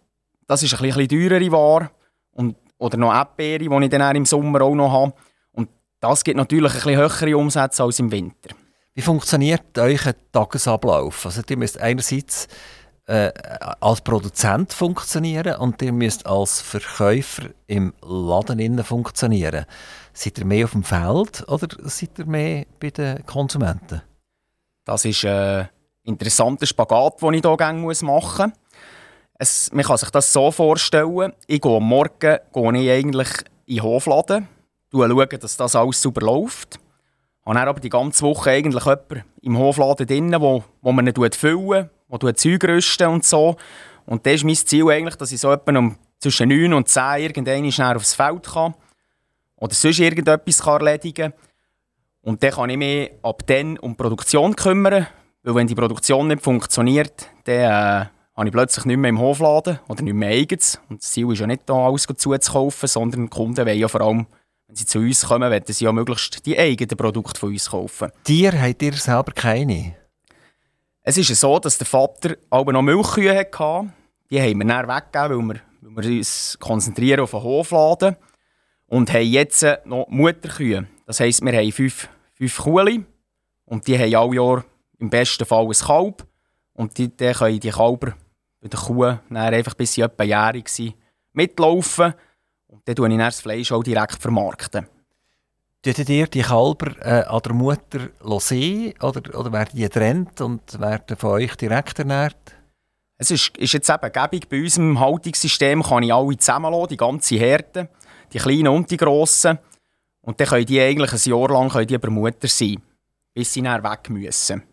das 0.48 0.64
ist 0.64 0.74
ein 0.74 0.82
bisschen, 0.82 1.02
ein 1.02 1.08
bisschen 1.08 1.30
teurere 1.30 1.52
Ware. 1.52 1.92
Und, 2.32 2.56
oder 2.78 2.98
noch 2.98 3.14
Erdbeere, 3.14 3.60
die 3.60 3.86
ich 3.86 3.90
dann 3.90 4.16
im 4.16 4.26
Sommer 4.26 4.62
auch 4.62 4.74
noch 4.74 4.92
habe. 4.92 5.14
Und 5.52 5.70
das 6.00 6.24
gibt 6.24 6.38
natürlich 6.38 6.72
ein 6.72 6.80
bisschen 6.80 6.98
höhere 6.98 7.38
Umsätze 7.38 7.84
als 7.84 8.00
im 8.00 8.10
Winter. 8.10 8.56
Wie 8.96 9.02
funktioniert 9.02 9.78
euer 9.78 10.14
Tagesablauf? 10.32 11.26
Also 11.26 11.42
ihr 11.50 11.58
müsst 11.58 11.80
einerseits 11.80 12.48
äh, 13.10 13.32
als 13.80 14.02
Produzent 14.02 14.72
funktionieren 14.72 15.56
und 15.56 15.82
ihr 15.82 15.92
müsst 15.92 16.26
als 16.28 16.62
Verkäufer 16.62 17.50
im 17.66 17.94
Laden 18.02 18.84
funktionieren. 18.84 19.66
Seid 20.14 20.38
ihr 20.38 20.46
mehr 20.46 20.66
auf 20.66 20.72
dem 20.72 20.84
Feld 20.84 21.48
oder 21.48 21.68
seid 21.84 22.20
ihr 22.20 22.26
mehr 22.26 22.66
bei 22.80 22.92
den 22.92 23.26
Konsumenten? 23.26 24.02
Das 24.86 25.06
ist 25.06 25.26
ein 25.26 25.70
interessanter 26.04 26.66
Spagat, 26.68 27.22
den 27.22 27.34
ich 27.36 27.42
hier 27.42 27.58
machen 27.58 27.82
muss. 27.82 28.02
Man 28.04 29.86
kann 29.86 29.98
sich 29.98 30.10
das 30.10 30.34
so 30.34 30.52
vorstellen, 30.52 31.34
ich 31.48 31.62
gehe 31.62 31.78
am 31.78 31.84
Morgen 31.84 32.12
gehe 32.20 32.42
ich 32.54 32.90
eigentlich 32.92 33.30
in 33.66 33.76
den 33.78 33.84
Hofladen, 33.84 34.48
schaue, 34.92 35.28
dass 35.28 35.58
das 35.58 35.76
alles 35.76 36.02
super 36.02 36.22
läuft. 36.22 36.80
Habe 37.50 37.58
dann 37.58 37.68
aber 37.68 37.80
die 37.80 37.90
ganze 37.90 38.24
Woche 38.24 38.52
eigentlich 38.52 38.86
jemanden 38.86 39.24
im 39.42 39.58
Hofladen 39.58 40.06
drin, 40.06 40.36
wo, 40.38 40.64
wo 40.84 40.92
man 40.92 41.08
ihn 41.08 41.32
füllen, 41.32 41.90
wo 42.08 42.18
Zeug 42.32 42.64
rüsten 42.64 43.08
und 43.08 43.26
so. 43.26 43.56
Und 44.06 44.24
das 44.28 44.36
ist 44.36 44.44
mein 44.44 44.54
Ziel 44.54 44.88
eigentlich, 44.92 45.16
dass 45.16 45.32
ich 45.32 45.40
so 45.40 45.52
um 45.52 45.96
zwischen 46.20 46.50
9 46.50 46.72
und 46.74 46.88
10 46.88 47.22
irgendwann 47.22 47.72
schnell 47.72 47.96
aufs 47.96 48.14
Feld 48.14 48.44
kann 48.44 48.76
oder 49.56 49.74
sonst 49.74 49.98
irgendetwas 49.98 50.62
kann 50.62 50.86
erledigen 50.86 51.32
kann. 51.32 51.42
Und 52.22 52.44
dann 52.44 52.52
kann 52.52 52.70
ich 52.70 52.78
mich 52.78 53.12
ab 53.24 53.42
dann 53.48 53.80
um 53.80 53.94
die 53.94 53.98
Produktion 53.98 54.56
kümmern, 54.56 55.08
weil 55.42 55.56
wenn 55.56 55.66
die 55.66 55.74
Produktion 55.74 56.28
nicht 56.28 56.44
funktioniert, 56.44 57.32
dann 57.46 57.56
äh, 57.56 58.06
habe 58.36 58.48
ich 58.48 58.52
plötzlich 58.52 58.86
nicht 58.86 58.98
mehr 58.98 59.10
im 59.10 59.20
Hofladen 59.20 59.80
oder 59.88 60.04
nicht 60.04 60.14
mehr 60.14 60.30
eigens. 60.30 60.80
Und 60.88 61.02
das 61.02 61.14
Ziel 61.14 61.32
ist 61.32 61.40
ja 61.40 61.48
nicht, 61.48 61.64
da 61.66 61.74
alles 61.74 62.04
zuzukaufen, 62.04 62.88
sondern 62.88 63.24
die 63.24 63.30
Kunden 63.30 63.66
wollen 63.66 63.80
ja 63.80 63.88
vor 63.88 64.02
allem, 64.02 64.28
wenn 64.70 64.76
sie 64.76 64.86
zu 64.86 65.00
uns 65.00 65.26
kommen, 65.26 65.50
wollen 65.50 65.64
sie 65.66 65.84
ja 65.84 65.92
möglichst 65.92 66.46
die 66.46 66.58
eigenen 66.58 66.96
Produkte 66.96 67.40
von 67.40 67.50
uns 67.50 67.72
kaufen. 67.72 68.12
Tier 68.24 68.62
habt 68.62 68.84
ihr 68.84 68.94
selber 68.94 69.32
keine? 69.32 69.96
Es 71.02 71.18
ist 71.18 71.34
so, 71.36 71.58
dass 71.58 71.80
der 71.80 71.88
Vater 71.88 72.38
aber 72.52 72.72
noch 72.72 72.84
Milchkühe 72.84 73.36
hatte. 73.36 73.92
Die 74.30 74.40
haben 74.40 74.60
wir 74.60 74.68
dann 74.68 74.88
weggegeben, 74.88 75.50
weil 75.50 75.56
wir, 75.56 75.62
weil 75.82 76.04
wir 76.04 76.18
uns 76.20 76.56
konzentrieren 76.60 77.22
auf 77.22 77.32
den 77.32 77.42
Hofladen. 77.42 78.16
Und 78.86 79.12
haben 79.12 79.26
jetzt 79.26 79.66
noch 79.86 80.06
Mutterkühe. 80.08 80.88
Das 81.08 81.20
heisst, 81.20 81.42
wir 81.42 81.52
haben 81.52 81.72
fünf, 81.72 82.08
fünf 82.36 82.58
Kuhli 82.58 83.04
und 83.66 83.88
die 83.88 83.98
haben 83.98 84.14
alle 84.14 84.36
Jahr 84.36 84.66
im 85.00 85.10
besten 85.10 85.46
Fall 85.46 85.66
ein 85.66 85.72
Kalb. 85.72 86.28
Und 86.74 86.96
die, 87.00 87.16
dann 87.18 87.34
können 87.34 87.60
die 87.60 87.72
Kalber 87.72 88.14
bei 88.62 88.68
der 88.68 88.80
Kuh 88.80 89.18
dann 89.30 89.36
einfach 89.36 89.74
bis 89.74 89.94
sie 89.94 90.02
etwa 90.02 90.24
jährig 90.24 90.70
sind, 90.70 90.94
mitlaufen. 91.34 92.14
Dann 92.86 92.96
tue 92.96 93.12
ich 93.12 93.18
das 93.18 93.42
Fleisch 93.42 93.72
auch 93.72 93.84
direkt 93.84 94.22
vermarkten. 94.22 94.88
Tötet 95.82 96.10
ihr 96.10 96.28
die 96.28 96.42
Kalber 96.42 96.94
äh, 97.02 97.24
an 97.24 97.42
der 97.42 97.54
Mutter 97.54 98.10
sehen 98.40 98.94
oder, 99.02 99.40
oder 99.40 99.54
werden 99.54 99.72
die 99.74 99.82
getrennt 99.82 100.42
und 100.42 100.78
werden 100.80 101.16
von 101.16 101.32
euch 101.32 101.56
direkt 101.56 102.00
ernährt? 102.00 102.56
Es 103.18 103.32
ist, 103.32 103.58
ist 103.58 103.74
jetzt 103.74 103.90
eben 103.90 104.12
gäbig, 104.12 104.50
bei 104.50 104.62
unserem 104.62 105.00
Haltungssystem 105.00 105.84
kann 105.84 106.04
ich 106.04 106.14
alle 106.14 106.38
zusammenlassen, 106.38 106.90
die 106.90 106.98
ganze 106.98 107.36
Herde, 107.36 107.90
die 108.34 108.40
kleinen 108.40 108.70
und 108.70 108.92
die 108.92 108.98
grossen. 108.98 109.60
Und 110.22 110.40
dann 110.40 110.48
können 110.48 110.66
die 110.66 110.82
eigentlich 110.82 111.14
ein 111.14 111.32
Jahr 111.32 111.50
lang 111.50 111.70
können 111.70 111.88
die 111.88 111.98
bei 111.98 112.10
Mutter 112.10 112.48
sein, 112.48 112.82
bis 113.34 113.54
sie 113.54 113.62
dann 113.62 113.84
weg 113.84 114.10
müssen. 114.10 114.64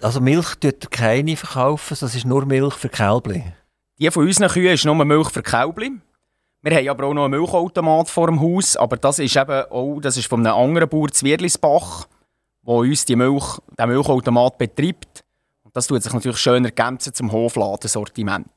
Also 0.00 0.20
Milch 0.20 0.54
tut 0.56 0.90
keine 0.90 1.36
verkaufen, 1.36 1.96
das 2.00 2.14
ist 2.14 2.24
nur 2.24 2.46
Milch 2.46 2.74
für 2.74 2.88
Kälbli? 2.88 3.44
Die 3.98 4.10
von 4.10 4.26
unseren 4.26 4.48
Kühen 4.48 4.74
ist 4.74 4.84
nur 4.84 5.04
Milch 5.04 5.30
für 5.30 5.42
Kälbli. 5.42 5.92
Wir 6.62 6.76
haben 6.76 6.88
aber 6.88 7.06
auch 7.06 7.14
noch 7.14 7.24
einen 7.24 7.40
Milchautomat 7.40 8.10
vor 8.10 8.26
dem 8.26 8.40
Haus, 8.40 8.76
aber 8.76 8.98
das 8.98 9.18
ist 9.18 9.34
eben 9.34 9.64
auch, 9.70 9.98
das 10.00 10.18
ist 10.18 10.28
von 10.28 10.46
einem 10.46 10.56
anderen 10.56 10.88
Bauer 10.90 11.10
Zwiedlisbach, 11.10 12.06
der 12.66 12.74
uns 12.74 13.06
die 13.06 13.16
Milch, 13.16 13.58
den 13.78 13.88
Milchautomat 13.88 14.58
betreibt. 14.58 15.24
Und 15.62 15.74
das 15.74 15.86
tut 15.86 16.02
sich 16.02 16.12
natürlich 16.12 16.38
schön 16.38 16.64
ergänzen 16.64 17.14
zum 17.14 17.32
Hofladensortiment. 17.32 18.50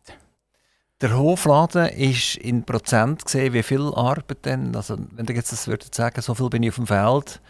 Der 0.99 1.17
Hofladen 1.17 1.87
ist 1.89 2.35
in 2.37 2.63
Prozent 2.63 3.23
gesehen, 3.23 3.53
wie 3.53 3.63
viel 3.63 3.93
Arbeit 3.93 4.45
denn? 4.45 4.75
Also, 4.75 4.97
wenn 5.11 5.25
du 5.25 5.33
jetzt 5.33 5.51
das 5.51 5.67
würdest 5.67 5.95
sagen, 5.95 6.21
so 6.21 6.33
viel 6.33 6.49
bin 6.49 6.63
ich 6.63 6.69
auf 6.69 6.75
dem 6.75 6.87
Feld 6.87 7.41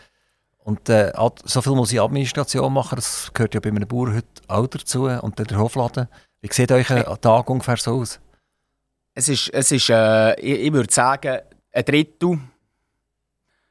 und 0.59 0.87
äh, 0.89 1.11
so 1.45 1.61
viel 1.61 1.73
muss 1.73 1.91
ich 1.91 2.01
Administration 2.01 2.71
machen, 2.73 2.95
das 2.95 3.31
gehört 3.33 3.55
ja 3.55 3.59
bei 3.59 3.69
einem 3.69 3.87
Bauer 3.87 4.13
heute 4.13 4.27
auch 4.47 4.67
dazu. 4.67 5.05
Und 5.05 5.39
dann 5.39 5.47
der 5.47 5.57
Hofladen, 5.57 6.07
Wie 6.41 6.51
sieht 6.51 6.71
euer 6.71 7.19
Tag 7.21 7.49
ungefähr 7.49 7.77
so 7.77 8.01
aus? 8.01 8.19
Es 9.13 9.29
ist, 9.29 9.49
es 9.49 9.71
ist 9.71 9.89
äh, 9.89 10.33
ich, 10.39 10.67
ich 10.67 10.73
würde 10.73 10.91
sagen, 10.93 11.39
ein 11.71 11.85
Drittel. 11.85 12.39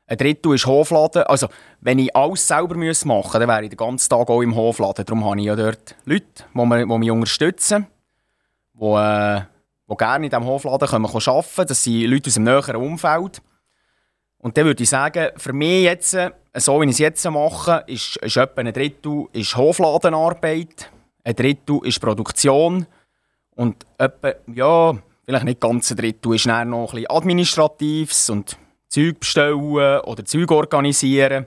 Ein 0.07 0.17
Drittel 0.17 0.55
ist 0.55 0.67
Hofladen. 0.67 1.23
Also, 1.25 1.49
wenn 1.81 1.99
ich 1.99 2.15
alles 2.15 2.47
selber 2.47 2.77
machen 2.77 2.81
müsste, 2.81 3.39
dann 3.39 3.49
wäre 3.49 3.65
ich 3.65 3.71
den 3.71 3.77
ganzen 3.77 4.09
Tag 4.09 4.29
auch 4.29 4.43
im 4.43 4.55
Hofladen. 4.55 5.05
Darum 5.05 5.25
habe 5.25 5.41
ich 5.41 5.47
ja 5.47 5.57
dort 5.57 5.97
Leute, 6.05 6.45
die, 6.55 6.99
mich, 6.99 7.11
unterstützen, 7.11 7.87
die, 8.75 8.85
äh, 8.85 9.41
die 9.89 9.97
gerne 9.97 10.27
in 10.27 10.31
diesem 10.31 10.45
Hofladen 10.45 10.89
können 10.89 11.07
arbeiten 11.07 11.49
können. 11.55 11.69
Das 11.69 11.83
sind 11.83 12.03
Leute 12.03 12.29
aus 12.29 12.35
dem 12.35 12.45
näheren 12.45 12.77
Umfeld. 12.77 13.43
Und 14.39 14.57
dann 14.57 14.65
würde 14.67 14.83
ich 14.83 14.89
sagen, 14.89 15.29
für 15.37 15.53
mich 15.53 15.85
jetzt, 15.85 16.17
so 16.55 16.81
wie 16.81 16.85
ich 16.87 16.91
es 16.91 16.99
jetzt 16.99 17.25
mache, 17.31 17.85
ist, 17.87 18.17
ist 18.17 18.37
etwa 18.37 18.61
ein 18.61 18.73
Drittel 18.73 19.27
ist 19.33 19.57
Hofladenarbeit, 19.57 20.91
ein 21.23 21.37
Drittel 21.37 21.79
ist 21.85 22.01
Produktion 22.01 22.87
und 23.55 23.87
etwa, 23.99 24.33
ja, 24.53 24.95
vielleicht 25.25 25.45
nicht 25.45 25.61
ganz 25.61 25.91
ein 25.91 25.97
Drittel 25.97 26.35
ist 26.35 26.47
dann 26.47 26.71
noch 26.71 26.93
bisschen 26.93 27.11
Administratives 27.11 28.31
und 28.31 28.57
Zeug 28.89 29.21
bestellen 29.21 30.01
oder 30.01 30.25
Zeug 30.25 30.51
organisieren. 30.51 31.47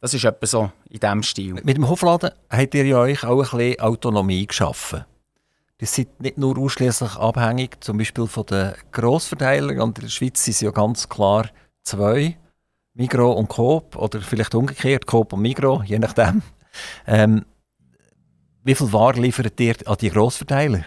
Das 0.00 0.14
ist 0.14 0.24
etwa 0.24 0.46
so 0.46 0.72
in 0.90 0.98
diesem 0.98 1.22
Stil. 1.22 1.54
Mit 1.62 1.76
dem 1.76 1.88
Hofladen 1.88 2.30
habt 2.50 2.74
ihr 2.74 2.84
ja 2.84 2.98
euch 2.98 3.22
auch 3.22 3.52
ein 3.52 3.58
bisschen 3.58 3.80
Autonomie 3.80 4.46
geschaffen. 4.46 5.04
Die 5.80 5.86
sind 5.86 6.20
nicht 6.20 6.38
nur 6.38 6.58
ausschließlich 6.58 7.16
abhängig, 7.16 7.82
zum 7.82 7.98
Beispiel 7.98 8.26
von 8.26 8.46
den 8.46 8.74
Grossverteilern. 8.90 9.80
In 9.80 9.94
der 9.94 10.08
Schweiz 10.08 10.44
sind 10.44 10.54
sie 10.54 10.64
ja 10.64 10.70
ganz 10.70 11.08
klar 11.08 11.48
zwei, 11.82 12.36
Migro 12.94 13.32
und 13.32 13.48
Coop, 13.48 13.96
oder 13.96 14.20
vielleicht 14.20 14.54
umgekehrt, 14.54 15.06
Coop 15.06 15.32
und 15.32 15.42
Migro, 15.42 15.82
je 15.84 15.98
nachdem. 15.98 16.42
Ähm, 17.06 17.44
wie 18.64 18.74
viel 18.74 18.92
Ware 18.92 19.20
liefert 19.20 19.58
ihr 19.60 19.76
an 19.86 19.96
die 20.00 20.10
Grossverteiler? 20.10 20.84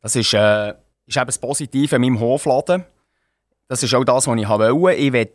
Das 0.00 0.16
ist, 0.16 0.32
äh, 0.34 0.70
ist 1.06 1.16
eben 1.16 1.26
das 1.26 1.38
Positive 1.38 1.96
in 1.96 2.02
meinem 2.02 2.20
Hofladen. 2.20 2.84
Das 3.66 3.82
ist 3.82 3.94
auch 3.94 4.04
das, 4.04 4.26
was 4.26 4.38
ich 4.38 4.48
wollte. 4.48 4.94
Ich 4.94 5.12
will 5.12 5.30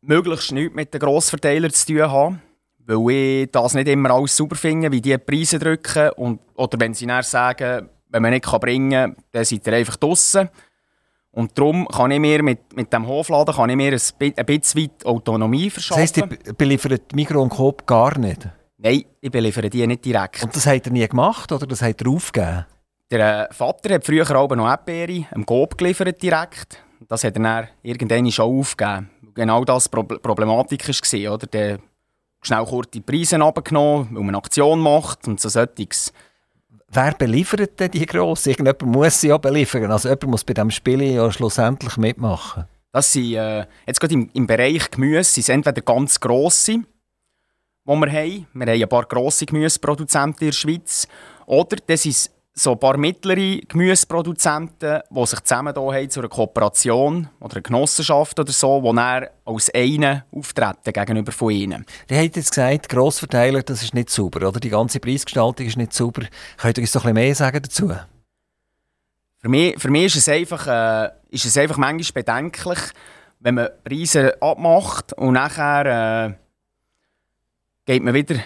möglichst 0.00 0.52
nichts 0.52 0.74
mit 0.74 0.92
den 0.92 1.00
Grossverteilern 1.00 1.70
zu 1.72 1.86
tun 1.86 2.10
haben, 2.10 2.42
weil 2.86 3.10
ich 3.10 3.50
das 3.50 3.74
nicht 3.74 3.88
immer 3.88 4.10
alles 4.10 4.36
super 4.36 4.56
finde, 4.56 4.90
wie 4.90 5.00
die, 5.00 5.18
Preise 5.18 5.58
drücken. 5.58 6.10
Und, 6.10 6.40
oder 6.54 6.78
wenn 6.80 6.94
sie 6.94 7.06
dann 7.06 7.22
sagen, 7.22 7.88
wenn 8.08 8.22
man 8.22 8.32
nicht 8.32 8.46
bringen 8.46 8.90
kann, 8.90 9.16
dann 9.32 9.44
seid 9.44 9.66
ihr 9.66 9.72
einfach 9.74 9.96
draußen. 9.96 10.48
Und 11.30 11.56
darum 11.56 11.86
kann 11.86 12.10
ich 12.10 12.18
mir 12.18 12.42
mit, 12.42 12.74
mit 12.74 12.92
dem 12.92 13.06
Hofladen 13.06 13.54
kann 13.54 13.70
ich 13.70 13.76
mir 13.76 13.92
ein, 13.92 14.34
ein 14.36 14.46
bisschen 14.46 14.82
weit 14.82 15.06
Autonomie 15.06 15.70
verschaffen. 15.70 16.02
Das 16.02 16.16
heisst, 16.16 16.46
ihr 16.46 16.54
beliefert 16.54 17.14
Mikro 17.14 17.42
und 17.42 17.50
Coop 17.50 17.86
gar 17.86 18.18
nicht? 18.18 18.48
Nein, 18.78 19.04
ich 19.20 19.30
beliefere 19.30 19.68
die 19.68 19.86
nicht 19.86 20.04
direkt. 20.04 20.42
Und 20.42 20.56
das 20.56 20.66
hat 20.66 20.86
er 20.86 20.92
nie 20.92 21.06
gemacht 21.06 21.52
oder 21.52 21.66
das 21.66 21.82
hat 21.82 22.00
er 22.00 22.08
aufgegeben? 22.08 22.66
Der 23.10 23.50
äh, 23.50 23.54
Vater 23.54 23.94
hat 23.94 24.04
früher 24.04 24.30
auch 24.36 24.50
noch 24.50 24.68
Erdbeere 24.68 25.26
am 25.32 25.46
Coop 25.46 25.78
geliefert 25.78 26.20
direkt. 26.22 26.82
Das 27.08 27.24
hat 27.24 27.36
er 27.36 27.42
dann 27.42 27.68
irgendwann 27.82 28.30
schon 28.30 28.58
aufgegeben. 28.58 29.10
Genau 29.34 29.64
das 29.64 29.88
Pro 29.88 30.02
Problematik 30.02 30.86
war, 30.88 31.34
oder? 31.34 31.46
Der 31.46 31.78
schnell 32.42 32.64
kurz 32.64 32.90
die 32.90 33.00
Preise 33.00 33.40
abgenommen, 33.40 34.08
weil 34.10 34.22
man 34.22 34.28
eine 34.28 34.38
Aktion 34.38 34.80
macht 34.80 35.26
und 35.26 35.40
so 35.40 35.48
solches. 35.48 36.12
Wer 36.90 37.12
beliefert 37.12 37.78
denn 37.80 37.90
die 37.90 38.06
Grossen? 38.06 38.50
Irgendjemand 38.50 38.82
muss 38.82 39.20
sie 39.20 39.28
ja 39.28 39.38
beliefern. 39.38 39.90
Also 39.90 40.08
jemand 40.08 40.26
muss 40.26 40.44
bei 40.44 40.54
diesem 40.54 40.70
Spiel 40.70 41.02
ja 41.02 41.30
schlussendlich 41.30 41.96
mitmachen. 41.96 42.64
Das 42.92 43.12
sind, 43.12 43.34
äh, 43.34 43.66
jetzt 43.86 44.00
gerade 44.00 44.14
im, 44.14 44.30
im 44.32 44.46
Bereich 44.46 44.90
Gemüse 44.90 45.42
sind 45.42 45.54
entweder 45.54 45.82
ganz 45.82 46.18
grosse, 46.18 46.72
die 46.72 46.84
wir 47.84 48.12
haben. 48.12 48.46
Wir 48.54 48.66
haben 48.66 48.82
ein 48.82 48.88
paar 48.88 49.04
grosse 49.04 49.46
Gemüseproduzenten 49.46 50.40
in 50.40 50.46
der 50.48 50.52
Schweiz. 50.52 51.06
Oder 51.46 51.76
das 51.86 52.02
sind 52.02 52.30
so 52.58 52.72
ein 52.72 52.78
paar 52.78 52.96
mittlere 52.96 53.60
Gemüseproduzenten, 53.68 55.00
die 55.08 55.26
sich 55.26 55.40
zusammen 55.40 55.74
hier 55.74 55.92
haben 55.92 56.10
zu 56.10 56.20
einer 56.20 56.28
Kooperation 56.28 57.28
oder 57.40 57.56
einer 57.56 57.62
Genossenschaft 57.62 58.38
oder 58.40 58.52
so, 58.52 58.80
die 58.80 58.96
dann 58.96 59.26
als 59.44 59.70
einen 59.72 60.24
auftreten 60.32 60.92
gegenüber 60.92 61.32
von 61.32 61.52
ihnen. 61.52 61.86
Die 62.10 62.16
haben 62.16 62.30
jetzt 62.34 62.50
gesagt, 62.50 62.88
Grossverteiler, 62.88 63.62
das 63.62 63.82
ist 63.82 63.94
nicht 63.94 64.10
sauber, 64.10 64.48
oder? 64.48 64.58
Die 64.58 64.70
ganze 64.70 64.98
Preisgestaltung 64.98 65.66
ist 65.66 65.76
nicht 65.76 65.92
sauber. 65.92 66.22
Könnt 66.56 66.78
ihr 66.78 66.82
uns 66.82 66.92
doch 66.92 67.04
ein 67.04 67.14
bisschen 67.14 67.26
mehr 67.26 67.34
sagen 67.34 67.62
dazu? 67.62 67.92
Für 69.40 69.48
mich, 69.48 69.78
für 69.78 69.90
mich 69.90 70.06
ist, 70.06 70.16
es 70.16 70.28
einfach, 70.28 70.66
äh, 70.66 71.10
ist 71.30 71.44
es 71.44 71.56
einfach 71.56 71.76
manchmal 71.76 72.24
bedenklich, 72.24 72.78
wenn 73.38 73.54
man 73.54 73.68
Preise 73.84 74.36
abmacht 74.42 75.12
und 75.12 75.34
nachher 75.34 76.26
äh, 76.26 76.34
geht 77.86 78.02
man 78.02 78.14
wieder 78.14 78.40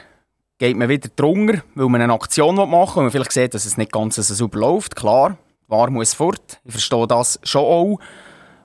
geht 0.63 0.77
man 0.77 0.89
wieder 0.89 1.09
drunter, 1.17 1.61
weil 1.75 1.89
man 1.89 2.03
eine 2.03 2.13
Aktion 2.13 2.55
machen 2.55 2.71
will 2.71 2.79
und 2.79 3.03
man 3.03 3.11
vielleicht 3.11 3.33
sieht, 3.33 3.53
dass 3.53 3.65
es 3.65 3.77
nicht 3.77 3.91
ganz 3.91 4.15
so 4.15 4.23
super 4.23 4.61
läuft. 4.61 4.95
Klar, 4.95 5.37
Ware 5.67 5.91
muss 5.91 6.15
fort. 6.15 6.61
Ich 6.65 6.71
verstehe 6.71 7.09
das 7.09 7.41
schon 7.43 7.65
auch. 7.65 7.99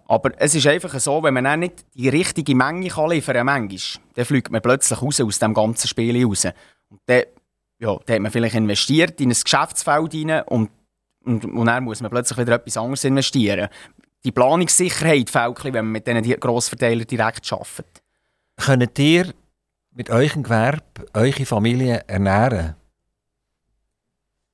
Aber 0.06 0.30
es 0.38 0.54
ist 0.54 0.68
einfach 0.68 0.94
so, 1.00 1.24
wenn 1.24 1.34
man 1.34 1.48
auch 1.48 1.56
nicht 1.56 1.86
die 1.96 2.10
richtige 2.10 2.54
Menge 2.54 2.90
kann 2.90 3.10
liefern 3.10 3.48
kann, 3.48 3.80
dann 4.14 4.26
fliegt 4.26 4.52
man 4.52 4.62
plötzlich 4.62 5.02
raus 5.02 5.20
aus 5.22 5.40
dem 5.40 5.56
ganzen 5.56 5.88
Spiel 5.88 6.24
raus. 6.24 6.46
Und 6.90 7.00
dann, 7.08 7.24
ja, 7.80 7.98
dann 8.06 8.16
hat 8.16 8.22
man 8.22 8.32
vielleicht 8.32 8.56
investiert 8.56 9.20
in 9.20 9.32
ein 9.32 9.38
Geschäftsfeld 9.44 10.14
und, 10.46 10.70
und, 11.26 11.46
und 11.46 11.66
dann 11.66 11.84
muss 11.84 12.02
man 12.02 12.12
plötzlich 12.12 12.38
wieder 12.38 12.54
etwas 12.54 12.78
anderes 12.78 13.06
investieren. 13.06 13.70
Die 14.24 14.32
Planungssicherheit 14.32 15.32
fehlt, 15.32 15.64
wenn 15.64 15.74
man 15.74 15.94
mit 15.94 16.06
diesen 16.06 16.40
Grossverteilern 16.40 17.08
direkt 17.08 17.52
arbeitet. 17.52 18.04
Könnt 18.56 19.00
ihr 19.00 19.34
mit 19.98 20.12
eurem 20.12 20.44
Gewerbe 20.44 21.08
eure 21.16 21.46
Familie 21.46 22.04
ernähren? 22.06 22.76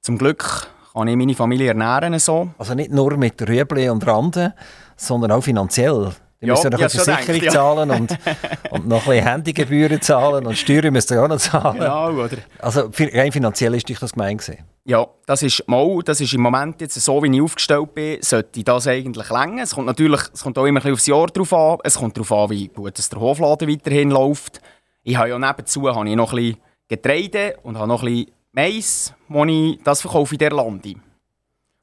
Zum 0.02 0.18
Glück 0.18 0.68
kann 0.94 1.08
ich 1.10 1.18
meine 1.18 1.36
Familie 1.36 1.68
ernähren 1.68 2.18
so. 2.18 2.50
Also 2.58 2.74
nicht 2.76 2.92
nur 2.92 3.18
mit 3.18 3.42
Rüebli 3.42 3.90
und 3.90 4.08
Randen, 4.08 4.54
sondern 4.96 5.32
auch 5.32 5.42
finanziell. 5.42 6.12
Die 6.42 6.48
ja, 6.48 6.54
müssen 6.54 6.64
ja 6.64 6.70
noch 6.72 6.80
eine 6.80 6.90
Versicherung 6.90 7.40
gedacht, 7.40 7.54
zahlen 7.54 7.90
ja. 7.90 7.96
und, 7.96 8.18
und 8.72 8.88
noch 8.88 9.06
ein 9.06 9.10
bisschen 9.10 9.26
Handygebühren 9.26 10.02
zahlen 10.02 10.46
und 10.46 10.58
Steuern 10.58 10.94
müsst 10.94 11.12
ihr 11.12 11.22
auch 11.22 11.28
noch 11.28 11.38
zahlen. 11.38 11.80
Genau, 11.80 12.12
oder? 12.12 12.38
Also 12.60 12.90
rein 12.98 13.32
finanziell 13.32 13.76
ist 13.76 13.88
dich 13.88 14.00
das 14.00 14.14
gemein 14.14 14.38
gewesen. 14.38 14.64
Ja, 14.86 15.08
das 15.26 15.44
ist 15.44 15.68
mal, 15.68 16.02
das 16.04 16.20
ist 16.20 16.34
im 16.34 16.42
Moment 16.42 16.82
jetzt 16.82 16.96
so, 16.96 17.24
wie 17.24 17.34
ich 17.34 17.42
aufgestellt 17.42 17.96
bin, 17.96 18.22
sollte 18.22 18.64
das 18.64 18.88
eigentlich 18.88 19.30
länger. 19.30 19.64
Es 19.64 19.76
kommt 19.76 19.88
natürlich, 19.88 20.22
es 20.34 20.44
kommt 20.44 20.58
auch 20.58 20.66
immer 20.66 20.80
ein 20.80 20.84
bisschen 20.84 20.94
aufs 20.94 21.08
Jahr 21.08 21.28
drauf 21.28 21.54
an. 21.54 21.78
Es 21.84 21.96
kommt 21.96 22.18
darauf 22.18 22.32
an, 22.32 22.50
wie 22.50 22.68
gut 22.68 23.12
der 23.12 23.20
Hofladen 23.20 23.70
weiterhin 23.70 24.12
läuft. 24.12 24.62
Ich 25.04 25.18
habe 25.18 25.30
ja 25.30 25.38
nebenzu 25.38 25.94
habe 25.94 26.10
ich 26.10 26.16
noch 26.16 26.32
ein 26.32 26.38
bisschen 26.38 26.58
Getreide 26.88 27.58
und 27.64 27.78
habe 27.78 27.88
noch 27.88 28.04
ein 28.04 28.10
bisschen 28.10 28.32
Mais, 28.54 29.14
wo 29.28 29.46
ich, 29.46 29.80
das 29.84 30.02
verkaufe 30.02 30.36
in 30.36 30.40
der 30.40 30.52
Landi. 30.52 30.96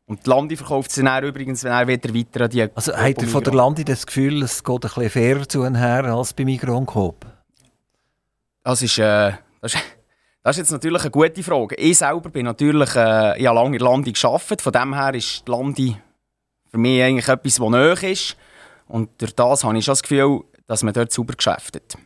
Und 0.06 0.24
die 0.24 0.30
Landi 0.30 0.56
verkauft 0.56 0.90
sie 0.90 1.02
dann 1.02 1.24
übrigens 1.24 1.62
wenn 1.64 1.72
er 1.72 1.86
wieder 1.86 2.14
weiter 2.14 2.44
an 2.44 2.50
die 2.50 2.62
Also 2.62 2.96
habt 2.96 3.22
ihr 3.22 3.28
von 3.28 3.44
der 3.44 3.54
Landi 3.54 3.84
das 3.84 4.06
Gefühl, 4.06 4.42
es 4.42 4.62
geht 4.64 4.74
ein 4.74 4.80
bisschen 4.80 5.10
fairer 5.10 5.48
zu 5.48 5.62
und 5.62 5.74
her 5.74 6.04
als 6.04 6.32
bei 6.32 6.44
Migros 6.44 6.76
und 6.76 6.86
Coop? 6.86 7.26
Das 8.62 8.82
ist, 8.82 8.98
äh, 8.98 9.32
das 9.60 9.74
ist, 9.74 9.82
das 10.42 10.56
ist 10.56 10.58
jetzt 10.58 10.72
natürlich 10.72 11.02
eine 11.02 11.10
gute 11.10 11.42
Frage. 11.42 11.74
Ich 11.74 11.98
selber 11.98 12.30
bin 12.30 12.46
natürlich, 12.46 12.94
äh, 12.96 13.38
ich 13.38 13.46
habe 13.46 13.56
lange 13.56 13.76
in 13.76 13.78
der 13.78 13.88
Landi 13.88 14.12
gearbeitet, 14.12 14.62
von 14.62 14.72
dem 14.72 14.94
her 14.94 15.14
ist 15.14 15.46
die 15.46 15.50
Landi 15.50 15.96
für 16.70 16.78
mich 16.78 17.02
eigentlich 17.02 17.28
etwas, 17.28 17.56
das 17.56 17.68
nahe 17.68 18.10
ist. 18.10 18.36
Und 18.86 19.10
durch 19.20 19.34
das 19.34 19.64
habe 19.64 19.76
ich 19.76 19.84
schon 19.84 19.92
das 19.92 20.02
Gefühl, 20.02 20.40
dass 20.66 20.82
man 20.82 20.94
dort 20.94 21.12
sauber 21.12 21.34
geschäftet. 21.34 21.96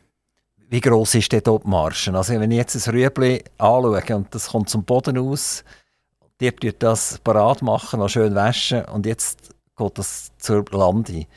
Wie 0.74 0.80
gross 0.80 1.14
ist 1.14 1.30
denn 1.30 1.40
dort 1.44 1.62
die? 1.66 2.16
Also 2.16 2.32
wenn 2.40 2.50
ich 2.50 2.56
jetzt 2.56 2.74
ein 2.74 2.94
Rüebli 2.94 3.44
anschaue 3.58 4.16
und 4.16 4.34
das 4.34 4.48
kommt 4.48 4.68
zum 4.68 4.82
Boden 4.82 5.16
aus, 5.18 5.62
die 6.40 6.50
tut 6.50 6.82
das 6.82 7.20
parat 7.20 7.62
machen, 7.62 8.00
noch 8.00 8.08
schön 8.08 8.34
waschen 8.34 8.84
und 8.86 9.06
jetzt 9.06 9.54
geht 9.76 9.98
das 9.98 10.32
zur 10.36 10.64
Landi. 10.72 11.28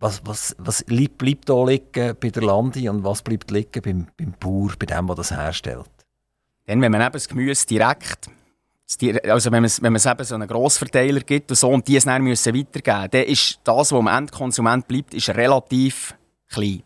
Was, 0.00 0.20
was, 0.24 0.56
was 0.58 0.82
bleibt 0.82 1.48
da 1.48 1.62
liegen 1.62 2.16
bei 2.20 2.30
der 2.30 2.42
Landi 2.42 2.88
und 2.88 3.04
was 3.04 3.22
bleibt 3.22 3.52
liegen 3.52 3.82
beim, 3.82 4.08
beim 4.16 4.34
Bauer, 4.40 4.72
bei 4.76 4.86
dem, 4.86 5.06
der 5.06 5.14
das 5.14 5.30
herstellt? 5.30 5.88
Dann, 6.64 6.80
wenn 6.80 6.90
man 6.90 7.02
eben 7.02 7.12
das 7.12 7.28
Gemüse 7.28 7.66
direkt, 7.66 8.28
also 9.28 9.52
wenn 9.52 9.62
man, 9.62 9.70
wenn 9.80 9.94
es 9.94 10.06
eben 10.06 10.24
so 10.24 10.34
einen 10.34 10.48
Grossverteiler 10.48 11.20
gibt 11.20 11.52
und 11.52 11.56
so 11.56 11.70
und 11.70 11.86
die 11.86 11.94
es 11.94 12.04
dann 12.04 12.26
weitergeben 12.26 12.64
müssen, 12.72 13.10
dann 13.12 13.22
ist 13.26 13.60
das, 13.62 13.92
was 13.92 14.00
am 14.00 14.08
Endkonsument 14.08 14.88
bleibt, 14.88 15.14
ist 15.14 15.28
relativ 15.28 16.16
klein. 16.48 16.82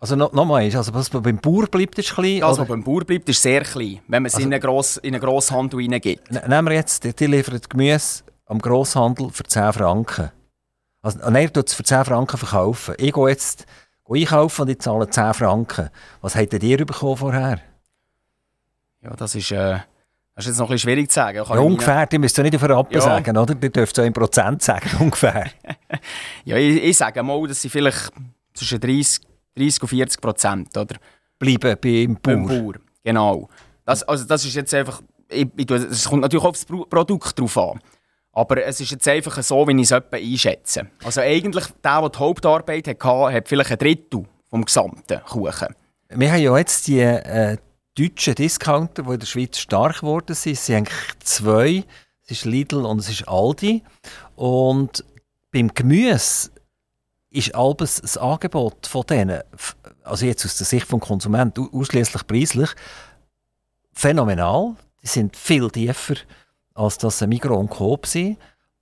Also 0.00 0.16
noch, 0.16 0.32
noch 0.32 0.44
mal, 0.44 0.62
also 0.62 0.92
was 0.92 1.08
beim 1.08 1.38
Bauer 1.38 1.66
bleibt, 1.66 1.98
ist 1.98 2.14
klein? 2.14 2.40
Das, 2.40 2.58
was 2.58 2.68
beim 2.68 2.84
Bauer 2.84 3.04
bleibt, 3.04 3.28
ist 3.28 3.40
sehr 3.40 3.62
klein, 3.62 4.00
wenn 4.06 4.22
man 4.22 4.26
es 4.26 4.34
also, 4.34 4.46
in 4.46 4.52
einen, 4.52 4.60
Gross, 4.60 4.96
in 4.98 5.14
einen 5.14 5.22
Grosshandel 5.22 5.80
hineingibt. 5.80 6.30
Nehmen 6.30 6.68
wir 6.68 6.74
jetzt, 6.74 7.04
die, 7.04 7.14
die 7.14 7.26
liefert 7.26 7.70
Gemüse 7.70 8.24
am 8.46 8.58
Grosshandel 8.58 9.30
für 9.30 9.44
10 9.44 9.72
Franken. 9.72 10.30
Also, 11.00 11.18
nein, 11.30 11.50
er 11.54 11.64
es 11.64 11.74
für 11.74 11.84
10 11.84 12.04
Franken 12.04 12.36
verkaufen. 12.36 12.94
Ich 12.98 13.12
gehe 13.12 13.28
jetzt 13.28 13.66
gehe 14.06 14.20
einkaufen 14.20 14.62
und 14.62 14.70
ich 14.70 14.80
zahle 14.80 15.08
10 15.08 15.34
Franken. 15.34 15.90
Was 16.20 16.36
habt 16.36 16.52
ihr 16.52 16.84
bekommen 16.84 17.16
vorher? 17.16 17.60
Ja, 19.02 19.14
das 19.16 19.34
ist... 19.34 19.50
Äh 19.52 19.78
das 20.34 20.46
ist 20.46 20.50
jetzt 20.50 20.58
noch 20.58 20.66
ein 20.66 20.72
bisschen 20.72 20.90
schwierig 20.90 21.10
zu 21.10 21.14
sagen. 21.14 21.36
Ja, 21.36 21.58
ungefähr, 21.60 22.08
ihr 22.10 22.18
müsst 22.18 22.36
ja 22.36 22.42
nicht 22.42 22.56
auf 22.56 22.68
Rappen 22.68 22.94
ja. 22.94 23.00
sagen, 23.00 23.36
oder? 23.36 23.54
Ihr 23.60 23.70
dürft 23.70 23.98
auch 24.00 24.04
in 24.04 24.12
Prozent 24.12 24.62
sagen, 24.62 24.90
ungefähr. 24.98 25.48
ja, 26.44 26.56
ich, 26.56 26.82
ich 26.82 26.96
sage 26.96 27.22
mal, 27.22 27.46
dass 27.46 27.62
sie 27.62 27.68
vielleicht 27.68 28.10
zwischen 28.52 28.80
30 28.80 29.20
30 29.56 29.82
und 29.82 29.88
40 29.88 30.20
Prozent, 30.20 30.76
oder? 30.76 30.96
Bleiben 31.38 31.76
beim 31.80 32.18
Bauer. 32.20 32.46
Beim 32.46 32.46
Bauer, 32.46 32.74
genau. 33.02 33.48
Das, 33.84 34.02
also 34.02 34.24
das 34.24 34.44
ist 34.44 34.54
jetzt 34.54 34.72
einfach 34.74 35.02
es 35.28 36.04
kommt 36.04 36.22
natürlich 36.22 36.44
auf 36.44 36.56
das 36.56 36.64
Produkt 36.64 37.38
drauf 37.38 37.58
an. 37.58 37.80
Aber 38.32 38.64
es 38.64 38.80
ist 38.80 38.90
jetzt 38.90 39.06
einfach 39.06 39.40
so, 39.42 39.66
wie 39.68 39.76
ich 39.76 39.82
es 39.82 39.90
etwa 39.92 40.16
einschätze. 40.16 40.88
Also 41.04 41.20
eigentlich, 41.20 41.66
der, 41.84 42.00
der 42.00 42.10
die 42.10 42.18
Hauptarbeit 42.18 42.88
hatte, 42.88 43.32
hat 43.32 43.48
vielleicht 43.48 43.70
ein 43.70 43.78
Drittel 43.78 44.24
vom 44.50 44.64
gesamten 44.64 45.20
Kuchen. 45.22 45.74
Wir 46.08 46.32
haben 46.32 46.42
ja 46.42 46.58
jetzt 46.58 46.86
die 46.88 47.00
äh, 47.00 47.56
deutschen 47.96 48.34
Discounter, 48.34 49.04
die 49.04 49.12
in 49.12 49.20
der 49.20 49.26
Schweiz 49.26 49.58
stark 49.58 50.00
geworden 50.00 50.34
sind. 50.34 50.54
Es 50.54 50.66
sind 50.66 50.76
eigentlich 50.76 51.18
zwei. 51.20 51.84
Es 52.22 52.32
ist 52.32 52.44
Lidl 52.44 52.84
und 52.84 52.98
es 52.98 53.08
ist 53.08 53.28
Aldi. 53.28 53.82
Und 54.34 55.04
beim 55.52 55.72
Gemüse 55.72 56.50
ist 57.34 57.54
alles 57.54 58.00
das 58.00 58.16
Angebot 58.16 58.86
von 58.86 59.02
denen, 59.06 59.42
also 60.04 60.24
jetzt 60.24 60.44
aus 60.44 60.56
der 60.56 60.66
Sicht 60.66 60.90
des 60.90 61.00
Konsumenten, 61.00 61.68
ausschließlich 61.72 62.26
preislich, 62.26 62.70
phänomenal. 63.92 64.76
Die 65.02 65.08
sind 65.08 65.36
viel 65.36 65.70
tiefer, 65.70 66.14
als 66.74 66.98
das 66.98 67.22
ein 67.22 67.28
Migros 67.28 67.58
und 67.58 67.70
Coop 67.70 68.06
sind. 68.06 68.38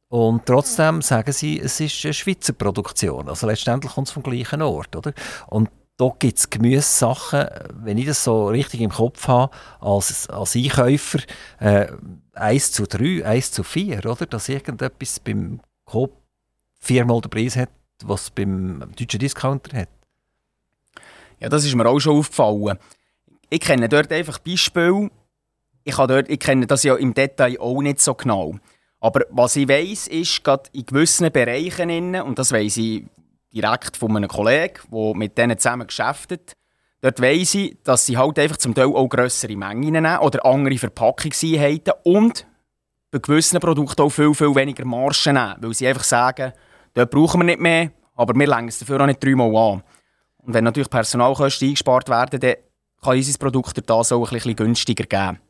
Und 0.08 0.44
trotzdem 0.44 1.00
sagen 1.00 1.32
sie, 1.32 1.58
es 1.58 1.80
ist 1.80 2.04
eine 2.04 2.12
Schweizer 2.12 2.52
Produktion. 2.52 3.28
Also 3.28 3.46
letztendlich 3.46 3.94
kommt 3.94 4.08
es 4.08 4.12
vom 4.12 4.22
gleichen 4.22 4.60
Ort. 4.60 4.94
Oder? 4.94 5.14
Und 5.46 5.70
da 5.96 6.10
gibt 6.18 6.38
es 6.38 6.50
Gemüsesachen, 6.50 7.46
wenn 7.82 7.96
ich 7.96 8.06
das 8.06 8.22
so 8.22 8.48
richtig 8.48 8.82
im 8.82 8.90
Kopf 8.90 9.26
habe, 9.28 9.54
als, 9.80 10.28
als 10.28 10.54
Einkäufer, 10.54 11.20
äh, 11.60 11.86
1 12.34 12.72
zu 12.72 12.86
3, 12.86 13.24
1 13.24 13.52
zu 13.52 13.62
4, 13.62 14.04
oder? 14.04 14.26
Dass 14.26 14.50
irgendetwas 14.50 15.18
beim 15.20 15.60
Coop 15.86 16.12
viermal 16.78 17.20
den 17.20 17.30
Preis 17.30 17.56
hat, 17.56 17.70
was 18.08 18.22
es 18.22 18.30
beim 18.30 18.80
deutschen 18.96 19.20
Discounter 19.20 19.76
hat. 19.76 19.88
Ja, 21.40 21.48
das 21.48 21.64
ist 21.64 21.74
mir 21.74 21.86
auch 21.86 21.98
schon 21.98 22.18
aufgefallen. 22.18 22.78
Ich 23.50 23.60
kenne 23.60 23.88
dort 23.88 24.12
einfach 24.12 24.38
Beispiele. 24.38 25.10
Ich, 25.84 25.96
dort, 25.96 26.30
ich 26.30 26.38
kenne 26.38 26.66
das 26.66 26.84
ja 26.84 26.94
im 26.94 27.14
Detail 27.14 27.58
auch 27.58 27.82
nicht 27.82 28.00
so 28.00 28.14
genau. 28.14 28.54
Aber 29.00 29.22
was 29.30 29.56
ich 29.56 29.68
weiß, 29.68 30.06
ist, 30.06 30.44
gerade 30.44 30.70
in 30.72 30.86
gewissen 30.86 31.32
Bereichen, 31.32 32.14
und 32.20 32.38
das 32.38 32.52
weiß 32.52 32.76
ich 32.76 33.04
direkt 33.52 33.96
von 33.96 34.16
einem 34.16 34.28
Kollegen, 34.28 34.78
der 34.92 35.16
mit 35.16 35.36
denen 35.36 35.58
zusammen 35.58 35.88
geschäftet, 35.88 36.52
dort 37.00 37.20
weiss 37.20 37.54
ich, 37.54 37.76
dass 37.82 38.06
sie 38.06 38.16
halt 38.16 38.38
einfach 38.38 38.58
zum 38.58 38.74
Teil 38.74 38.86
auch 38.86 39.08
grössere 39.08 39.56
Mengen 39.56 39.92
nehmen 39.92 40.18
oder 40.18 40.46
andere 40.46 40.78
Verpackungseinheiten 40.78 41.94
und 42.04 42.46
bei 43.10 43.18
gewissen 43.18 43.60
Produkten 43.60 44.02
auch 44.02 44.10
viel, 44.10 44.34
viel 44.34 44.54
weniger 44.54 44.84
Margen 44.84 45.34
nehmen, 45.34 45.56
weil 45.60 45.74
sie 45.74 45.88
einfach 45.88 46.04
sagen, 46.04 46.52
dort 46.94 47.10
brauchen 47.10 47.40
wir 47.40 47.44
nicht 47.44 47.60
mehr, 47.60 47.90
aber 48.14 48.34
wir 48.34 48.46
legen 48.46 48.68
es 48.68 48.78
dafür 48.78 49.00
auch 49.00 49.06
nicht 49.06 49.22
dreimal 49.22 49.54
an. 49.56 49.82
Und 50.38 50.54
wenn 50.54 50.64
natürlich 50.64 50.90
Personalkosten 50.90 51.68
eingespart 51.68 52.08
werden, 52.08 52.40
dann 52.40 52.56
kann 53.00 53.16
unser 53.16 53.38
Produkt 53.38 53.80
da 53.88 54.04
so 54.04 54.24
ein 54.24 54.30
bisschen 54.30 54.56
günstiger 54.56 55.04
geben. 55.04 55.40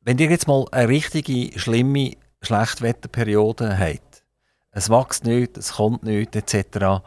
Wenn 0.00 0.18
ihr 0.18 0.30
jetzt 0.30 0.48
mal 0.48 0.66
eine 0.70 0.88
richtige, 0.88 1.58
schlimme 1.58 2.12
Schlechtwetterperiode 2.40 3.78
habt, 3.78 4.24
es 4.70 4.90
wächst 4.90 5.24
nicht, 5.24 5.56
es 5.58 5.72
kommt 5.72 6.04
nicht, 6.04 6.36
etc., 6.36 7.02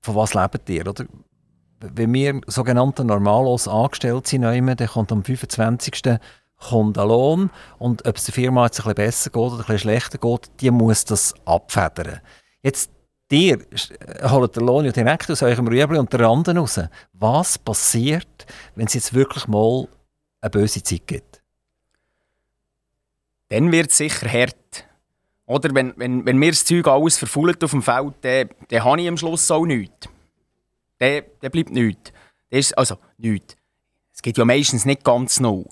von 0.00 0.14
was 0.14 0.34
lebt 0.34 0.68
ihr? 0.68 0.86
Oder? 0.86 1.06
Wenn 1.80 2.14
wir 2.14 2.40
sogenannte 2.46 3.04
normalos 3.04 3.66
angestellt 3.66 4.26
sind, 4.26 4.42
dann 4.42 4.76
kommt 4.88 5.10
am 5.10 5.24
25 5.24 6.02
kommt 6.58 6.98
ein 6.98 7.08
Lohn 7.08 7.50
und 7.78 8.06
ob 8.06 8.16
es 8.16 8.24
der 8.24 8.34
Firma 8.34 8.64
jetzt 8.64 8.80
ein 8.80 8.84
bisschen 8.84 8.94
besser 8.94 9.30
geht 9.30 9.40
oder 9.40 9.54
ein 9.54 9.58
bisschen 9.58 9.78
schlechter 9.78 10.18
geht, 10.18 10.50
die 10.60 10.70
muss 10.70 11.04
das 11.04 11.34
abfedern. 11.44 12.20
Jetzt, 12.62 12.90
ihr 13.30 13.58
holt 14.22 14.56
den 14.56 14.66
Lohn 14.66 14.84
ja 14.84 14.92
direkt 14.92 15.30
aus 15.30 15.42
eurem 15.42 15.68
Rüebli 15.68 15.98
und 15.98 16.12
den 16.12 16.20
Randen 16.20 16.58
raus. 16.58 16.80
Was 17.12 17.58
passiert, 17.58 18.46
wenn 18.74 18.86
es 18.86 18.94
jetzt 18.94 19.14
wirklich 19.14 19.46
mal 19.48 19.88
eine 20.40 20.50
böse 20.50 20.82
Zeit 20.82 21.06
gibt? 21.06 21.42
Dann 23.48 23.70
wird 23.70 23.90
es 23.90 23.98
sicher 23.98 24.30
hart. 24.30 24.86
Oder 25.46 25.72
wenn, 25.74 25.94
wenn, 25.96 26.26
wenn 26.26 26.38
mir 26.38 26.50
das 26.50 26.64
Zeug 26.64 26.88
alles 26.88 27.18
verfault 27.18 27.62
auf 27.62 27.70
dem 27.70 27.82
Feld, 27.82 28.14
dann, 28.22 28.50
dann 28.68 28.84
habe 28.84 29.00
ich 29.00 29.08
am 29.08 29.16
Schluss 29.16 29.48
auch 29.50 29.64
nichts. 29.64 30.08
Dann, 30.98 31.22
dann 31.40 31.50
bleibt 31.52 31.70
nichts. 31.70 32.12
ist, 32.50 32.76
also, 32.76 32.96
nichts. 33.18 33.56
Es 34.12 34.22
geht 34.22 34.38
ja 34.38 34.44
meistens 34.44 34.84
nicht 34.84 35.04
ganz 35.04 35.38
null. 35.38 35.66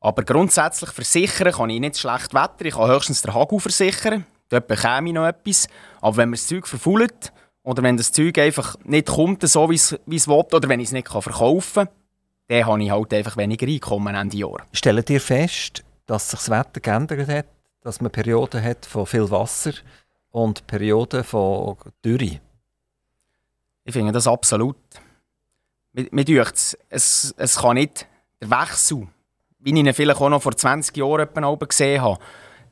Aber 0.00 0.22
grundsätzlich 0.22 0.90
versichern 0.90 1.52
kann 1.52 1.70
ich 1.70 1.80
nicht 1.80 1.98
schlecht 1.98 2.34
Wetter. 2.34 2.64
Ich 2.64 2.74
kann 2.74 2.90
höchstens 2.90 3.22
den 3.22 3.34
Hagel 3.34 3.60
versichern. 3.60 4.26
Dort 4.48 4.66
bekäme 4.66 5.08
ich 5.08 5.14
noch 5.14 5.26
etwas. 5.26 5.68
Aber 6.00 6.18
wenn 6.18 6.30
mir 6.30 6.36
das 6.36 6.46
Zeug 6.46 6.66
verfault 6.66 7.32
oder 7.62 7.82
wenn 7.82 7.96
das 7.96 8.12
Zeug 8.12 8.38
einfach 8.38 8.76
nicht 8.84 9.08
kommt, 9.08 9.42
so 9.42 9.68
wie 9.70 9.74
es 9.74 9.92
will, 10.06 10.30
oder 10.30 10.68
wenn 10.68 10.80
ich 10.80 10.88
es 10.88 10.92
nicht 10.92 11.08
verkaufen 11.08 11.86
kann, 11.86 11.94
dann 12.48 12.66
habe 12.66 12.82
ich 12.82 12.90
halt 12.90 13.12
einfach 13.12 13.36
weniger 13.36 13.66
Einkommen 13.66 14.14
Ende 14.14 14.36
Jahr. 14.36 14.64
Stellt 14.72 15.10
ihr 15.10 15.20
fest, 15.20 15.82
dass 16.06 16.30
sich 16.30 16.38
das 16.38 16.50
Wetter 16.50 16.80
geändert 16.80 17.28
hat? 17.28 17.46
Dass 17.80 18.00
man 18.00 18.12
Perioden 18.12 18.62
hat 18.62 18.86
von 18.86 19.06
viel 19.06 19.28
Wasser 19.30 19.72
und 20.30 20.66
Perioden 20.66 21.24
von 21.24 21.76
Dürre? 22.04 22.40
Ich 23.84 23.92
finde 23.92 24.12
das 24.12 24.26
absolut. 24.26 24.76
Mir, 25.92 26.08
mir 26.10 26.46
es, 26.90 27.34
es 27.36 27.56
kann 27.56 27.74
nicht 27.74 28.06
der 28.40 28.50
Wechsel 28.50 29.08
wie 29.66 29.72
ich 29.72 29.76
ihn 29.76 29.94
vielleicht 29.94 30.20
auch 30.20 30.28
noch 30.28 30.42
vor 30.42 30.56
20 30.56 30.96
Jahren 30.96 31.28
gesehen 31.68 32.00
habe, 32.00 32.18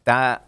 der, 0.07 0.41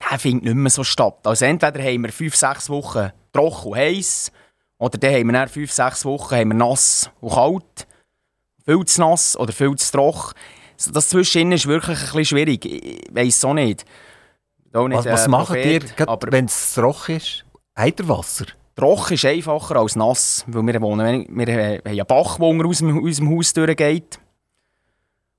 der 0.00 0.18
findet 0.18 0.44
nicht 0.44 0.54
mehr 0.54 0.70
so 0.70 0.84
statt. 0.84 1.18
Also 1.24 1.44
entweder 1.44 1.82
haben 1.82 2.04
wir 2.04 2.12
5-6 2.12 2.68
Wochen 2.68 3.10
trocken 3.32 3.68
und 3.68 3.76
heiß, 3.76 4.30
oder 4.78 4.96
dann 4.96 5.12
haben 5.12 5.26
wir 5.26 5.32
dann 5.32 5.48
5-6 5.48 6.04
Wochen 6.04 6.36
haben 6.36 6.48
wir 6.50 6.54
nass 6.54 7.10
und 7.20 7.32
kalt, 7.32 7.88
viel 8.64 8.84
zu 8.84 9.00
nass 9.00 9.36
oder 9.36 9.52
viel 9.52 9.74
zu 9.74 9.90
trocken. 9.90 10.34
Das 10.92 11.08
Zwischendrin 11.08 11.52
ist 11.52 11.66
wirklich 11.66 11.98
ein 11.98 12.04
bisschen 12.04 12.24
schwierig. 12.24 12.64
Ich 12.64 13.08
weiß 13.12 13.36
es 13.36 13.44
auch 13.44 13.54
nicht. 13.54 13.84
Auch 14.72 14.86
nicht 14.86 14.98
was, 14.98 15.06
was 15.06 15.26
äh, 15.26 15.28
macht 15.28 15.56
ihr, 15.56 15.82
wenn 16.30 16.44
es 16.44 16.74
trocken 16.74 17.16
ist? 17.16 17.44
Habt 17.74 17.98
ihr 17.98 18.08
Wasser? 18.08 18.46
Trocken 18.76 19.14
ist 19.14 19.24
einfacher 19.24 19.74
als 19.74 19.96
nass, 19.96 20.44
weil 20.46 20.64
wir, 20.64 20.80
wohnen, 20.80 21.26
wir 21.28 21.46
haben 21.46 21.80
einen 21.84 22.06
Bach, 22.06 22.38
der 22.38 22.66
aus 22.66 22.78
dem 22.78 23.36
Haus 23.36 23.52
durchgeht. 23.52 24.20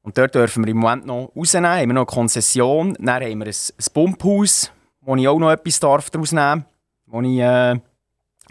Und 0.09 0.17
dort 0.17 0.33
dürfen 0.33 0.65
wir 0.65 0.71
im 0.71 0.77
Moment 0.77 1.05
noch 1.05 1.31
rausnehmen. 1.35 1.69
Haben 1.69 1.89
wir 1.89 1.93
noch 1.93 2.01
eine 2.01 2.05
Konzession. 2.07 2.95
Dann 2.99 3.21
haben 3.21 3.21
wir 3.21 3.45
ein, 3.45 3.53
ein 3.53 3.93
Pumphaus, 3.93 4.71
wo 5.01 5.15
ich 5.15 5.27
auch 5.27 5.37
noch 5.37 5.51
etwas 5.51 5.79
darf 5.79 6.09
daraus 6.09 6.31
nehmen. 6.31 6.65
Wo 7.05 7.21
ich 7.21 7.37
äh, 7.37 7.79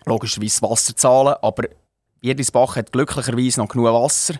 logischerweise 0.04 0.62
Wasser 0.62 0.94
zahle. 0.94 1.42
Aber 1.42 1.64
jedes 2.20 2.54
hat 2.54 2.92
glücklicherweise 2.92 3.58
noch 3.58 3.66
genug 3.66 3.86
Wasser. 3.86 4.34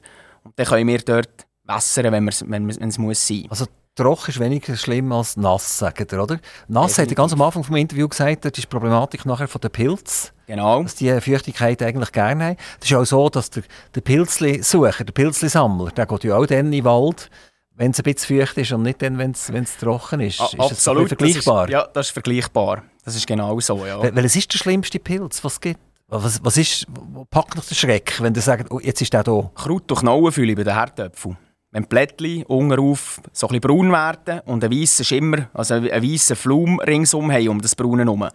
Und 0.45 0.57
dann 0.57 0.67
können 0.67 0.87
wir 0.87 0.99
dort 1.01 1.48
wässern, 1.69 2.13
wenn, 2.13 2.27
wenn, 2.27 2.81
wenn 2.81 2.89
es 2.89 2.99
muss 2.99 3.27
sein. 3.27 3.47
Also 3.49 3.67
trocken 3.95 4.31
ist 4.31 4.41
weniger 4.41 4.77
schlimm 4.77 5.13
als 5.13 5.37
nass, 5.37 5.79
sagt 5.79 6.13
ihr, 6.13 6.23
oder? 6.23 6.39
Nass 6.69 6.99
hat 6.99 7.09
er 7.09 7.15
ganz 7.15 7.33
am 7.33 7.43
Anfang 7.43 7.63
des 7.63 7.77
Interviews 7.77 8.11
gesagt, 8.11 8.45
das 8.45 8.53
ist 8.53 8.63
die 8.63 8.67
Problematik 8.67 9.27
nachher 9.27 9.49
von 9.49 9.61
den 9.61 9.71
Pilzen. 9.71 10.31
Genau. 10.47 10.83
Dass 10.83 10.95
die 10.95 11.21
Feuchtigkeit 11.21 11.83
eigentlich 11.83 12.13
gerne 12.13 12.45
haben. 12.45 12.57
Das 12.81 12.91
ist 12.91 12.97
auch 12.97 13.05
so, 13.05 13.29
dass 13.29 13.51
der, 13.51 13.65
der 13.95 14.01
Pilzli-Sucher, 14.01 15.05
der 15.05 15.13
Pilzli-Sammler, 15.13 15.91
der 15.91 16.07
geht 16.07 16.25
ja 16.25 16.37
auch 16.37 16.47
dann 16.47 16.67
in 16.67 16.73
den 16.73 16.85
Wald, 16.85 17.29
wenn 17.75 17.91
es 17.91 17.99
ein 17.99 18.13
bisschen 18.13 18.39
feucht 18.39 18.57
ist 18.59 18.73
und 18.73 18.83
nicht 18.83 19.03
dann, 19.03 19.19
wenn 19.19 19.33
es 19.33 19.77
trocken 19.79 20.21
ist. 20.21 20.41
A 20.41 20.47
ist 20.47 20.59
absolut. 20.59 21.11
Das 21.13 21.19
vergleichbar? 21.19 21.67
Das 21.67 21.69
ist, 21.69 21.73
ja, 21.73 21.89
das 21.93 22.07
ist 22.07 22.13
vergleichbar. 22.13 22.83
Das 23.05 23.15
ist 23.15 23.27
genau 23.27 23.61
so, 23.61 23.85
ja. 23.85 24.03
Weil, 24.03 24.25
es 24.25 24.37
ist 24.37 24.53
der 24.53 24.59
schlimmste 24.59 24.99
Pilz, 24.99 25.43
was 25.45 25.55
es 25.55 25.61
gibt. 25.61 25.81
Was, 26.09 26.43
was 26.43 26.57
ist, 26.57 26.87
wo 26.89 27.25
packt 27.27 27.55
noch 27.55 27.65
der 27.65 27.75
Schreck, 27.75 28.21
wenn 28.21 28.33
du 28.33 28.41
sagst, 28.41 28.71
oh, 28.71 28.81
jetzt 28.81 29.03
ist 29.03 29.13
der 29.13 29.23
da? 29.23 29.51
Kraut 29.55 29.91
durch 29.91 30.01
Knollenfülle 30.01 30.57
bei 30.57 30.65
den 30.65 30.75
Herdöpfeln. 30.75 31.37
Wenn 31.71 31.83
die 31.83 31.89
Blättchen 31.89 32.45
unterauf 32.45 33.21
so 33.33 33.47
ein 33.47 33.61
bisschen 33.61 33.61
braun 33.61 33.93
werden 33.93 34.41
und 34.47 34.65
ein 34.65 34.73
weißer 34.73 35.05
Schimmer, 35.05 35.49
also 35.53 35.75
ein 35.75 36.03
weißer 36.03 36.37
Flum 36.37 36.81
ringsum 36.81 37.31
haben 37.31 37.49
um 37.49 37.61
das 37.61 37.77
Braune 37.77 38.05
herum. 38.05 38.29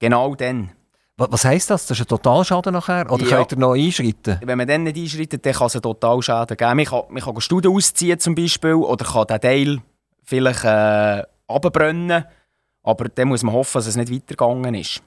Genau 0.00 0.34
dann. 0.34 0.72
Was 1.16 1.44
heisst 1.44 1.70
das? 1.70 1.86
Das 1.86 1.98
ist 1.98 2.04
ein 2.04 2.08
Totalschaden 2.08 2.72
nachher? 2.72 3.10
Oder 3.10 3.24
ja. 3.24 3.36
könnt 3.36 3.52
ihr 3.52 3.58
noch 3.58 3.74
einschreiten? 3.74 4.38
Wenn 4.42 4.58
man 4.58 4.66
dann 4.66 4.82
nicht 4.82 4.96
einschreitet, 4.96 5.46
dann 5.46 5.52
kann 5.52 5.66
es 5.68 5.76
einen 5.76 5.82
Totalschaden 5.82 6.56
geben. 6.56 6.76
Man 6.76 6.84
kann, 6.84 7.02
man 7.10 7.22
kann 7.22 7.40
Studien 7.40 7.72
ausziehen 7.72 8.18
zum 8.18 8.34
Beispiel 8.34 8.74
oder 8.74 9.04
kann 9.04 9.26
den 9.26 9.40
Teil 9.40 9.82
vielleicht 10.24 10.64
äh, 10.64 11.22
abbrennen. 11.46 12.24
Aber 12.82 13.08
dann 13.08 13.28
muss 13.28 13.44
man 13.44 13.54
hoffen, 13.54 13.78
dass 13.78 13.86
es 13.86 13.96
nicht 13.96 14.12
weitergegangen 14.12 14.74
ist. 14.74 15.02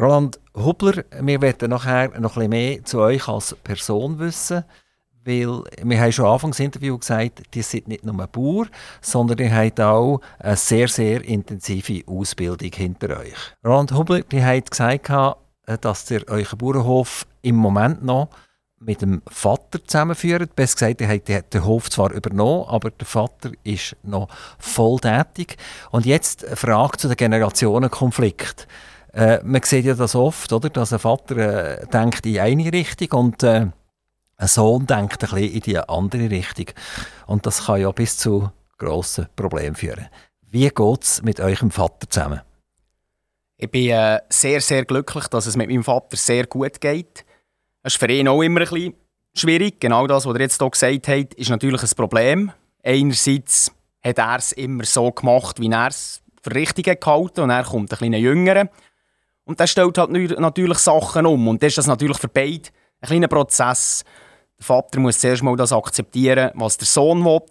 Roland 0.00 0.38
Hubler, 0.54 1.04
wir 1.20 1.40
werden 1.42 1.70
nachher 1.70 2.08
noch 2.20 2.36
ein 2.36 2.48
bisschen 2.48 2.50
mehr 2.50 2.84
zu 2.84 3.00
euch 3.00 3.28
als 3.28 3.54
Person 3.56 4.18
wissen. 4.18 4.64
Weil 5.26 5.64
wir 5.82 6.00
haben 6.00 6.12
schon 6.12 6.26
Anfangs 6.26 6.60
Interview 6.60 6.96
gesagt, 6.96 7.42
die 7.52 7.62
sind 7.62 7.88
nicht 7.88 8.04
nur 8.04 8.14
Bauer, 8.28 8.66
sondern 9.00 9.38
ihr 9.38 9.54
habt 9.54 9.80
auch 9.80 10.20
eine 10.38 10.56
sehr, 10.56 10.86
sehr 10.86 11.24
intensive 11.24 12.02
Ausbildung 12.06 12.70
hinter 12.72 13.18
euch. 13.18 13.34
Roland 13.64 13.92
Hubler, 13.92 14.20
die 14.20 14.42
hat 14.42 14.70
gesagt, 14.70 15.10
dass 15.80 16.10
ihr 16.10 16.22
euren 16.28 16.58
Bauernhof 16.58 17.26
im 17.42 17.56
Moment 17.56 18.04
noch 18.04 18.28
mit 18.78 19.02
dem 19.02 19.22
Vater 19.26 19.82
zusammenführt. 19.84 20.54
Besser 20.54 20.74
gesagt, 20.74 21.00
ihr 21.00 21.08
habt 21.08 21.54
den 21.54 21.64
Hof 21.64 21.90
zwar 21.90 22.12
übernommen, 22.12 22.68
aber 22.68 22.90
der 22.90 23.06
Vater 23.06 23.50
ist 23.64 23.96
noch 24.02 24.28
voll 24.58 25.00
tätig. 25.00 25.56
Und 25.90 26.06
jetzt 26.06 26.44
eine 26.44 26.56
Frage 26.56 26.98
zu 26.98 27.08
dem 27.08 27.16
Generationenkonflikt. 27.16 28.68
Äh, 29.12 29.40
man 29.42 29.62
sieht 29.62 29.86
ja 29.86 29.94
das 29.94 30.14
oft, 30.14 30.52
oder, 30.52 30.68
dass 30.68 30.92
ein 30.92 30.98
Vater 30.98 31.36
äh, 31.36 31.86
denkt 31.86 32.26
in 32.26 32.38
eine 32.38 32.72
Richtung 32.72 33.18
und 33.18 33.42
äh, 33.42 33.68
ein 34.38 34.48
Sohn 34.48 34.86
denkt 34.86 35.22
ein 35.24 35.30
bisschen 35.30 35.52
in 35.52 35.60
die 35.60 35.78
andere 35.78 36.30
Richtung. 36.30 36.66
Und 37.26 37.46
das 37.46 37.66
kann 37.66 37.80
ja 37.80 37.90
bis 37.90 38.18
zu 38.18 38.50
grossen 38.78 39.28
Problemen 39.34 39.74
führen. 39.74 40.08
Wie 40.42 40.68
geht 40.68 41.02
es 41.02 41.22
mit 41.22 41.40
eurem 41.40 41.70
Vater 41.70 42.08
zusammen? 42.08 42.42
Ich 43.56 43.70
bin 43.70 43.90
äh, 43.90 44.20
sehr, 44.28 44.60
sehr 44.60 44.84
glücklich, 44.84 45.28
dass 45.28 45.46
es 45.46 45.56
mit 45.56 45.70
meinem 45.70 45.84
Vater 45.84 46.16
sehr 46.16 46.46
gut 46.46 46.80
geht. 46.80 47.24
Es 47.82 47.94
ist 47.94 48.00
für 48.00 48.10
ihn 48.10 48.28
auch 48.28 48.42
immer 48.42 48.60
ein 48.60 48.68
bisschen 48.68 48.94
schwierig. 49.34 49.80
Genau 49.80 50.06
das, 50.06 50.26
was 50.26 50.34
er 50.34 50.40
jetzt 50.40 50.60
hier 50.60 50.70
gesagt 50.70 51.08
hat, 51.08 51.34
ist 51.34 51.50
natürlich 51.50 51.82
ein 51.82 51.96
Problem. 51.96 52.52
Einerseits 52.82 53.72
hat 54.04 54.18
er 54.18 54.36
es 54.36 54.52
immer 54.52 54.84
so 54.84 55.10
gemacht, 55.10 55.58
wie 55.58 55.70
er 55.70 55.88
es 55.88 56.20
für 56.42 56.54
richtig 56.54 57.00
gehalten 57.00 57.40
und 57.40 57.50
er 57.50 57.64
kommt 57.64 57.92
ein 57.92 57.98
kleiner 57.98 58.18
Jüngerer. 58.18 58.68
Und 59.44 59.58
der 59.58 59.66
stellt 59.66 59.96
halt 59.96 60.10
natürlich 60.38 60.78
Sachen 60.78 61.24
um. 61.24 61.48
Und 61.48 61.62
das 61.62 61.68
ist 61.68 61.78
das 61.78 61.86
natürlich 61.86 62.18
für 62.18 62.28
beide 62.28 62.68
ein 63.00 63.08
kleiner 63.08 63.28
Prozess. 63.28 64.04
Der 64.58 64.64
Vater 64.64 65.00
muss 65.00 65.20
zuerst 65.20 65.42
mal 65.42 65.56
das 65.56 65.72
akzeptieren, 65.72 66.50
was 66.54 66.78
der 66.78 66.86
Sohn 66.86 67.24
will. 67.24 67.42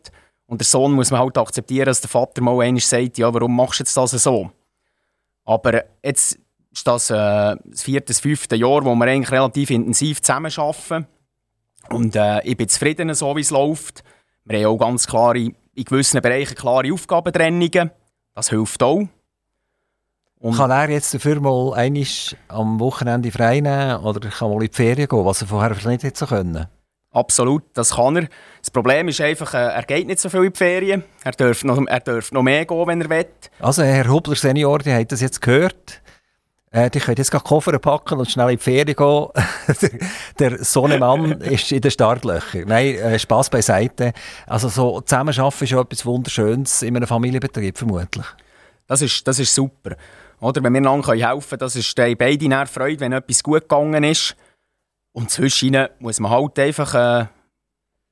Und 0.47 0.61
der 0.61 0.65
Sohn 0.65 0.93
muss 0.93 1.11
man 1.11 1.21
halt 1.21 1.37
akzeptieren, 1.37 1.85
dass 1.85 2.01
der 2.01 2.09
Vater 2.09 2.41
mal 2.41 2.59
einmal 2.61 2.81
sagt, 2.81 3.17
ja, 3.17 3.33
warum 3.33 3.55
machst 3.55 3.79
du 3.79 3.83
jetzt 3.83 3.97
das 3.97 4.11
so? 4.11 4.51
Aber 5.43 5.83
jetzt 6.03 6.39
ist 6.71 6.87
das 6.87 7.09
äh, 7.09 7.55
das 7.63 7.83
vierte, 7.83 8.07
das 8.07 8.19
fünfte 8.19 8.55
Jahr, 8.55 8.83
wo 8.83 8.93
wir 8.95 9.05
eigentlich 9.05 9.31
relativ 9.31 9.69
intensiv 9.69 10.21
zusammenarbeiten. 10.21 11.07
Und 11.89 12.15
äh, 12.15 12.41
ich 12.43 12.57
bin 12.57 12.67
zufrieden, 12.67 13.13
so 13.13 13.35
wie 13.35 13.41
es 13.41 13.51
läuft. 13.51 14.03
Wir 14.43 14.59
haben 14.59 14.75
auch 14.75 14.77
ganz 14.77 15.07
klare, 15.07 15.37
in 15.39 15.83
gewissen 15.83 16.21
Bereichen 16.21 16.55
klare 16.55 16.91
Aufgabentrennungen. 16.91 17.91
Das 18.33 18.49
hilft 18.49 18.81
auch. 18.83 19.07
Und 20.39 20.57
kann 20.57 20.69
er 20.69 20.89
jetzt 20.89 21.13
dafür 21.13 21.39
mal 21.39 21.73
einmal 21.73 22.05
am 22.49 22.79
Wochenende 22.79 23.31
frei 23.31 23.61
nehmen 23.61 23.97
oder 24.03 24.29
kann 24.29 24.49
mal 24.49 24.61
in 24.61 24.69
die 24.69 24.75
Ferien 24.75 25.07
gehen, 25.07 25.25
was 25.25 25.41
er 25.41 25.47
vorher 25.47 25.73
vielleicht 25.73 26.03
nicht 26.03 26.21
hätte 26.21 26.27
können? 26.27 26.67
Absolut, 27.15 27.63
das 27.73 27.95
kann 27.95 28.17
er. 28.17 28.27
Das 28.59 28.69
Problem 28.69 29.07
ist 29.07 29.21
einfach, 29.21 29.53
äh, 29.53 29.73
er 29.73 29.83
geht 29.83 30.05
nicht 30.05 30.19
so 30.19 30.27
viel 30.27 30.43
in 30.43 30.51
die 30.51 30.57
Ferien. 30.57 31.03
Er 31.23 31.31
darf 31.31 31.63
noch, 31.63 31.81
er 31.87 31.99
darf 32.01 32.33
noch 32.33 32.43
mehr 32.43 32.65
gehen, 32.65 32.87
wenn 32.87 33.01
er 33.01 33.09
will. 33.09 33.25
Also 33.59 33.83
Herr 33.83 34.09
Hubler 34.09 34.35
Senior, 34.35 34.79
die 34.79 34.91
hat 34.91 35.13
das 35.13 35.21
jetzt 35.21 35.41
gehört. 35.41 36.01
Äh, 36.71 36.89
die 36.89 36.99
können 36.99 37.15
jetzt 37.15 37.31
gerade 37.31 37.45
Koffer 37.45 37.79
packen 37.79 38.19
und 38.19 38.29
schnell 38.29 38.49
in 38.49 38.57
die 38.57 38.63
Ferien 38.63 38.97
gehen. 38.97 39.27
der, 40.39 40.49
der 40.57 40.63
Sohnemann 40.65 41.31
ist 41.39 41.71
in 41.71 41.79
den 41.79 41.89
Startlöchern. 41.89 42.65
Nein, 42.67 42.95
äh, 42.95 43.17
Spass 43.17 43.49
beiseite. 43.49 44.11
Also 44.45 44.67
so 44.67 44.99
zusammenarbeiten 44.99 45.63
ist 45.63 45.69
schon 45.69 45.79
etwas 45.79 46.05
Wunderschönes 46.05 46.81
in 46.81 46.97
einem 46.97 47.07
Familienbetrieb 47.07 47.77
vermutlich. 47.77 48.25
Das 48.87 49.01
ist, 49.01 49.25
das 49.25 49.39
ist 49.39 49.55
super. 49.55 49.95
Oder 50.41 50.61
wenn 50.61 50.73
wir 50.73 50.79
einander 50.79 51.13
helfen 51.13 51.47
können, 51.47 51.59
das 51.59 51.77
ist 51.77 51.95
beide 51.95 52.67
Freude, 52.67 52.99
wenn 52.99 53.13
etwas 53.13 53.41
gut 53.41 53.61
gegangen 53.61 54.03
ist. 54.03 54.35
Und 55.15 55.31
zwischen 55.31 55.87
muss 55.99 56.19
man 56.19 56.29
halt 56.29 56.59
einfach. 56.59 56.93
Äh, 56.93 57.27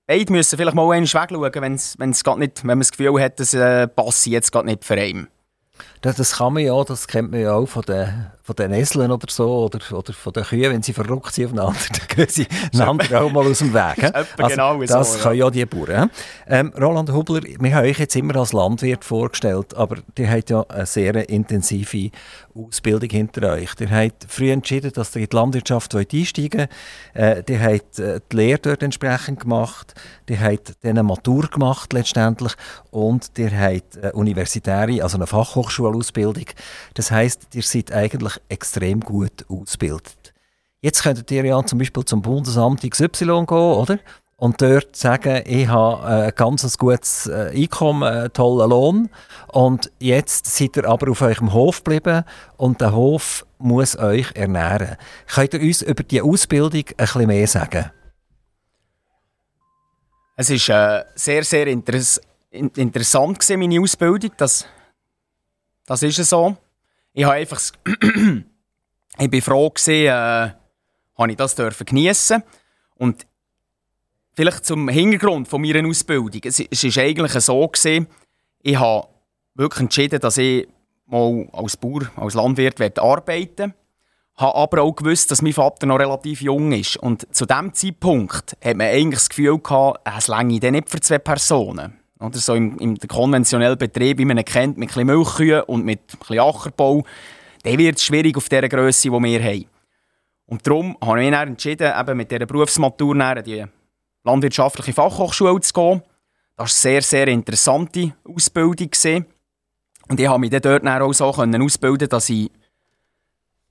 beide 0.07 0.31
müssen 0.31 0.57
vielleicht 0.57 0.73
mal 0.73 0.83
einmal 0.83 1.01
wegschauen, 1.01 1.61
wenn's, 1.61 1.95
wenn's 1.99 2.23
nicht, 2.37 2.63
wenn 2.63 2.67
man 2.69 2.79
das 2.79 2.91
Gefühl 2.91 3.21
hat, 3.21 3.41
dass 3.41 3.53
äh, 3.53 3.89
passe 3.89 4.29
jetzt 4.29 4.53
gerade 4.53 4.67
nicht 4.67 4.85
für 4.85 4.93
einen. 4.93 5.27
Das, 5.99 6.15
das 6.15 6.37
kann 6.37 6.53
man 6.53 6.63
ja, 6.63 6.81
das 6.85 7.05
kennt 7.07 7.31
man 7.31 7.41
ja 7.41 7.55
auch 7.55 7.65
von 7.65 7.81
den, 7.81 8.31
von 8.45 8.56
den 8.58 8.73
Eseln 8.73 9.10
oder 9.10 9.27
so, 9.29 9.65
oder, 9.65 9.79
oder 9.97 10.12
von 10.12 10.34
den 10.34 10.43
Kühen, 10.43 10.73
wenn 10.73 10.84
sie 10.84 10.91
verrückt 10.91 11.34
sind 11.34 11.45
aufeinander, 11.45 11.79
dann 11.89 12.08
gehen 12.08 12.27
sie 12.29 12.47
einander 12.73 13.21
auch 13.21 13.32
mal 13.32 13.45
aus 13.47 13.60
dem 13.60 13.73
Weg. 13.73 14.12
Also, 14.13 14.56
genau 14.56 14.82
das 14.84 15.13
so, 15.13 15.19
können 15.19 15.39
ja 15.39 15.49
die 15.49 15.65
Bauern. 15.65 16.10
Ähm, 16.47 16.73
Roland 16.79 17.12
Hubler, 17.12 17.41
wir 17.43 17.75
haben 17.75 17.86
euch 17.86 17.99
jetzt 17.99 18.15
immer 18.15 18.36
als 18.36 18.51
Landwirt 18.51 19.06
vorgestellt, 19.06 19.73
aber 19.75 19.97
ihr 20.17 20.29
habt 20.29 20.49
ja 20.49 20.65
eine 20.67 20.86
sehr 20.86 21.29
intensive 21.29 22.10
Ausbildung 22.56 23.10
hinter 23.10 23.53
euch. 23.53 23.69
Ihr 23.79 23.89
habt 23.89 24.25
früh 24.27 24.51
entschieden, 24.51 24.91
dass 24.93 25.15
ihr 25.15 25.23
in 25.23 25.29
die 25.29 25.36
Landwirtschaft 25.36 25.95
einsteigen 25.95 26.67
wollt. 27.13 27.49
Äh, 27.49 27.53
ihr 27.53 27.62
habt 27.62 27.99
äh, 27.99 28.19
die 28.32 28.36
Lehre 28.36 28.60
dort 28.60 28.84
entsprechend 28.84 29.41
gemacht. 29.41 29.93
Ihr 30.29 30.39
habt 30.39 30.73
dann 30.82 30.91
eine 30.91 31.03
Matur 31.03 31.47
gemacht 31.47 31.93
letztendlich 31.93 32.53
und 32.91 33.32
ihr 33.38 33.51
habt 33.51 33.97
eine 33.97 34.13
universitäre, 34.13 35.03
also 35.03 35.17
eine 35.17 35.27
Fachhochschulausbildung. 35.27 36.45
Das 36.93 37.12
heisst, 37.12 37.56
ihr 37.56 37.63
seid 37.63 37.91
eigentlich 37.91 38.33
extrem 38.50 39.00
gut 39.00 39.46
ausgebildet. 39.50 40.34
Jetzt 40.82 41.04
könntet 41.04 41.32
ihr 41.32 41.46
ja 41.46 41.65
zum 41.65 41.80
Beispiel 41.80 42.04
zum 42.04 42.22
Bundesamt 42.22 42.82
XY 42.89 43.46
gehen, 43.46 43.58
oder? 43.58 44.00
und 44.43 44.62
dort 44.62 44.93
sagen, 44.93 45.41
ich 45.46 45.69
habe 45.69 46.04
ein 46.04 46.32
ganz 46.36 46.78
gutes 46.78 47.28
äh, 47.28 47.54
Einkommen, 47.56 48.04
einen 48.04 48.34
tollen 48.34 48.69
Lohn 48.69 49.10
und 49.48 49.89
jetzt 50.00 50.48
seid 50.48 50.76
ihr 50.76 50.86
aber 50.86 51.12
auf 51.12 51.22
eurem 51.22 51.54
Hof 51.54 51.82
geblieben 51.82 52.26
und 52.58 52.82
der 52.82 52.93
Hof 52.93 53.46
muss 53.58 53.98
euch 53.98 54.36
ernähren. 54.36 54.98
Könnt 55.28 55.54
ihr 55.54 55.62
uns 55.62 55.82
über 55.82 56.04
die 56.04 56.22
Ausbildung 56.22 56.84
ein 56.86 56.96
bisschen 56.98 57.28
mehr 57.28 57.48
sagen? 57.48 57.91
Es 60.36 60.50
war 60.50 61.00
äh, 61.00 61.06
sehr, 61.15 61.46
sehr 61.46 61.67
interess 61.67 62.19
interessant 62.52 63.39
gewesen, 63.39 63.60
meine 63.62 63.80
Ausbildung. 63.80 64.32
Das, 64.36 64.65
das 65.86 66.04
ist 66.04 66.17
so. 66.17 66.58
Ich 67.13 67.23
habe 67.23 67.36
einfach, 67.36 67.62
ich 69.19 69.30
bin 69.30 69.41
froh 69.41 69.69
gewesen, 69.69 70.06
äh, 70.06 70.10
habe 71.17 71.32
ich 71.32 71.38
das 71.38 71.56
dürfen 71.56 71.86
geniessen 71.86 72.43
und 72.95 73.26
Vielleicht 74.36 74.65
zum 74.65 74.89
Hintergrund 74.89 75.47
von 75.47 75.62
meiner 75.62 75.88
Ausbildung. 75.88 76.41
Es, 76.43 76.60
war 76.60 77.04
eigentlich 77.04 77.32
so, 77.34 77.67
gewesen, 77.67 78.08
ich 78.63 78.80
habe 78.80 79.08
wirklich 79.54 79.82
entschieden, 79.82 80.19
dass 80.19 80.38
ich 80.38 80.67
mal 81.06 81.47
als 81.54 81.78
Bauer, 81.78 82.10
als 82.15 82.34
Landwirt 82.34 82.97
arbeiten 82.97 83.71
will. 83.71 83.73
habe 84.38 84.56
aber 84.56 84.82
auch 84.82 84.93
gewusst, 84.93 85.30
dass 85.30 85.43
mein 85.43 85.54
Vater 85.54 85.86
noch 85.86 85.99
relativ 85.99 86.41
jung 86.41 86.71
ist. 86.71 86.97
Und 86.97 87.28
zu 87.36 87.45
diesem 87.45 87.73
Zeitpunkt 87.76 88.58
hat 88.63 88.76
man 88.76 88.88
eigentlich 88.88 89.19
das 89.19 89.30
Gefühl 89.30 89.60
gehabt, 89.60 89.99
es 90.17 90.28
länge 90.28 90.71
nicht 90.71 90.89
für 90.89 90.99
zwei 90.99 91.19
Personen. 91.19 91.99
Oder 92.23 92.39
so 92.39 92.55
im, 92.55 92.77
im 92.79 92.97
konventionellen 92.97 93.77
Betrieb, 93.77 94.17
wie 94.17 94.25
man 94.25 94.38
ihn 94.38 94.45
kennt, 94.45 94.77
mit 94.77 94.95
ein 94.95 95.05
Milchkühen 95.05 95.63
und 95.63 95.83
mit 95.83 95.99
ein 96.29 96.39
Ackerbau, 96.39 97.03
dann 97.63 97.77
wird 97.77 97.97
es 97.97 98.05
schwierig 98.05 98.38
auf 98.38 98.47
dieser 98.47 98.69
Größe, 98.69 99.09
die 99.09 99.23
wir 99.23 99.43
haben. 99.43 99.65
Und 100.45 100.65
darum 100.65 100.97
habe 101.03 101.19
ich 101.19 101.29
mich 101.29 101.38
dann 101.38 101.47
entschieden, 101.49 101.91
eben 101.99 102.17
mit 102.17 102.31
dieser 102.31 102.45
Berufsmatur 102.45 103.15
die 103.41 103.65
landwirtschaftliche 104.23 104.93
Fachhochschule 104.93 105.59
zu 105.59 105.73
gehen. 105.73 106.01
Das 106.55 106.86
war 106.86 106.91
eine 106.91 107.01
sehr, 107.01 107.01
sehr 107.01 107.27
interessante 107.27 108.13
Ausbildung. 108.23 108.89
Und 110.07 110.19
ich 110.19 110.27
konnte 110.27 110.39
mich 110.39 110.62
dort 110.62 110.88
auch 110.88 111.13
so 111.13 111.25
ausbilden, 111.25 112.07
dass 112.07 112.29
ich, 112.29 112.51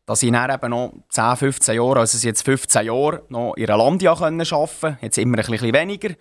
dass 0.04 0.22
ich 0.22 0.30
dann 0.30 0.50
eben 0.50 0.70
noch 0.70 0.92
10, 1.08 1.36
15 1.36 1.76
Jahre, 1.76 2.00
also 2.00 2.26
jetzt 2.26 2.42
15 2.42 2.84
Jahre, 2.84 3.22
noch 3.28 3.54
in 3.54 3.66
einer 3.66 3.78
Landia 3.78 4.12
arbeiten 4.12 4.42
konnte. 4.44 4.98
Jetzt 5.00 5.16
immer 5.16 5.38
ein 5.38 5.46
bisschen 5.46 5.72
weniger. 5.72 6.14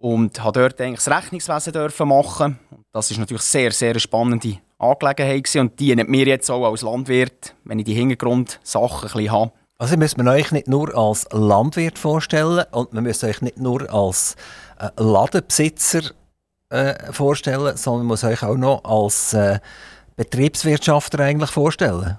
Und 0.00 0.38
durfte 0.38 0.60
dort 0.60 0.80
eigentlich 0.80 1.04
das 1.04 1.10
Rechnungswesen 1.10 1.72
dürfen 1.72 2.08
machen. 2.08 2.58
Das 2.92 3.10
ist 3.10 3.18
natürlich 3.18 3.42
sehr, 3.42 3.72
sehr 3.72 3.98
spannende 3.98 4.58
Angelegenheit 4.78 5.56
und 5.56 5.78
die 5.80 5.94
dient 5.94 6.08
mir 6.08 6.26
jetzt 6.26 6.50
auch 6.50 6.70
als 6.70 6.82
Landwirt, 6.82 7.54
wenn 7.64 7.80
ich 7.80 7.84
die 7.84 7.94
Hintergrundsachen 7.94 9.08
ein 9.08 9.12
bisschen 9.12 9.32
habe. 9.32 9.52
Also 9.76 9.96
müsst 9.96 10.16
man 10.16 10.28
euch 10.28 10.52
nicht 10.52 10.68
nur 10.68 10.96
als 10.96 11.26
Landwirt 11.32 11.98
vorstellen 11.98 12.64
und 12.72 12.92
man 12.92 13.04
müsst 13.04 13.24
euch 13.24 13.40
nicht 13.42 13.58
nur 13.58 13.92
als 13.92 14.36
äh, 14.78 14.88
Ladenbesitzer 14.96 16.10
äh, 16.70 17.12
vorstellen, 17.12 17.76
sondern 17.76 18.00
man 18.00 18.06
muss 18.08 18.24
euch 18.24 18.42
auch 18.42 18.56
noch 18.56 18.84
als 18.84 19.34
äh, 19.34 19.58
Betriebswirtschafter 20.16 21.20
eigentlich 21.20 21.50
vorstellen. 21.50 22.18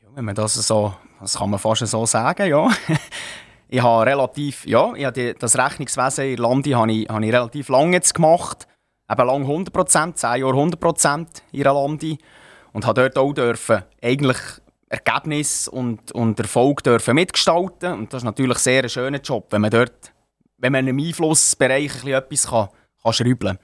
Ja, 0.00 0.08
wenn 0.14 0.24
man 0.24 0.34
das 0.34 0.54
so, 0.54 0.94
das 1.20 1.34
kann 1.34 1.50
man 1.50 1.58
fast 1.58 1.86
so 1.86 2.06
sagen, 2.06 2.48
ja. 2.48 2.68
ich 3.68 3.82
habe 3.82 4.06
relativ, 4.06 4.66
ja, 4.66 4.92
ich 4.94 5.04
habe 5.04 5.34
das 5.34 5.58
Rechnungswesen 5.58 6.24
in 6.26 6.36
Landi 6.36 6.70
habe 6.70 6.92
ich, 6.92 7.08
habe 7.08 7.24
ich 7.24 7.32
relativ 7.32 7.68
lange 7.68 7.92
jetzt 7.92 8.14
gemacht. 8.14 8.66
Eben 9.10 9.26
lang 9.26 9.42
100 9.42 9.72
Prozent, 9.72 10.18
10 10.18 10.40
Jahre 10.40 10.52
100 10.52 10.80
Prozent 10.80 11.42
in 11.52 11.62
Landi. 11.62 12.18
Und 12.72 12.86
habe 12.86 13.02
dort 13.02 13.18
auch 13.18 13.32
dürfen, 13.32 13.82
eigentlich 14.02 14.38
Ergebnis 14.88 15.66
und, 15.68 16.12
und 16.12 16.38
Erfolg 16.38 16.82
dürfen 16.82 17.14
mitgestalten 17.14 17.92
Und 17.92 18.12
das 18.12 18.22
ist 18.22 18.24
natürlich 18.24 18.58
sehr 18.58 18.82
ein 18.82 18.88
schöner 18.88 19.20
Job, 19.20 19.46
wenn 19.50 19.62
man 19.62 19.70
dort, 19.70 20.12
wenn 20.58 20.72
man 20.72 20.86
im 20.86 20.98
Einflussbereich 20.98 22.04
ein 22.04 22.12
etwas 22.12 22.48
kann, 22.48 22.68
kann 23.02 23.12
schrauben 23.12 23.38
kann. 23.38 23.58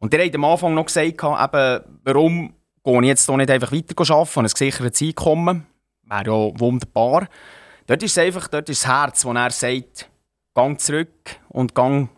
Und 0.00 0.12
der 0.12 0.24
hat 0.24 0.34
am 0.34 0.44
Anfang 0.44 0.74
noch 0.74 0.86
gesagt, 0.86 1.22
eben, 1.22 2.00
warum 2.04 2.54
gehe 2.84 3.00
ich 3.00 3.06
jetzt 3.06 3.26
hier 3.26 3.36
nicht 3.36 3.50
einfach 3.50 3.72
weiter 3.72 3.94
arbeiten 3.98 4.38
und 4.38 4.44
ein 4.44 4.50
gesichertes 4.50 5.02
Einkommen. 5.02 5.66
Wäre 6.02 6.24
ja 6.26 6.60
wunderbar. 6.60 7.28
Dort 7.86 8.02
ist 8.02 8.18
einfach 8.18 8.48
dort 8.48 8.68
ist 8.68 8.84
das 8.84 8.90
Herz, 8.90 9.24
wo 9.24 9.32
er 9.32 9.50
sagt, 9.50 10.08
gang 10.54 10.80
zurück 10.80 11.36
und 11.48 11.74
gang 11.74 12.08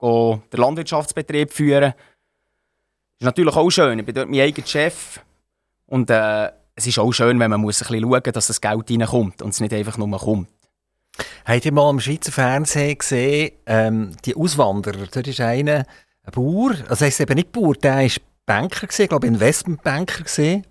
den 0.00 0.40
Landwirtschaftsbetrieb 0.52 1.52
führen. 1.52 1.92
Das 1.92 3.20
ist 3.20 3.24
natürlich 3.24 3.56
auch 3.56 3.70
schön. 3.70 3.98
Ich 3.98 4.06
bin 4.06 4.14
dort 4.14 4.28
mein 4.28 4.40
eigener 4.40 4.66
Chef. 4.66 5.20
Und 5.86 6.08
äh, 6.10 6.52
es 6.76 6.86
ist 6.86 6.98
auch 6.98 7.10
schön, 7.10 7.40
wenn 7.40 7.50
man 7.50 7.60
muss 7.60 7.82
ein 7.82 7.88
bisschen 7.88 8.02
schauen 8.02 8.22
muss, 8.24 8.32
dass 8.32 8.46
das 8.46 8.60
Geld 8.60 8.90
reinkommt 8.90 9.42
und 9.42 9.50
es 9.50 9.60
nicht 9.60 9.74
einfach 9.74 9.98
nur 9.98 10.16
kommt. 10.16 10.48
Habt 11.44 11.64
ihr 11.64 11.72
mal 11.72 11.90
im 11.90 11.98
Schweizer 11.98 12.30
Fernsehen 12.30 12.96
gesehen, 12.96 13.52
ähm, 13.66 14.12
die 14.24 14.36
Auswanderer? 14.36 15.06
Dort 15.10 15.26
ist 15.26 15.40
einer, 15.40 15.84
ein 16.22 16.32
Bauer, 16.32 16.76
also 16.88 17.04
er 17.04 17.08
ist 17.08 17.18
eben 17.18 17.34
nicht 17.34 17.50
Bauer, 17.50 17.74
der 17.74 17.96
war 17.96 18.10
Banker, 18.46 18.86
gewesen, 18.86 19.08
glaube 19.08 19.26
Investmentbanker. 19.26 20.24
Gewesen. 20.24 20.64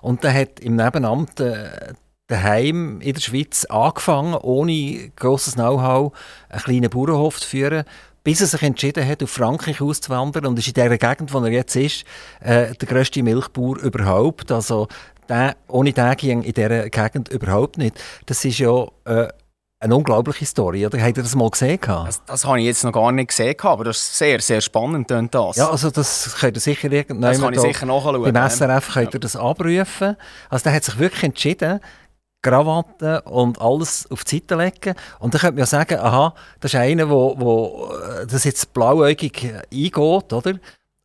Und 0.00 0.24
der 0.24 0.32
hat 0.32 0.60
im 0.60 0.76
Nebenamt 0.76 1.38
äh, 1.40 1.92
daheim 2.30 3.00
in 3.00 3.14
der 3.14 3.20
Schweiz 3.20 3.64
angefangen, 3.66 4.34
ohne 4.34 5.10
grosses 5.16 5.54
Know-how 5.54 6.12
einen 6.48 6.62
kleinen 6.62 6.90
Bauernhof 6.90 7.40
zu 7.40 7.48
führen, 7.48 7.84
bis 8.22 8.40
er 8.40 8.46
sich 8.46 8.62
entschieden 8.62 9.06
hat, 9.06 9.22
auf 9.22 9.30
Frankreich 9.30 9.80
auszuwandern 9.80 10.46
und 10.46 10.58
ist 10.58 10.68
in 10.68 10.74
der 10.74 10.96
Gegend, 10.96 11.32
wo 11.32 11.38
er 11.40 11.50
jetzt 11.50 11.76
ist, 11.76 12.04
äh, 12.40 12.74
der 12.74 12.88
grösste 12.88 13.22
Milchbauer 13.22 13.78
überhaupt. 13.78 14.52
Also 14.52 14.88
der, 15.28 15.56
ohne 15.68 15.92
den 15.92 16.16
ging 16.16 16.42
in 16.42 16.52
dieser 16.52 16.88
Gegend 16.90 17.28
überhaupt 17.28 17.78
nicht. 17.78 18.00
Das 18.26 18.44
ist 18.44 18.58
ja 18.58 18.86
äh, 19.04 19.28
eine 19.82 19.96
unglaubliche 19.96 20.44
Story, 20.44 20.84
oder? 20.84 21.00
Habt 21.00 21.16
ihr 21.16 21.22
das 21.22 21.34
mal 21.34 21.48
gesehen? 21.48 21.78
Das, 21.80 22.22
das 22.26 22.44
habe 22.44 22.60
ich 22.60 22.66
jetzt 22.66 22.84
noch 22.84 22.92
gar 22.92 23.10
nicht 23.12 23.28
gesehen, 23.28 23.56
aber 23.60 23.84
das 23.84 23.96
ist 23.96 24.18
sehr, 24.18 24.38
sehr 24.40 24.60
spannend. 24.60 25.10
Das. 25.10 25.56
Ja, 25.56 25.70
also 25.70 25.90
das 25.90 26.36
könnt 26.38 26.56
ihr 26.58 26.60
sicher 26.60 26.92
irgendwann 26.92 27.32
das 27.32 27.40
kann 27.40 27.54
ich 27.54 27.60
sicher 27.60 27.86
nachschauen. 27.86 28.22
Beim 28.30 28.50
SRF 28.50 28.92
könnt 28.92 29.14
ihr 29.14 29.20
das 29.20 29.36
abrufen. 29.36 30.16
Also 30.50 30.64
der 30.64 30.74
hat 30.74 30.84
sich 30.84 30.98
wirklich 30.98 31.22
entschieden, 31.22 31.80
Krawatte 32.42 33.22
und 33.22 33.60
alles 33.60 34.10
auf 34.10 34.24
die 34.24 34.36
Seite 34.36 34.56
legen. 34.56 34.94
Und 35.18 35.34
dann 35.34 35.40
könnte 35.40 35.54
man 35.54 35.60
ja 35.60 35.66
sagen, 35.66 35.98
aha, 35.98 36.34
das 36.60 36.72
ist 36.72 36.80
einer, 36.80 37.08
wo, 37.10 37.34
wo 37.38 37.92
äh, 37.94 38.26
das 38.26 38.44
jetzt 38.44 38.72
blauäugig 38.72 39.52
eingeht, 39.72 40.32
oder? 40.32 40.54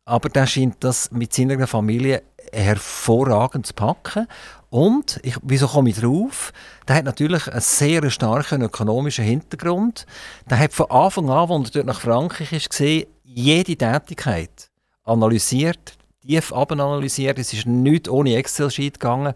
Aber 0.04 0.28
der 0.28 0.46
scheint 0.46 0.76
das 0.80 1.10
mit 1.10 1.34
seiner 1.34 1.66
Familie 1.66 2.22
hervorragend 2.52 3.66
zu 3.66 3.74
packen. 3.74 4.26
Und, 4.70 5.20
ich, 5.22 5.36
wieso 5.42 5.68
komme 5.68 5.90
ich 5.90 6.00
drauf? 6.00 6.52
Der 6.86 6.96
hat 6.96 7.04
natürlich 7.04 7.48
einen 7.48 7.60
sehr 7.60 8.08
starken 8.10 8.62
ökonomischen 8.62 9.24
Hintergrund. 9.24 10.06
Der 10.48 10.58
hat 10.58 10.72
von 10.72 10.90
Anfang 10.90 11.30
an, 11.30 11.50
als 11.50 11.70
er 11.70 11.72
dort 11.74 11.86
nach 11.86 12.00
Frankreich 12.00 12.52
ist, 12.52 12.70
gesehen, 12.70 13.06
jede 13.24 13.76
Tätigkeit 13.76 14.70
analysiert, 15.04 15.96
tief 16.20 16.52
abanalysiert. 16.52 17.38
Es 17.38 17.52
ist 17.52 17.66
nicht 17.66 18.08
ohne 18.08 18.36
Excel-Sheet 18.36 19.00
gegangen. 19.00 19.34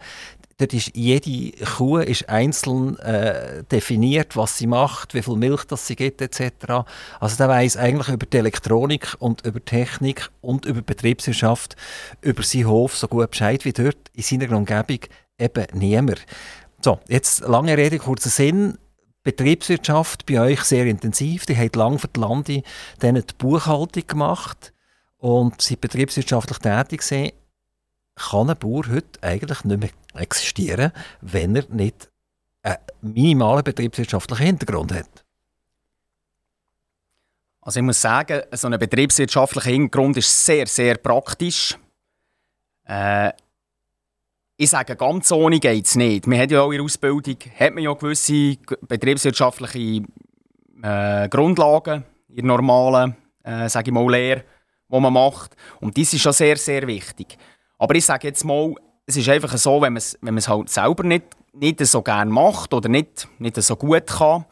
Dort 0.61 0.74
ist 0.74 0.94
jede 0.94 1.52
Kuh 1.64 2.00
ist 2.00 2.28
einzeln 2.28 2.98
äh, 2.98 3.64
definiert, 3.64 4.36
was 4.36 4.58
sie 4.58 4.66
macht, 4.66 5.14
wie 5.14 5.22
viel 5.22 5.36
Milch 5.36 5.64
das 5.64 5.86
sie 5.86 5.96
gibt 5.96 6.20
etc. 6.20 6.84
Also 7.18 7.36
der 7.38 7.48
weiß 7.48 7.78
eigentlich 7.78 8.08
über 8.08 8.26
die 8.26 8.36
Elektronik 8.36 9.16
und 9.20 9.46
über 9.46 9.64
Technik 9.64 10.30
und 10.42 10.66
über 10.66 10.82
Betriebswirtschaft, 10.82 11.76
über 12.20 12.42
seinen 12.42 12.68
Hof 12.68 12.94
so 12.94 13.08
gut 13.08 13.30
Bescheid 13.30 13.64
wie 13.64 13.72
dort 13.72 13.96
in 14.12 14.22
seiner 14.22 14.54
Umgebung 14.54 14.98
eben 15.38 15.66
niemand. 15.72 16.26
So, 16.82 17.00
jetzt 17.08 17.40
lange 17.40 17.78
Rede, 17.78 17.98
kurzer 17.98 18.28
Sinn. 18.28 18.76
Betriebswirtschaft 19.22 20.26
bei 20.26 20.42
euch 20.42 20.61
sehr 20.64 20.84
intensiv. 20.84 21.46
Die 21.46 21.56
haben 21.56 21.70
lange 21.74 21.98
für 21.98 22.08
die 22.08 22.20
Lande 22.20 22.62
die 23.02 23.22
Buchhaltung 23.38 24.06
gemacht 24.06 24.74
und 25.16 25.62
sind 25.62 25.80
betriebswirtschaftlich 25.80 26.58
tätig 26.58 27.00
gewesen 27.00 27.32
kann 28.16 28.50
ein 28.50 28.58
Bauer 28.58 28.88
heute 28.88 29.22
eigentlich 29.22 29.64
nicht 29.64 29.80
mehr 29.80 29.90
existieren, 30.22 30.92
wenn 31.20 31.56
er 31.56 31.64
nicht 31.68 32.11
einen 32.62 32.78
minimalen 33.00 33.64
betriebswirtschaftlichen 33.64 34.46
Hintergrund 34.46 34.92
hat. 34.92 35.24
Also 37.62 37.80
ich 37.80 37.86
muss 37.86 38.00
sagen, 38.00 38.42
so 38.52 38.68
ein 38.68 38.78
betriebswirtschaftlicher 38.78 39.70
Hintergrund 39.70 40.16
ist 40.16 40.44
sehr, 40.44 40.66
sehr 40.66 40.96
praktisch. 40.96 41.78
Äh, 42.84 43.32
ich 44.56 44.70
sage, 44.70 44.96
ganz 44.96 45.30
ohne 45.32 45.58
geht 45.58 45.86
es 45.86 45.94
nicht. 45.94 46.26
Man 46.26 46.38
hat 46.38 46.50
ja 46.50 46.62
auch 46.62 46.70
in 46.70 46.78
der 46.78 46.84
Ausbildung 46.84 47.36
hat 47.58 47.74
man 47.74 47.82
ja 47.82 47.92
gewisse 47.94 48.56
betriebswirtschaftliche 48.82 50.04
äh, 50.82 51.28
Grundlagen 51.28 52.04
in 52.28 52.46
der 52.46 52.56
normalen, 52.56 53.16
äh, 53.42 53.68
sage 53.68 53.90
ich 53.90 53.94
mal, 53.94 54.11
Lehre, 54.11 54.44
die 54.88 55.00
man 55.00 55.12
macht. 55.12 55.56
Und 55.80 55.96
das 55.96 56.12
ist 56.12 56.20
schon 56.20 56.32
sehr, 56.32 56.56
sehr 56.56 56.86
wichtig. 56.86 57.38
Aber 57.81 57.95
ich 57.95 58.05
sage 58.05 58.28
jetzt 58.28 58.45
mal, 58.45 58.74
es 59.07 59.16
ist 59.16 59.28
einfach 59.28 59.57
so, 59.57 59.81
wenn 59.81 59.95
man 59.95 59.97
es 59.97 60.16
wenn 60.20 60.39
halt 60.39 60.68
selber 60.68 61.03
nicht, 61.03 61.24
nicht 61.55 61.85
so 61.85 62.03
gerne 62.03 62.31
macht 62.31 62.74
oder 62.74 62.91
nicht, 62.91 63.26
nicht 63.39 63.61
so 63.61 63.74
gut 63.74 64.07
kann, 64.07 64.45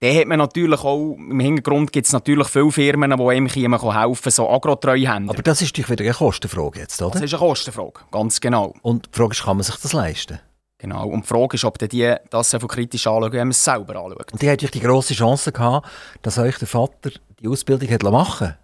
dann 0.00 0.16
hat 0.16 0.26
man 0.26 0.38
natürlich 0.38 0.80
auch, 0.80 1.14
im 1.16 1.40
Hintergrund 1.40 1.92
gibt 1.92 2.06
es 2.06 2.12
natürlich 2.12 2.48
viele 2.48 2.72
Firmen, 2.72 3.16
die 3.16 3.22
einem 3.22 3.46
helfen 3.46 3.78
können, 3.78 4.30
so 4.30 4.50
haben. 4.50 5.30
Aber 5.30 5.42
das 5.42 5.62
ist 5.62 5.78
doch 5.78 5.88
wieder 5.88 6.04
eine 6.04 6.12
Kostenfrage 6.12 6.80
jetzt, 6.80 7.00
oder? 7.00 7.12
Das 7.12 7.22
ist 7.22 7.32
eine 7.34 7.38
Kostenfrage, 7.38 8.00
ganz 8.10 8.40
genau. 8.40 8.74
Und 8.82 9.06
die 9.06 9.16
Frage 9.16 9.32
ist, 9.32 9.44
kann 9.44 9.56
man 9.56 9.64
sich 9.64 9.76
das 9.76 9.92
leisten? 9.92 10.40
Genau, 10.78 11.08
und 11.08 11.22
die 11.22 11.28
Frage 11.28 11.54
ist, 11.54 11.64
ob 11.64 11.78
die 11.78 12.14
das 12.28 12.50
so 12.50 12.58
kritisch 12.58 13.06
anschauen, 13.06 13.32
wenn 13.32 13.38
man 13.38 13.50
es 13.50 13.64
selber 13.64 13.96
anschaut. 13.96 14.32
Und 14.32 14.42
die 14.42 14.50
hat 14.50 14.74
die 14.74 14.80
grosse 14.80 15.14
Chance 15.14 15.52
gehabt, 15.52 15.88
dass 16.20 16.36
euch 16.36 16.58
der 16.58 16.68
Vater 16.68 17.12
die 17.40 17.48
Ausbildung 17.48 17.88
hat 17.88 18.02
machen 18.02 18.56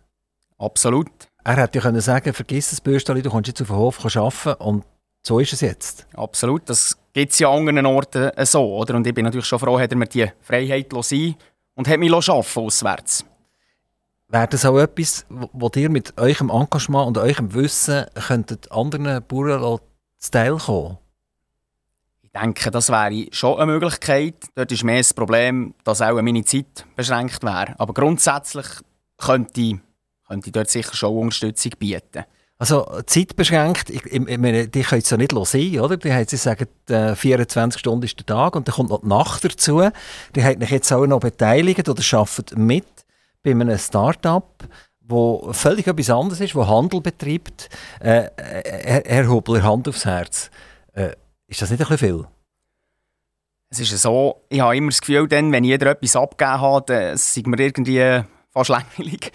Absolut. 0.59 1.09
Er 1.45 1.57
hätte 1.57 1.79
ja 1.79 1.83
können 1.83 2.01
sagen, 2.01 2.33
vergiss 2.33 2.71
das 2.71 2.81
Bürstali, 2.81 3.21
du 3.21 3.31
kannst 3.31 3.49
jetzt 3.49 3.61
auf 3.63 3.69
dem 3.69 3.77
Hof 3.77 4.05
arbeiten 4.05 4.63
und 4.63 4.85
so 5.23 5.41
ist 5.41 5.53
es 5.53 5.61
jetzt. 5.61 6.07
Absolut, 6.15 6.69
das 6.69 6.97
gibt 7.13 7.33
es 7.33 7.39
ja 7.39 7.49
an 7.51 7.61
anderen 7.61 7.87
Orten 7.87 8.31
äh, 8.31 8.47
so, 8.47 8.77
oder? 8.77 8.95
Und 8.95 9.07
ich 9.07 9.15
bin 9.15 9.25
natürlich 9.25 9.47
schon 9.47 9.59
froh, 9.59 9.79
dass 9.79 9.89
er 9.91 9.97
mir 9.97 10.07
die 10.07 10.31
Freiheit 10.41 10.93
sein 11.01 11.35
und 11.75 11.89
hat 11.89 11.99
mich 11.99 12.13
arbeiten 12.13 12.61
auswärts. 12.61 13.25
Wäre 14.29 14.49
das 14.49 14.65
auch 14.65 14.79
etwas, 14.79 15.27
wo 15.29 15.71
ihr 15.75 15.91
mit 15.91 16.17
eurem 16.17 16.49
Engagement 16.49 17.07
und 17.09 17.19
eurem 17.19 17.53
Wissen 17.55 18.07
könntet 18.15 18.73
anderen 18.73 19.23
Bauern 19.27 19.81
zu 20.19 20.31
Teil 20.31 20.57
kommen? 20.57 20.99
Ich 22.23 22.31
denke, 22.31 22.71
das 22.71 22.89
wäre 22.89 23.27
schon 23.31 23.59
eine 23.59 23.71
Möglichkeit. 23.71 24.37
Dort 24.55 24.73
ist 24.73 24.85
mehr 24.85 24.99
das 24.99 25.13
Problem, 25.13 25.75
dass 25.85 26.01
auch 26.01 26.21
meine 26.23 26.45
Zeit 26.45 26.87
beschränkt 26.97 27.43
wäre. 27.43 27.75
Aber 27.79 27.93
grundsätzlich 27.93 28.67
könnte 29.19 29.61
ich 29.61 29.77
könnte 30.33 30.49
ich 30.49 30.53
dort 30.53 30.71
sicher 30.71 30.95
schon 30.95 31.17
Unterstützung 31.17 31.73
bieten. 31.79 32.25
Also 32.59 32.87
zeitbeschränkt, 33.07 33.91
ich, 33.91 34.05
ich, 34.07 34.15
ich 34.15 34.39
meine, 34.39 34.69
die 34.69 34.83
können 34.83 35.03
es 35.03 35.11
ja 35.11 35.17
nicht 35.17 35.33
sein, 35.33 35.81
oder? 35.81 35.97
Die 35.97 36.13
haben, 36.13 36.29
sie 36.29 36.37
sagen, 36.37 36.69
äh, 36.89 37.17
24 37.17 37.81
Stunden 37.81 38.05
ist 38.05 38.19
der 38.19 38.27
Tag 38.27 38.55
und 38.55 38.69
dann 38.69 38.75
kommt 38.77 38.91
noch 38.91 39.01
die 39.01 39.09
Nacht 39.09 39.45
dazu. 39.45 39.83
Die 40.37 40.45
haben 40.45 40.61
sich 40.61 40.71
jetzt 40.71 40.93
auch 40.93 41.05
noch 41.07 41.21
beteiligt 41.21 41.89
oder 41.89 42.03
arbeiten 42.13 42.65
mit 42.65 42.87
bei 43.43 43.51
einem 43.51 43.77
Start-up, 43.77 44.65
wo 45.01 45.53
völlig 45.53 45.89
etwas 45.89 46.11
anderes 46.11 46.41
ist, 46.41 46.55
wo 46.55 46.67
Handel 46.67 47.01
betreibt. 47.01 47.69
Äh, 47.99 48.31
Herr, 48.37 49.03
Herr 49.07 49.29
Hubler, 49.29 49.65
Hand 49.65 49.89
aufs 49.89 50.05
Herz. 50.05 50.51
Äh, 50.93 51.17
ist 51.49 51.61
das 51.61 51.71
nicht 51.71 51.81
ein 51.81 51.89
bisschen 51.89 52.17
viel? 52.17 52.27
Es 53.71 53.81
ist 53.81 54.03
so, 54.03 54.45
ich 54.49 54.61
habe 54.61 54.77
immer 54.77 54.91
das 54.91 55.01
Gefühl, 55.01 55.27
dann, 55.27 55.51
wenn 55.51 55.65
jeder 55.65 55.91
etwas 55.91 56.15
abgegeben 56.15 56.61
hat, 56.61 56.91
dann 56.91 57.17
sind 57.17 57.49
wir 57.49 57.59
irgendwie 57.59 58.23
fast 58.53 58.69
langweilig. 58.71 59.33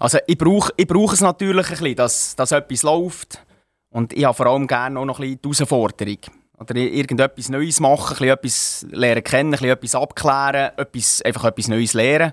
Also 0.00 0.18
ich 0.26 0.38
brauche 0.38 0.72
ich 0.76 0.86
brauch 0.86 1.12
es 1.12 1.20
natürlich 1.20 1.66
ein 1.66 1.70
bisschen, 1.72 1.94
dass, 1.94 2.34
dass 2.34 2.52
etwas 2.52 2.82
läuft. 2.82 3.44
Und 3.90 4.12
ich 4.14 4.24
habe 4.24 4.34
vor 4.34 4.46
allem 4.46 4.66
gerne 4.66 4.98
auch 4.98 5.04
noch 5.04 5.20
ein 5.20 5.36
bisschen 5.36 5.42
die 5.42 5.48
Herausforderung. 5.48 6.18
Oder 6.58 6.76
irgendetwas 6.76 7.48
Neues 7.50 7.80
machen, 7.80 8.16
ein 8.20 8.30
etwas 8.30 8.86
lernen 8.90 9.22
kennen, 9.22 9.54
ein 9.54 9.64
etwas 9.64 9.94
abklären, 9.94 10.72
etwas, 10.76 11.22
einfach 11.22 11.44
etwas 11.44 11.68
Neues 11.68 11.92
lernen. 11.92 12.32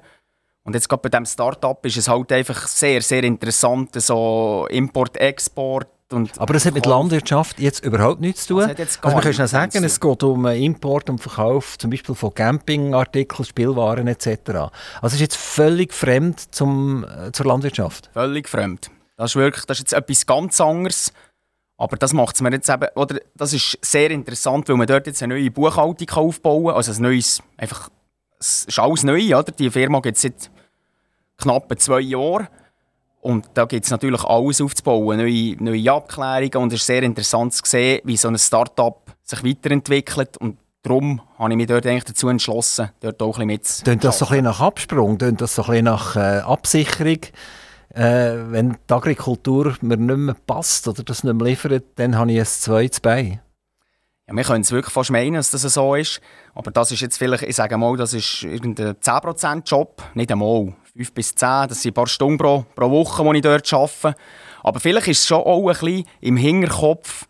Und 0.63 0.75
jetzt 0.75 0.87
gerade 0.87 1.01
bei 1.01 1.09
diesem 1.09 1.25
Start-up 1.25 1.85
ist 1.85 1.97
es 1.97 2.07
halt 2.07 2.31
einfach 2.31 2.67
sehr, 2.67 3.01
sehr 3.01 3.23
interessant, 3.23 4.01
so 4.01 4.67
Import, 4.69 5.17
Export, 5.17 5.87
und 6.11 6.39
Aber 6.39 6.53
das 6.53 6.65
hat 6.65 6.73
mit 6.73 6.85
Landwirtschaft 6.85 7.59
jetzt 7.59 7.83
überhaupt 7.83 8.21
nichts 8.21 8.45
zu 8.47 8.55
tun. 8.55 8.63
Also 8.63 8.99
man 9.03 9.21
kann 9.21 9.47
sagen, 9.47 9.83
es 9.83 9.99
geht 9.99 10.23
um 10.23 10.45
Import 10.45 11.09
und 11.09 11.19
Verkauf 11.19 11.77
zum 11.77 11.89
Beispiel 11.91 12.15
von 12.15 12.33
Campingartikeln, 12.33 13.45
Spielwaren 13.45 14.07
etc. 14.07 14.27
Also 14.47 14.71
es 15.03 15.13
ist 15.15 15.19
jetzt 15.19 15.37
völlig 15.37 15.93
fremd 15.93 16.53
zum, 16.53 17.03
äh, 17.03 17.31
zur 17.31 17.45
Landwirtschaft. 17.47 18.09
Völlig 18.13 18.47
fremd. 18.47 18.89
Das 19.17 19.31
ist 19.31 19.35
wirklich 19.35 19.65
das 19.65 19.77
ist 19.77 19.91
jetzt 19.91 19.93
etwas 19.93 20.25
ganz 20.25 20.61
anderes. 20.61 21.11
Aber 21.77 21.95
das 21.97 22.13
macht 22.13 22.35
es 22.35 22.41
mir 22.41 22.51
jetzt 22.51 22.69
eben, 22.69 22.87
oder 22.95 23.19
das 23.35 23.53
ist 23.53 23.77
sehr 23.81 24.09
interessant, 24.09 24.67
weil 24.67 24.77
man 24.77 24.87
dort 24.87 25.05
jetzt 25.05 25.21
eine 25.21 25.35
neue 25.35 25.51
Buchhaltung 25.51 26.09
aufbauen 26.09 26.67
kann. 26.67 26.75
Also 26.75 26.91
ein 26.91 27.01
neues, 27.01 27.43
einfach, 27.55 27.89
es 28.39 28.65
ist 28.65 28.79
alles 28.79 29.03
neu, 29.03 29.35
oder? 29.35 29.51
Die 29.51 29.69
Firma 29.69 29.99
gibt 29.99 30.15
es 30.15 30.23
seit 30.23 30.49
knapp 31.37 31.71
zwei 31.79 31.99
Jahren. 31.99 32.47
Und 33.21 33.49
da 33.55 33.65
gibt 33.65 33.85
es 33.85 33.91
natürlich 33.91 34.23
alles 34.23 34.61
aufzubauen, 34.61 35.17
neue, 35.17 35.55
neue 35.59 35.91
Abklärungen. 35.91 36.57
Und 36.57 36.73
es 36.73 36.81
ist 36.81 36.87
sehr 36.87 37.03
interessant 37.03 37.53
zu 37.53 37.61
sehen, 37.65 38.01
wie 38.03 38.17
so 38.17 38.27
ein 38.27 38.37
Start-up 38.37 39.15
sich 39.23 39.43
weiterentwickelt. 39.43 40.37
Und 40.37 40.57
darum 40.83 41.21
habe 41.37 41.51
ich 41.51 41.57
mich 41.57 41.67
dort 41.67 41.85
eigentlich 41.85 42.05
dazu 42.05 42.29
entschlossen, 42.29 42.89
dort 43.01 43.21
auch 43.21 43.39
ein 43.39 43.47
bisschen 43.47 43.85
Tönt 43.85 44.03
das 44.03 44.19
so 44.19 44.25
ein 44.25 44.29
bisschen 44.29 44.45
nach 44.45 44.61
Absprung? 44.61 45.17
Tönt 45.17 45.41
das 45.41 45.55
so 45.55 45.63
ein 45.63 45.69
bisschen 45.69 45.85
nach 45.85 46.15
äh, 46.15 46.39
Absicherung? 46.39 47.19
Äh, 47.93 48.51
wenn 48.51 48.77
die 48.89 48.93
Agrikultur 48.93 49.75
mir 49.81 49.97
nicht 49.97 50.17
mehr 50.17 50.35
passt 50.45 50.87
oder 50.87 51.03
das 51.03 51.23
nicht 51.23 51.33
mehr 51.33 51.47
liefert, 51.47 51.85
dann 51.95 52.17
habe 52.17 52.31
ich 52.31 52.39
ein 52.39 52.45
zweites 52.45 52.99
Bein. 52.99 53.41
Ja, 54.27 54.35
wir 54.35 54.43
können 54.43 54.61
es 54.61 54.71
wirklich 54.71 54.93
fast 54.93 55.09
meinen, 55.09 55.35
dass 55.35 55.51
das 55.51 55.61
so 55.61 55.95
ist. 55.95 56.19
Aber 56.53 56.69
das 56.69 56.91
ist 56.91 56.99
jetzt 56.99 57.17
vielleicht, 57.17 57.43
ich 57.43 57.55
sage 57.55 57.77
mal, 57.77 57.95
das 57.95 58.13
ist 58.13 58.43
irgendein 58.43 58.95
10%-Job. 58.95 60.03
Nicht 60.15 60.31
einmal. 60.31 60.73
5 60.97 61.13
bis 61.13 61.35
10, 61.35 61.67
das 61.69 61.81
sind 61.81 61.91
ein 61.91 61.93
paar 61.93 62.07
Stunden 62.07 62.37
pro, 62.37 62.65
pro 62.75 62.89
Woche, 62.89 63.23
die 63.23 63.37
ich 63.37 63.43
dort 63.43 63.71
arbeite. 63.71 64.15
Aber 64.63 64.79
vielleicht 64.79 65.07
ist 65.07 65.19
es 65.19 65.27
schon 65.27 65.37
auch 65.37 65.67
ein 65.67 65.73
bisschen 65.73 66.05
im 66.21 66.37
Hinterkopf, 66.37 67.27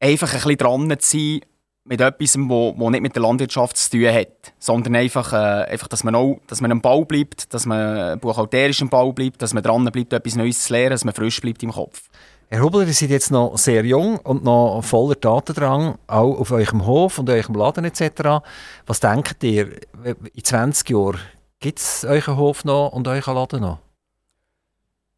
einfach 0.00 0.32
ein 0.32 0.40
bisschen 0.40 0.56
dran 0.56 0.98
zu 0.98 1.18
sein 1.18 1.40
mit 1.84 2.00
etwas, 2.00 2.38
wo 2.38 2.90
nicht 2.90 3.02
mit 3.02 3.14
der 3.14 3.22
Landwirtschaft 3.22 3.76
zu 3.76 3.90
tun 3.90 4.06
hat. 4.06 4.52
Sondern 4.58 4.96
einfach, 4.96 5.32
äh, 5.32 5.70
einfach 5.70 5.88
dass, 5.88 6.04
man 6.04 6.14
auch, 6.14 6.40
dass 6.46 6.60
man 6.60 6.72
am 6.72 6.80
Bau 6.80 7.04
bleibt, 7.04 7.52
dass 7.52 7.66
man 7.66 8.18
buchhalterisch 8.20 8.80
am 8.80 8.88
Bau 8.88 9.12
bleibt, 9.12 9.42
dass 9.42 9.54
man 9.54 9.62
dran 9.62 9.84
bleibt, 9.84 10.12
etwas 10.12 10.36
Neues 10.36 10.64
zu 10.64 10.72
lernen, 10.72 10.90
dass 10.90 11.04
man 11.04 11.14
frisch 11.14 11.40
bleibt 11.40 11.62
im 11.62 11.72
Kopf. 11.72 12.08
Herr 12.48 12.62
Hubler, 12.62 12.86
ihr 12.86 12.94
seid 12.94 13.10
jetzt 13.10 13.30
noch 13.30 13.56
sehr 13.58 13.84
jung 13.84 14.18
und 14.18 14.44
noch 14.44 14.82
voller 14.82 15.14
Datendrang, 15.14 15.98
auch 16.06 16.38
auf 16.38 16.50
eurem 16.50 16.86
Hof 16.86 17.18
und 17.18 17.30
eurem 17.30 17.54
Laden 17.54 17.84
etc. 17.84 18.42
Was 18.86 19.00
denkt 19.00 19.42
ihr, 19.44 19.68
in 20.04 20.44
20 20.44 20.90
Jahren 20.90 21.20
gibt 21.60 21.78
es 21.78 22.04
euren 22.04 22.36
Hof 22.36 22.64
noch 22.64 22.88
und 22.88 23.06
euren 23.06 23.34
Laden 23.34 23.60
noch? 23.60 23.78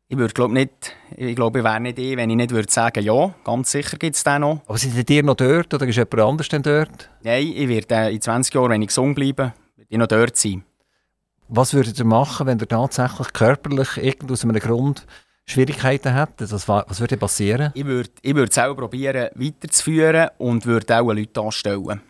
Ich 0.08 0.18
würde 0.18 0.34
glaube 0.34 0.52
nicht, 0.52 0.94
ich 1.16 1.34
glaube, 1.34 1.60
ich 1.60 1.64
wäre 1.64 1.80
nicht 1.80 1.98
ich, 1.98 2.16
wenn 2.18 2.28
ich 2.28 2.36
nicht 2.36 2.50
würde 2.50 2.70
sagen, 2.70 3.02
ja, 3.02 3.34
ganz 3.44 3.70
sicher 3.70 3.96
gibt 3.96 4.14
es 4.14 4.24
den 4.24 4.42
noch. 4.42 4.60
Aber 4.66 4.76
sind 4.76 5.08
ihr 5.08 5.22
noch 5.22 5.36
dort 5.36 5.72
oder 5.72 5.86
ist 5.86 5.96
jemand 5.96 6.20
anders 6.20 6.48
denn 6.48 6.62
dort? 6.62 7.08
Nein, 7.22 7.50
ich 7.54 7.68
werde 7.68 8.10
in 8.10 8.20
20 8.20 8.52
Jahren, 8.52 8.70
wenn 8.70 8.82
ich 8.82 8.88
gesund 8.88 9.14
bleibe, 9.14 9.54
ich 9.88 9.96
noch 9.96 10.08
dort 10.08 10.36
sein. 10.36 10.64
Was 11.48 11.72
würdet 11.72 11.98
ihr 11.98 12.04
machen, 12.04 12.46
wenn 12.46 12.58
ihr 12.58 12.68
tatsächlich 12.68 13.32
körperlich 13.32 13.96
irgend 13.96 14.30
aus 14.30 14.44
einem 14.44 14.58
Grund 14.58 15.06
Schwierigkeiten 15.46 16.12
hättet? 16.12 16.52
Was, 16.52 16.68
was 16.68 17.00
würde 17.00 17.16
passieren? 17.16 17.70
Ich 17.74 17.86
würde, 17.86 18.10
ich 18.20 18.34
würde 18.34 18.50
es 18.50 18.58
auch 18.58 18.74
probieren 18.74 19.30
weiterzuführen 19.34 20.28
und 20.36 20.66
würde 20.66 21.00
auch 21.00 21.12
Leute 21.12 21.40
anstellen. 21.40 22.02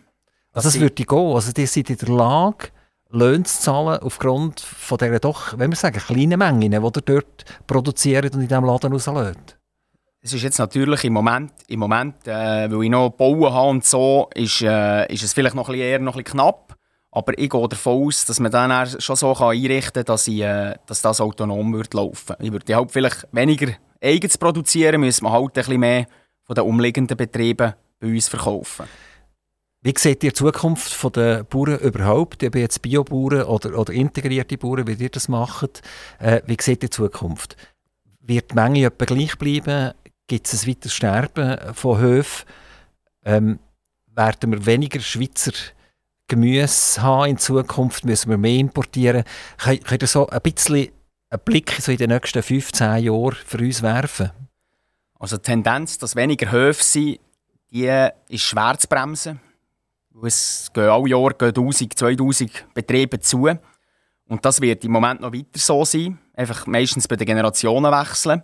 Also 0.51 0.67
das 0.67 0.79
würde 0.79 1.05
gehen? 1.05 1.33
Also 1.33 1.51
ihr 1.55 1.67
seid 1.67 1.89
in 1.89 1.97
der 1.97 2.09
Lage, 2.09 2.67
Löhne 3.13 3.43
zu 3.43 3.61
zahlen 3.61 3.99
aufgrund 4.01 4.59
von 4.59 4.97
dieser 4.97 5.19
doch, 5.19 5.57
wenn 5.57 5.71
wir 5.71 5.75
sagen, 5.75 5.99
kleinen 5.99 6.39
Mengen, 6.39 6.71
die 6.71 6.75
ihr 6.75 6.81
dort 6.81 7.45
produziert 7.67 8.33
und 8.33 8.41
in 8.41 8.47
diesem 8.47 8.65
Laden 8.65 8.91
rauslöst? 8.91 9.57
Es 10.19 10.33
ist 10.33 10.41
jetzt 10.41 10.57
natürlich 10.57 11.03
im 11.03 11.13
Moment, 11.13 11.51
im 11.67 11.79
Moment 11.79 12.27
äh, 12.27 12.71
weil 12.71 12.83
ich 12.83 12.89
noch 12.89 13.11
bauen 13.11 13.53
habe 13.53 13.69
und 13.69 13.85
so, 13.85 14.29
ist, 14.33 14.61
äh, 14.61 15.05
ist 15.13 15.21
es 15.21 15.33
vielleicht 15.33 15.53
noch 15.53 15.69
ein 15.69 15.73
bisschen 15.73 15.87
eher 15.87 15.99
noch 15.99 16.15
ein 16.15 16.23
bisschen 16.23 16.39
knapp. 16.39 16.75
Aber 17.11 17.37
ich 17.37 17.49
gehe 17.49 17.67
davon 17.67 18.07
aus, 18.07 18.25
dass 18.25 18.39
man 18.39 18.51
dann 18.51 18.99
schon 18.99 19.15
so 19.15 19.35
einrichten 19.35 19.93
kann, 19.93 20.05
dass, 20.05 20.27
ich, 20.27 20.41
äh, 20.41 20.75
dass 20.87 21.03
das 21.03 21.21
autonom 21.21 21.73
wird 21.73 21.93
laufen 21.93 22.35
Ich 22.39 22.51
würde 22.51 22.75
halt 22.75 22.91
vielleicht 22.91 23.27
weniger 23.31 23.73
eigens 24.01 24.37
produzieren, 24.39 25.01
müssen 25.01 25.25
wir 25.25 25.31
halt 25.31 25.49
ein 25.49 25.53
bisschen 25.53 25.79
mehr 25.79 26.07
von 26.43 26.55
den 26.55 26.63
umliegenden 26.63 27.15
Betrieben 27.15 27.73
bei 27.99 28.07
uns 28.07 28.27
verkaufen. 28.27 28.87
Wie 29.85 29.93
seht 29.97 30.23
ihr 30.23 30.29
die 30.29 30.35
Zukunft 30.35 31.15
der 31.15 31.43
Bauern 31.43 31.77
überhaupt? 31.79 32.41
Ob 32.41 32.55
jetzt 32.55 32.81
Biobauern 32.81 33.43
oder, 33.43 33.77
oder 33.77 33.91
integrierte 33.91 34.57
Bauern, 34.57 34.87
wie 34.87 34.93
ihr 34.93 35.09
das 35.09 35.27
macht? 35.27 35.81
Äh, 36.19 36.41
wie 36.45 36.55
seht 36.59 36.83
ihr 36.83 36.89
die 36.89 36.95
Zukunft? 36.95 37.57
Wird 38.21 38.51
die 38.51 38.55
Menge 38.55 38.85
etwa 38.85 39.03
gleich 39.03 39.37
bleiben? 39.37 39.93
Gibt 40.27 40.47
es 40.47 40.63
ein 40.63 40.69
weiteres 40.69 40.93
Sterben 40.93 41.73
von 41.73 41.99
Höfen? 41.99 42.45
Ähm, 43.25 43.59
werden 44.15 44.53
wir 44.53 44.65
weniger 44.65 45.01
Schweizer 45.01 45.51
Gemüse 46.29 47.01
haben 47.01 47.31
in 47.31 47.37
Zukunft? 47.37 48.05
Müssen 48.05 48.29
wir 48.29 48.37
mehr 48.37 48.59
importieren? 48.59 49.25
Könnt 49.57 50.01
ihr 50.01 50.07
so 50.07 50.27
ein 50.27 50.41
bisschen 50.41 50.91
einen 51.29 51.41
Blick 51.43 51.71
so 51.81 51.91
in 51.91 51.97
den 51.97 52.09
nächsten 52.09 52.41
15 52.41 53.03
Jahren 53.03 53.35
für 53.45 53.57
uns 53.57 53.81
werfen? 53.81 54.31
Also 55.19 55.35
die 55.35 55.43
Tendenz, 55.43 55.97
dass 55.97 56.15
weniger 56.15 56.51
Höfe 56.51 56.83
sind, 56.83 57.19
die 57.69 58.09
ist 58.29 58.43
schwer 58.43 58.77
zu 58.77 58.87
bremsen. 58.87 59.41
Es 60.21 60.69
gehen 60.73 60.89
alle 60.89 61.09
Jahre 61.09 61.35
1000, 61.39 61.97
2000 61.97 62.65
Betriebe 62.73 63.19
zu. 63.19 63.49
Und 64.27 64.45
das 64.45 64.61
wird 64.61 64.85
im 64.85 64.91
Moment 64.91 65.21
noch 65.21 65.33
weiter 65.33 65.57
so 65.57 65.83
sein. 65.85 66.19
Einfach 66.33 66.67
meistens 66.67 67.07
bei 67.07 67.15
den 67.15 67.25
Generationen 67.25 67.91
wechseln. 67.91 68.43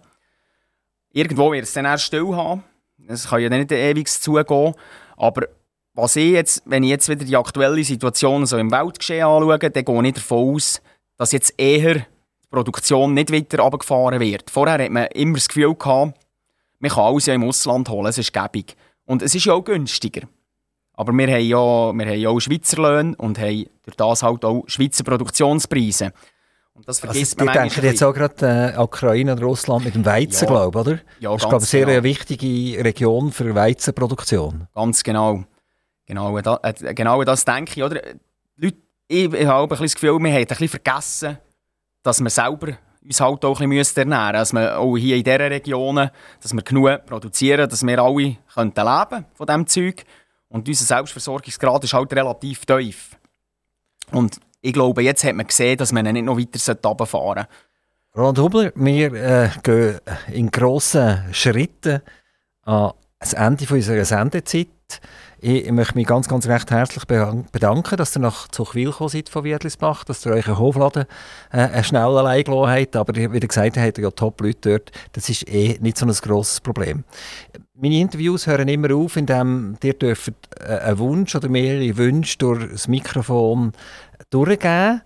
Irgendwo 1.12 1.52
wird 1.52 1.64
es 1.64 1.74
dann 1.74 1.86
erst 1.86 2.06
still 2.06 2.36
haben. 2.36 2.64
Es 3.08 3.28
kann 3.28 3.42
ja 3.42 3.50
nicht 3.50 3.72
ewig 3.72 4.08
zugehen. 4.08 4.76
Aber 5.18 5.48
was 5.94 6.16
ich 6.16 6.32
jetzt, 6.32 6.64
wenn 6.66 6.84
ich 6.84 6.90
jetzt 6.90 7.10
wieder 7.10 7.26
die 7.26 7.38
aktuelle 7.38 7.84
Situation 7.84 8.46
so 8.46 8.58
im 8.58 8.72
Weltgeschehen 8.72 9.26
anschaue, 9.26 9.58
dann 9.58 9.86
gehe 9.86 10.08
ich 10.08 10.14
davon 10.14 10.56
aus, 10.56 10.82
dass 11.18 11.32
jetzt 11.32 11.54
eher 11.58 11.96
die 11.96 12.48
Produktion 12.50 13.14
nicht 13.14 13.32
weiter 13.32 13.60
runtergefahren 13.62 14.20
wird. 14.20 14.50
Vorher 14.50 14.84
hat 14.84 14.92
man 14.92 15.08
immer 15.08 15.36
das 15.36 15.48
Gefühl 15.48 15.76
gehabt, 15.76 16.18
man 16.80 16.92
kann 16.92 17.04
alles 17.04 17.26
ja 17.26 17.34
im 17.34 17.44
Ausland 17.44 17.90
holen, 17.90 18.08
es 18.08 18.18
ist 18.18 18.34
gäbig. 18.34 18.76
Und 19.06 19.22
es 19.22 19.36
ist 19.36 19.46
ja 19.46 19.54
auch 19.54 19.64
günstiger. 19.64 20.28
Aber 21.00 21.14
wir 21.14 21.28
haben 21.28 21.46
ja, 21.46 21.94
wir 21.94 22.06
haben 22.08 22.20
ja 22.20 22.28
auch 22.28 22.42
Schweizer 22.42 22.82
Löhne 22.82 23.16
und 23.16 23.40
haben 23.40 23.68
durch 23.84 23.96
das 23.96 24.22
halt 24.22 24.44
auch 24.44 24.66
Schweizer 24.68 25.06
Produktionspreise. 25.06 26.12
Und 26.74 26.86
das 26.90 26.98
also, 26.98 27.14
vergisst 27.14 27.40
also, 27.40 27.46
man 27.46 27.54
denken 27.54 27.86
jetzt 27.86 28.04
auch 28.04 28.14
gerade 28.14 28.74
äh, 28.76 28.78
Ukraine 28.78 29.32
und 29.32 29.42
Russland 29.42 29.86
mit 29.86 29.96
dem 29.96 30.06
Weizen, 30.06 30.44
ja, 30.44 30.52
glaube 30.52 30.78
oder? 30.78 31.00
Ja, 31.22 31.32
das 31.32 31.44
ist, 31.44 31.50
glaube 31.50 31.64
ich, 31.64 31.74
eine 31.74 31.86
sehr 31.86 31.86
genau. 31.86 32.04
wichtige 32.04 32.84
Region 32.84 33.32
für 33.32 33.56
Weizenproduktion. 33.56 34.68
Ganz 34.76 35.02
genau. 35.02 35.46
Genau, 36.06 36.38
äh, 36.38 36.94
genau 36.94 37.24
das 37.24 37.46
denke 37.46 37.72
ich. 37.78 37.84
Oder? 37.84 38.02
Leute, 38.58 38.78
ich, 39.08 39.34
ich 39.34 39.48
habe 39.48 39.64
ein 39.64 39.70
bisschen 39.70 39.86
das 39.86 39.96
Gefühl, 39.96 40.20
wir 40.20 40.32
haben 40.32 40.38
ein 40.38 40.46
bisschen 40.48 40.68
vergessen, 40.68 41.38
dass 42.04 42.20
wir 42.20 42.30
selber 42.30 42.74
uns 43.02 43.22
halt 43.22 43.46
auch 43.46 43.62
ein 43.62 43.70
bisschen 43.70 44.12
ernähren 44.12 44.34
müssen. 44.34 44.40
Dass 44.42 44.54
wir 44.54 44.80
auch 44.80 44.98
hier 44.98 45.16
in 45.16 45.24
diesen 45.24 45.42
Regionen, 45.44 46.10
dass 46.42 46.54
wir 46.54 46.62
genug 46.62 47.06
produzieren, 47.06 47.70
dass 47.70 47.88
wir 47.88 48.00
alle 48.00 48.36
könnten 48.54 48.86
leben 48.86 49.26
von 49.34 49.48
diesem 49.48 49.68
Zeug. 49.68 50.04
Und 50.50 50.68
unser 50.68 50.86
Selbstversorgungsgrad 50.86 51.84
ist 51.84 51.94
halt 51.94 52.12
relativ 52.14 52.66
tief. 52.66 53.16
Und 54.12 54.40
ich 54.62 54.74
glaube, 54.74 55.04
jetzt 55.04 55.24
hat 55.24 55.36
man 55.36 55.48
gesehen, 55.48 55.78
dass 55.78 55.92
man 55.92 56.06
nicht 56.06 56.26
noch 56.26 56.38
weiter 56.38 56.90
runterfahren 56.90 57.46
sollte. 57.46 57.48
Roland 58.16 58.40
Hubler, 58.40 58.72
wir 58.76 59.14
äh, 59.14 59.50
gehen 59.62 60.00
in 60.32 60.50
grossen 60.50 61.24
Schritten 61.32 62.02
an 62.64 62.92
das 63.20 63.34
Ende 63.34 63.66
unserer 63.72 64.06
Sendezeit. 64.06 64.68
Ich 65.42 65.72
möchte 65.72 65.96
mich 65.96 66.08
ganz, 66.08 66.28
ganz 66.28 66.48
recht 66.48 66.72
herzlich 66.72 67.06
bedanken, 67.06 67.98
dass 67.98 68.16
ihr 68.16 68.20
nach 68.20 68.48
Zuchwil 68.50 68.88
gekommen 68.92 69.10
seid 69.10 69.30
von 69.30 69.44
Wiedlisbach, 69.44 70.04
dass 70.04 70.26
ihr 70.26 70.34
euren 70.34 70.58
Hofladen 70.58 71.06
äh, 71.52 71.84
schnell 71.84 72.18
allein 72.18 72.44
gelassen 72.44 72.72
habt. 72.72 72.96
Aber 72.96 73.16
wie 73.16 73.22
ihr 73.22 73.48
gesagt 73.48 73.78
habt, 73.78 73.88
habt 73.88 73.98
ihr 74.00 74.04
ja 74.06 74.12
Top-Leute 74.12 74.70
dort. 74.70 74.92
Das 75.14 75.30
ist 75.30 75.48
eh 75.48 75.78
nicht 75.80 75.98
so 75.98 76.06
ein 76.06 76.12
grosses 76.12 76.60
Problem. 76.60 77.06
Meine 77.82 78.00
Interviews 78.00 78.46
hören 78.46 78.68
immer 78.68 78.94
auf, 78.94 79.16
indem 79.16 79.78
ihr 79.82 79.94
dürft 79.94 80.34
äh, 80.60 80.80
einen 80.80 81.00
Wunsch 81.00 81.34
oder 81.34 81.48
mehrere 81.48 81.96
Wünsche 81.96 82.38
durch 82.38 82.70
das 82.70 82.90
Mikrofon 82.90 83.72
durchgeben 84.30 85.02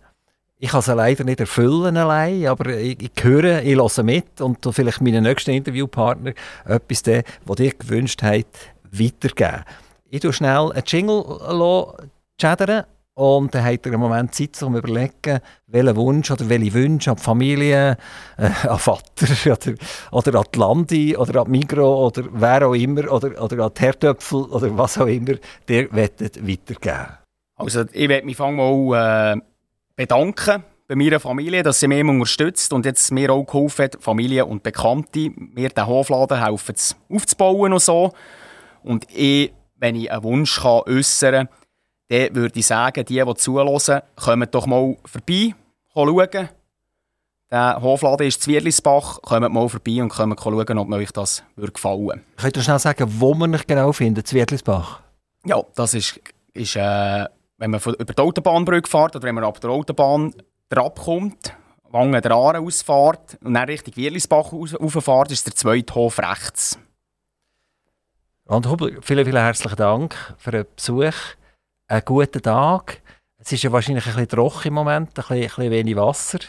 ich 0.63 0.69
kann 0.69 0.81
sie 0.81 0.93
leider 0.95 1.25
nicht 1.25 1.41
erfüllen 1.41 1.97
allein, 1.97 2.47
aber 2.47 2.77
ich, 2.77 2.97
ich 3.01 3.11
höre, 3.21 3.61
ich 3.63 3.75
höre 3.75 4.03
mit 4.03 4.39
und 4.39 4.65
vielleicht 4.71 5.01
meinen 5.01 5.23
nächsten 5.23 5.51
Interviewpartner 5.51 6.31
etwas, 6.63 7.03
was 7.43 7.59
ihr 7.59 7.73
gewünscht 7.73 8.23
habt, 8.23 8.73
weitergeben. 8.89 9.65
Ich 10.09 10.21
tue 10.21 10.31
schnell 10.31 10.71
einen 10.71 10.83
Jingle 10.87 11.97
chattern 12.39 12.85
und 13.15 13.53
dann 13.53 13.63
habt 13.63 13.85
ihr 13.85 13.91
einen 13.91 14.01
Moment 14.01 14.33
Zeit, 14.33 14.61
um 14.63 14.73
zu 14.73 14.79
überlegen, 14.79 15.39
welchen 15.67 15.95
Wunsch 15.95 16.31
oder 16.31 16.49
welche 16.49 16.73
Wünsche 16.73 17.11
an 17.11 17.17
die 17.17 17.23
Familie, 17.23 17.97
äh, 18.37 18.67
an 18.67 18.79
Vater 18.79 19.27
oder, 19.45 19.75
oder 20.11 20.39
an 20.39 20.45
die 20.53 20.59
Landi 20.59 21.17
oder 21.17 21.41
an 21.41 21.45
die 21.45 21.59
Migro 21.59 22.07
oder 22.07 22.23
wer 22.31 22.67
auch 22.67 22.73
immer 22.73 23.11
oder, 23.11 23.41
oder 23.41 23.65
an 23.65 23.71
die 23.77 23.81
Herdöpfel 23.81 24.45
oder 24.45 24.77
was 24.77 24.97
auch 24.97 25.07
immer, 25.07 25.35
der 25.67 25.91
weitergeben. 25.91 27.17
Also 27.55 27.85
ich 27.91 28.09
werde 28.09 28.25
mich 28.25 28.39
mal 28.39 29.35
äh, 29.35 29.41
bedanken 29.95 30.63
bei 30.87 30.95
meiner 30.95 31.19
Familie, 31.19 31.61
dass 31.61 31.79
sie 31.79 31.87
mich 31.87 32.03
unterstützt 32.03 32.73
und 32.73 32.85
jetzt 32.85 33.11
mir 33.11 33.31
auch 33.31 33.45
geholfen 33.45 33.85
hat, 33.85 33.97
Familie 34.01 34.45
und 34.45 34.63
Bekannte, 34.63 35.29
mir 35.35 35.69
den 35.69 35.87
Hofladen 35.87 36.43
helfen 36.43 36.75
aufzubauen 37.09 37.73
und 37.73 37.81
so. 37.81 38.11
Und 38.81 39.05
ich 39.13 39.53
wenn 39.83 39.95
ich 39.97 40.09
einen 40.09 40.23
Wunsch 40.23 40.61
kann 40.61 40.81
äußern 40.85 41.47
kann, 41.47 41.49
dann 42.09 42.35
würde 42.35 42.59
ich 42.59 42.67
sagen, 42.67 43.05
die, 43.05 43.23
die 43.23 43.35
zuhören, 43.35 44.01
kommen 44.15 44.47
doch 44.51 44.65
mal 44.65 44.97
vorbei, 45.05 45.55
schauen. 45.93 46.49
Der 47.51 47.79
Hofladen 47.79 48.27
ist 48.27 48.41
Zwierlisbach. 48.41 49.21
Kommt 49.21 49.53
mal 49.53 49.69
vorbei 49.69 50.01
und 50.01 50.09
kommt 50.09 50.39
schauen, 50.41 50.77
ob 50.79 50.91
euch 50.91 51.11
das 51.11 51.43
gefallen 51.55 52.07
würde. 52.07 52.21
Könnt 52.37 52.57
ihr 52.57 52.63
schnell 52.63 52.79
sagen, 52.79 53.05
wo 53.19 53.35
man 53.35 53.53
euch 53.53 53.67
genau 53.67 53.91
findet, 53.91 54.27
Zwierlisbach? 54.27 55.01
Ja, 55.45 55.61
das 55.75 55.93
ist, 55.93 56.19
ist 56.53 56.75
äh, 56.75 57.25
wenn 57.57 57.71
man 57.71 57.79
von, 57.79 57.93
über 57.93 58.11
die 58.11 58.21
Autobahnbrücke 58.21 58.89
fährt 58.89 59.15
oder 59.15 59.27
wenn 59.27 59.35
man 59.35 59.43
ab 59.43 59.61
der 59.61 59.69
Autobahn 59.69 60.33
kommt, 60.95 61.55
Wangen 61.91 62.19
der 62.19 62.31
Aare 62.31 62.59
ausfährt 62.59 63.37
und 63.43 63.53
dann 63.53 63.69
Richtung 63.69 63.95
Wierlisbach 63.95 64.51
rauffährt, 64.51 65.31
ist 65.31 65.45
der 65.45 65.55
zweite 65.55 65.93
Hof 65.93 66.17
rechts. 66.17 66.79
Und 68.45 68.67
vielen, 69.03 69.25
vielen 69.25 69.37
herzlichen 69.37 69.75
Dank 69.75 70.35
für 70.39 70.51
den 70.51 70.65
Besuch. 70.75 71.13
Einen 71.87 72.05
guten 72.05 72.41
Tag. 72.41 73.01
Es 73.37 73.51
ist 73.51 73.63
ja 73.63 73.71
wahrscheinlich 73.71 74.05
ein 74.05 74.13
bisschen 74.13 74.29
trocken 74.29 74.69
im 74.69 74.73
Moment, 74.73 75.09
ein 75.09 75.13
bisschen, 75.13 75.35
ein 75.35 75.41
bisschen 75.41 75.71
wenig 75.71 75.95
Wasser. 75.95 76.39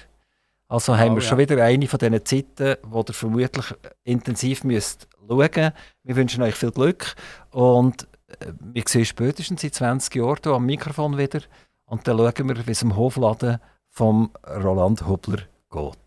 Also 0.69 0.93
oh, 0.93 0.97
haben 0.97 1.17
wir 1.17 1.23
ja. 1.23 1.29
schon 1.29 1.39
wieder 1.39 1.63
eine 1.63 1.87
von 1.89 1.99
diesen 1.99 2.25
Zeiten, 2.25 2.77
wo 2.85 3.05
ihr 3.07 3.13
vermutlich 3.13 3.67
intensiv 4.05 4.65
müsst 4.65 5.09
schauen 5.29 5.51
müsst. 5.51 5.73
Wir 6.03 6.17
wünschen 6.17 6.43
euch 6.43 6.55
viel 6.55 6.71
Glück 6.71 7.15
und 7.51 8.07
äh, 8.41 8.53
wir 8.61 8.85
sehen 8.87 9.05
spätestens 9.05 9.63
in 9.65 9.73
20 9.73 10.15
Jahren 10.15 10.39
hier 10.43 10.53
am 10.53 10.67
Mikrofon 10.67 11.19
wieder 11.19 11.41
und 11.87 12.07
dann 12.07 12.19
schauen 12.19 12.49
wir, 12.49 12.67
wie 12.67 12.71
es 12.71 12.83
im 12.83 12.97
Hofladen 12.97 13.59
vom 13.89 14.31
Roland 14.47 15.07
Hubler 15.07 15.43
geht. 15.71 16.04